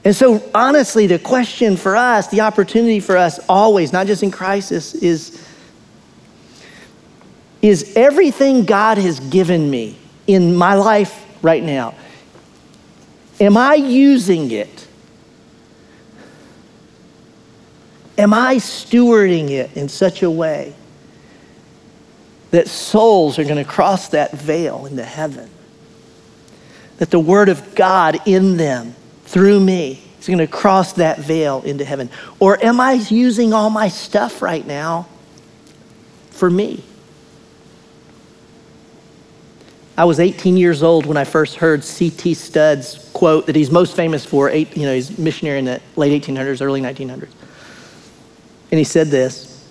And 0.06 0.16
so, 0.16 0.42
honestly, 0.56 1.08
the 1.08 1.20
question 1.20 1.76
for 1.76 1.98
us, 1.98 2.30
the 2.30 2.40
opportunity 2.40 3.02
for 3.02 3.18
us 3.18 3.38
always, 3.50 3.92
not 3.92 4.08
just 4.08 4.24
in 4.24 4.32
crisis, 4.32 4.96
is 4.96 5.46
is 7.62 7.98
everything 7.98 8.64
God 8.64 8.98
has 8.98 9.20
given 9.20 9.70
me 9.70 9.98
in 10.26 10.56
my 10.56 10.76
life 10.76 11.26
right 11.42 11.64
now, 11.64 11.96
am 13.42 13.58
I 13.58 13.76
using 13.76 14.52
it 14.52 14.85
Am 18.18 18.34
I 18.34 18.56
stewarding 18.56 19.50
it 19.50 19.76
in 19.76 19.90
such 19.90 20.24
a 20.24 20.32
way 20.32 20.74
that 22.52 22.68
souls 22.68 23.38
are 23.38 23.44
going 23.44 23.58
to 23.58 23.70
cross 23.70 24.10
that 24.10 24.32
veil 24.32 24.86
into 24.86 25.04
heaven? 25.04 25.50
That 26.98 27.12
the 27.12 27.20
Word 27.20 27.50
of 27.50 27.76
God 27.76 28.20
in 28.26 28.56
them, 28.56 28.96
through 29.26 29.60
me, 29.60 30.02
is 30.20 30.28
going 30.28 30.40
to 30.40 30.48
cross 30.48 30.94
that 30.94 31.20
veil 31.20 31.62
into 31.64 31.84
heaven? 31.84 32.10
Or 32.40 32.64
am 32.64 32.80
I 32.80 32.94
using 32.94 33.54
all 33.54 33.70
my 33.70 33.90
stuff 33.90 34.42
right 34.42 34.66
now 34.66 35.08
for 36.32 36.50
me? 36.50 36.84
I 39.98 40.06
was 40.06 40.20
18 40.20 40.58
years 40.58 40.84
old 40.84 41.06
when 41.06 41.16
I 41.16 41.24
first 41.24 41.56
heard 41.56 41.84
C.T. 41.84 42.34
Studd's 42.34 43.10
quote 43.14 43.46
that 43.46 43.56
he's 43.56 43.72
most 43.72 43.96
famous 43.96 44.26
for. 44.26 44.50
Eight, 44.50 44.76
you 44.76 44.84
know, 44.84 44.94
he's 44.94 45.18
missionary 45.18 45.60
in 45.60 45.66
the 45.66 45.82
late 45.96 46.22
1800s, 46.22 46.62
early 46.62 46.82
1900s. 46.82 47.30
And 48.76 48.80
he 48.82 48.84
said 48.84 49.08
this 49.08 49.66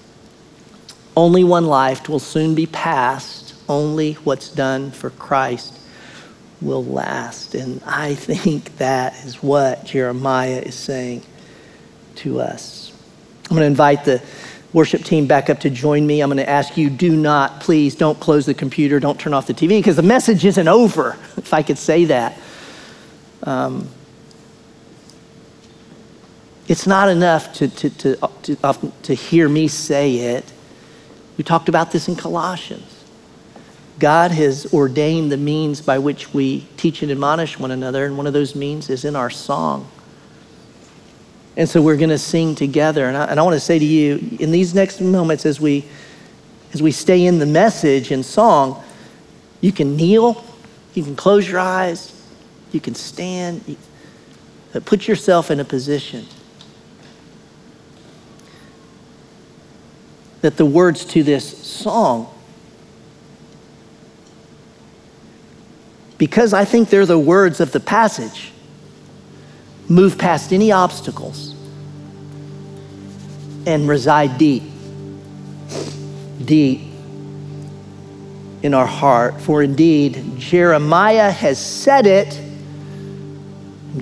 Only 1.15 1.45
one 1.45 1.67
life 1.67 2.09
will 2.09 2.19
soon 2.19 2.55
be 2.55 2.65
past, 2.65 3.55
only 3.69 4.15
what's 4.15 4.49
done 4.49 4.93
for 4.93 5.11
Christ 5.11 5.79
will 6.63 6.83
last. 6.83 7.55
And 7.55 7.83
I 7.85 8.15
think 8.15 8.79
that 8.79 9.13
is 9.27 9.43
what 9.43 9.85
Jeremiah 9.85 10.63
is 10.65 10.75
saying 10.75 11.21
to 12.15 12.41
us. 12.41 12.95
I'm 13.43 13.51
going 13.51 13.61
to 13.61 13.67
invite 13.67 14.07
the 14.07 14.23
worship 14.73 15.05
team 15.05 15.27
back 15.27 15.51
up 15.51 15.61
to 15.61 15.69
join 15.69 16.07
me. 16.07 16.23
I'm 16.23 16.31
going 16.31 16.39
to 16.39 16.49
ask 16.49 16.79
you 16.79 16.89
do 16.89 17.15
not, 17.15 17.61
please, 17.61 17.95
don't 17.95 18.19
close 18.21 18.47
the 18.47 18.55
computer, 18.55 19.01
don't 19.01 19.21
turn 19.21 19.35
off 19.35 19.47
the 19.47 19.53
TV, 19.53 19.81
because 19.81 19.97
the 19.97 20.03
message 20.03 20.47
isn't 20.47 20.67
over, 20.67 21.19
if 21.37 21.53
I 21.53 21.63
could 21.63 21.77
say 21.77 22.07
that. 22.07 22.39
Um, 23.43 23.87
it's 26.67 26.87
not 26.87 27.09
enough 27.09 27.53
to, 27.55 27.69
to, 27.69 27.91
to, 27.91 28.31
to, 28.43 28.93
to 29.03 29.15
hear 29.15 29.49
me 29.49 29.69
say 29.69 30.17
it. 30.17 30.51
We 31.37 31.45
talked 31.45 31.69
about 31.69 31.93
this 31.93 32.09
in 32.09 32.17
Colossians. 32.17 33.05
God 33.99 34.31
has 34.31 34.73
ordained 34.73 35.31
the 35.31 35.37
means 35.37 35.81
by 35.81 35.99
which 35.99 36.33
we 36.33 36.67
teach 36.77 37.03
and 37.03 37.13
admonish 37.13 37.59
one 37.59 37.71
another, 37.71 38.07
and 38.07 38.17
one 38.17 38.27
of 38.27 38.33
those 38.33 38.55
means 38.55 38.89
is 38.89 39.05
in 39.05 39.15
our 39.15 39.31
song. 39.31 39.89
And 41.57 41.69
so 41.69 41.83
we're 41.83 41.97
going 41.97 42.11
to 42.11 42.19
sing 42.19 42.55
together. 42.55 43.07
And 43.07 43.17
I, 43.17 43.27
and 43.27 43.39
I 43.39 43.43
want 43.43 43.55
to 43.55 43.61
say 43.61 43.79
to 43.79 43.85
you, 43.85 44.37
in 44.41 44.51
these 44.51 44.75
next 44.75 45.01
moments, 45.01 45.47
as 45.47 45.61
we, 45.61 45.85
as 46.73 46.83
we 46.83 46.91
stay 46.91 47.27
in 47.27 47.39
the 47.39 47.47
message 47.47 48.11
and 48.11 48.25
song, 48.25 48.83
you 49.61 49.71
can 49.71 49.97
kneel, 49.97 50.45
you 50.95 51.05
can 51.05 51.15
close 51.15 51.49
your 51.49 51.61
eyes, 51.61 52.11
you 52.73 52.81
can 52.81 52.95
stand, 52.95 53.63
you, 53.69 53.77
put 54.81 55.07
yourself 55.07 55.51
in 55.51 55.61
a 55.61 55.65
position 55.65 56.27
that 60.45 60.59
the 60.59 60.67
words 60.67 61.07
to 61.07 61.23
this 61.23 61.67
song, 61.67 62.29
because 66.19 66.53
I 66.53 66.67
think 66.67 66.91
they're 66.91 67.07
the 67.07 67.19
words 67.19 67.61
of 67.61 67.73
the 67.73 67.81
passage, 67.81 68.53
move 69.89 70.19
past 70.19 70.53
any 70.53 70.71
obstacles 70.71 71.55
and 73.67 73.89
reside 73.89 74.37
deep, 74.37 74.65
deep 76.45 76.83
in 78.63 78.75
our 78.75 78.85
heart. 78.85 79.41
For 79.41 79.63
indeed, 79.63 80.37
Jeremiah 80.37 81.31
has 81.31 81.59
said 81.59 82.07
it, 82.07 82.39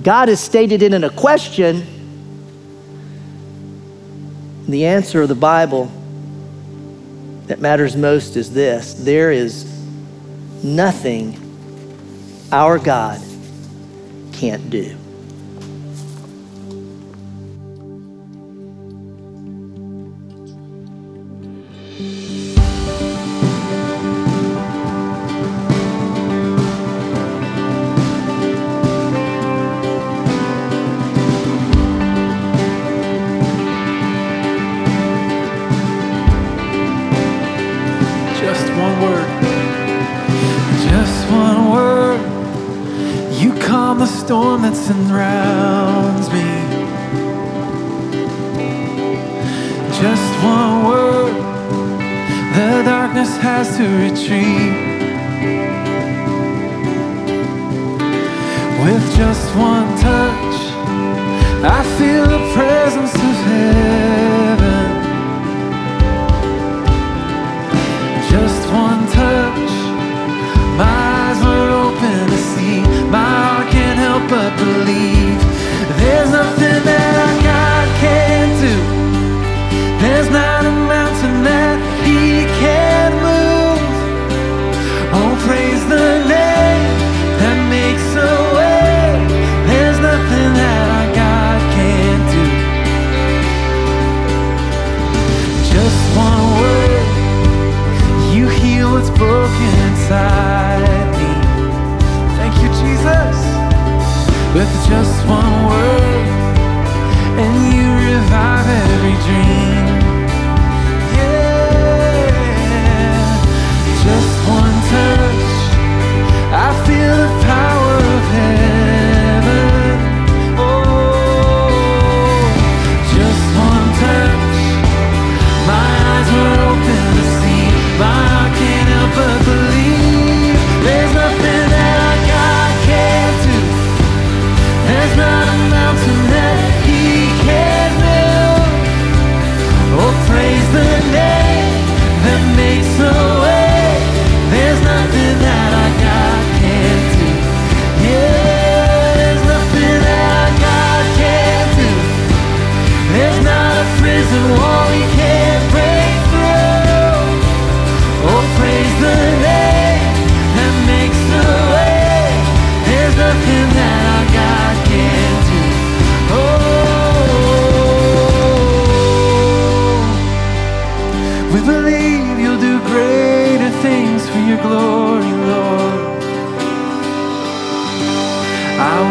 God 0.03 0.27
has 0.27 0.41
stated 0.41 0.81
it 0.81 0.93
in 0.93 1.05
a 1.05 1.09
question. 1.09 1.87
The 4.67 4.87
answer 4.87 5.21
of 5.21 5.29
the 5.29 5.35
Bible 5.35 5.89
that 7.47 7.59
matters 7.59 7.95
most 7.95 8.35
is 8.35 8.53
this 8.53 8.93
there 8.93 9.31
is 9.31 9.65
nothing 10.63 11.39
our 12.51 12.77
God 12.79 13.21
can't 14.31 14.69
do. 14.69 14.97
Just 59.25 59.55
one 59.55 59.87
touch, 59.99 60.57
I 61.63 61.81
feel 61.97 62.25
the 62.27 62.41
presence 62.53 63.32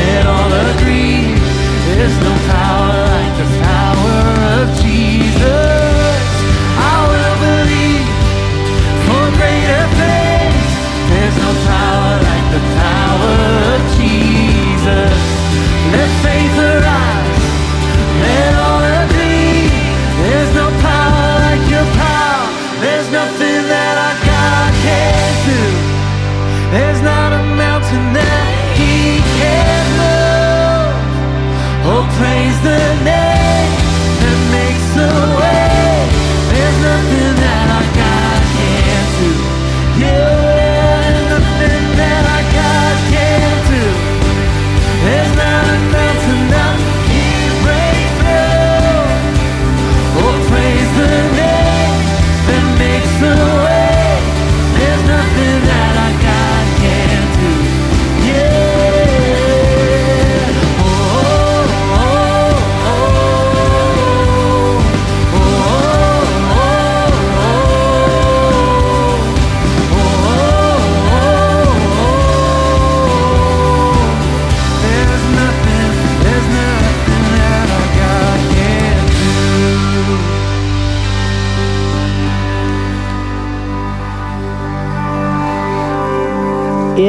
Let 0.00 0.26
all 0.34 0.52
agree. 0.72 1.34
There's 1.88 2.16
no 2.26 2.32
power 2.54 2.92
like 3.12 3.34
the 3.40 3.48
power 3.64 4.16
of 4.60 4.66
Jesus. 4.76 4.89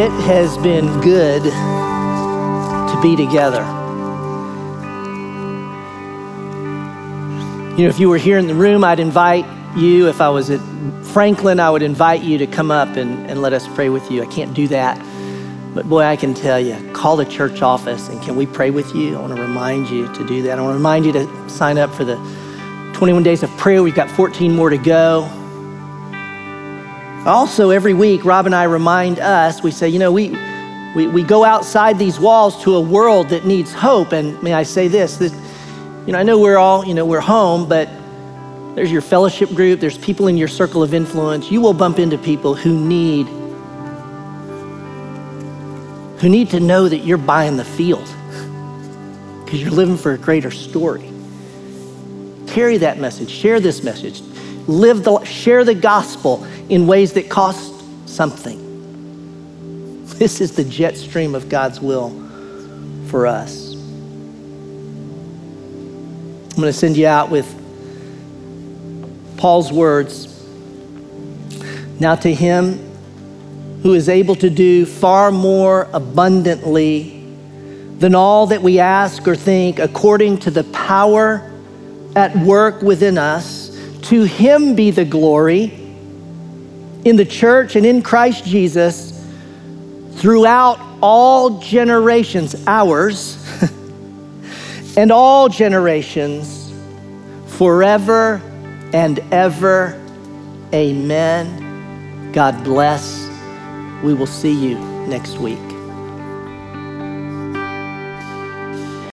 It 0.02 0.10
has 0.24 0.58
been 0.58 1.00
good 1.02 1.44
to 1.44 3.02
be 3.04 3.16
together. 3.16 3.62
You 7.78 7.84
know, 7.84 7.90
if 7.90 8.00
you 8.00 8.10
were 8.10 8.18
here 8.18 8.40
in 8.40 8.48
the 8.48 8.56
room, 8.56 8.84
I'd 8.84 9.00
invite 9.00 9.46
you. 9.78 10.08
If 10.08 10.20
I 10.20 10.30
was 10.30 10.50
at 10.50 10.60
Franklin, 11.04 11.60
I 11.60 11.70
would 11.70 11.84
invite 11.84 12.24
you 12.24 12.40
to 12.40 12.48
come 12.48 12.72
up 12.72 12.98
and, 12.98 13.30
and 13.30 13.44
let 13.44 13.54
us 13.54 13.68
pray 13.76 13.90
with 13.90 14.10
you. 14.10 14.24
I 14.24 14.26
can't 14.26 14.56
do 14.56 14.68
that. 14.70 14.98
But 15.76 15.88
boy, 15.88 16.02
I 16.02 16.16
can 16.16 16.34
tell 16.34 16.60
you, 16.60 16.76
call 16.94 17.16
the 17.16 17.26
church 17.26 17.62
office 17.62 18.10
and 18.10 18.20
can 18.24 18.36
we 18.36 18.48
pray 18.48 18.72
with 18.72 18.96
you? 18.96 19.16
I 19.18 19.22
want 19.22 19.36
to 19.36 19.42
remind 19.44 19.88
you 19.92 20.12
to 20.16 20.26
do 20.26 20.42
that. 20.42 20.58
I 20.58 20.64
want 20.64 20.74
to 20.74 20.78
remind 20.78 21.06
you 21.06 21.12
to 21.12 21.48
sign 21.48 21.78
up 21.78 21.94
for 21.94 22.06
the 22.06 22.16
21 22.94 23.22
days 23.22 23.44
of 23.44 23.52
prayer. 23.52 23.84
We've 23.84 23.94
got 23.94 24.10
14 24.10 24.56
more 24.56 24.72
to 24.72 24.80
go. 24.80 25.30
Also, 27.26 27.70
every 27.70 27.94
week, 27.94 28.26
Rob 28.26 28.48
and 28.48 28.56
I 28.56 28.64
remind 28.64 29.20
us, 29.20 29.62
we 29.62 29.70
say, 29.70 29.88
you 29.88 30.00
know, 30.00 30.12
we, 30.12 30.36
we, 30.96 31.06
we 31.06 31.22
go 31.22 31.44
outside 31.44 32.00
these 32.00 32.20
walls 32.20 32.64
to 32.64 32.74
a 32.76 32.82
world 32.82 33.30
that 33.30 33.46
needs 33.46 33.72
hope. 33.72 34.12
And 34.12 34.42
may 34.42 34.54
I 34.54 34.64
say 34.64 34.88
this, 34.88 35.18
that, 35.18 35.32
you 36.08 36.14
know, 36.14 36.20
I 36.20 36.24
know 36.24 36.40
we're 36.40 36.58
all, 36.58 36.84
you 36.84 36.96
know, 36.96 37.06
we're 37.06 37.20
home, 37.20 37.70
but 37.70 37.88
there's 38.74 38.92
your 38.92 39.04
fellowship 39.04 39.50
group, 39.50 39.80
there's 39.80 40.00
people 40.00 40.28
in 40.28 40.36
your 40.36 40.48
circle 40.48 40.82
of 40.82 40.96
influence. 40.96 41.52
You 41.52 41.62
will 41.62 41.74
bump 41.74 42.00
into 42.00 42.18
people 42.18 42.56
who 42.56 42.74
need 42.80 43.28
who 46.22 46.30
need 46.30 46.50
to 46.52 46.60
know 46.60 46.88
that 46.88 47.00
you're 47.00 47.18
buying 47.18 47.58
the 47.58 47.66
field 47.66 48.08
because 49.44 49.62
you're 49.62 49.72
living 49.72 49.98
for 49.98 50.14
a 50.14 50.18
greater 50.18 50.52
story. 50.52 51.12
Carry 52.48 52.78
that 52.78 53.00
message, 53.00 53.30
share 53.30 53.60
this 53.60 53.84
message, 53.84 54.22
live 54.72 55.04
the 55.04 55.24
share 55.24 55.64
the 55.64 55.76
gospel 55.76 56.44
in 56.70 56.88
ways 56.88 57.14
that 57.14 57.30
cost 57.30 57.74
something. 58.08 58.60
This 60.06 60.42
is 60.42 60.56
the 60.56 60.64
jet 60.64 60.98
stream 60.98 61.36
of 61.36 61.50
God's 61.50 61.80
will 61.80 62.10
for 63.08 63.28
us. 63.28 63.74
I'm 66.52 66.58
going 66.58 66.68
to 66.68 66.74
send 66.74 66.98
you 66.98 67.08
out 67.08 67.30
with 67.30 67.48
Paul's 69.38 69.72
words. 69.72 70.28
Now, 72.00 72.16
to 72.16 72.34
him 72.34 72.78
who 73.84 73.94
is 73.94 74.10
able 74.10 74.36
to 74.36 74.50
do 74.50 74.86
far 74.86 75.32
more 75.32 75.88
abundantly 75.94 77.18
than 77.98 78.16
all 78.16 78.48
that 78.48 78.62
we 78.62 78.80
ask 78.80 79.28
or 79.28 79.36
think, 79.36 79.80
according 79.80 80.38
to 80.40 80.52
the 80.52 80.64
power 80.66 81.52
at 82.16 82.36
work 82.38 82.82
within 82.82 83.18
us, 83.18 83.61
to 84.12 84.26
him 84.26 84.76
be 84.76 84.92
the 84.92 85.06
glory 85.06 85.72
in 87.06 87.16
the 87.16 87.24
church 87.24 87.78
and 87.78 87.86
in 87.86 88.02
Christ 88.02 88.44
Jesus 88.44 89.18
throughout 90.16 90.82
all 91.02 91.62
generations, 91.62 92.54
ours, 92.68 93.38
and 94.98 95.14
all 95.14 95.48
generations, 95.48 96.74
forever 97.48 98.42
and 98.92 99.20
ever. 99.32 99.98
Amen. 100.74 102.34
God 102.34 102.66
bless. 102.66 103.30
We 104.04 104.14
will 104.14 104.28
see 104.28 104.52
you 104.52 104.78
next 105.08 105.38
week. 105.38 105.71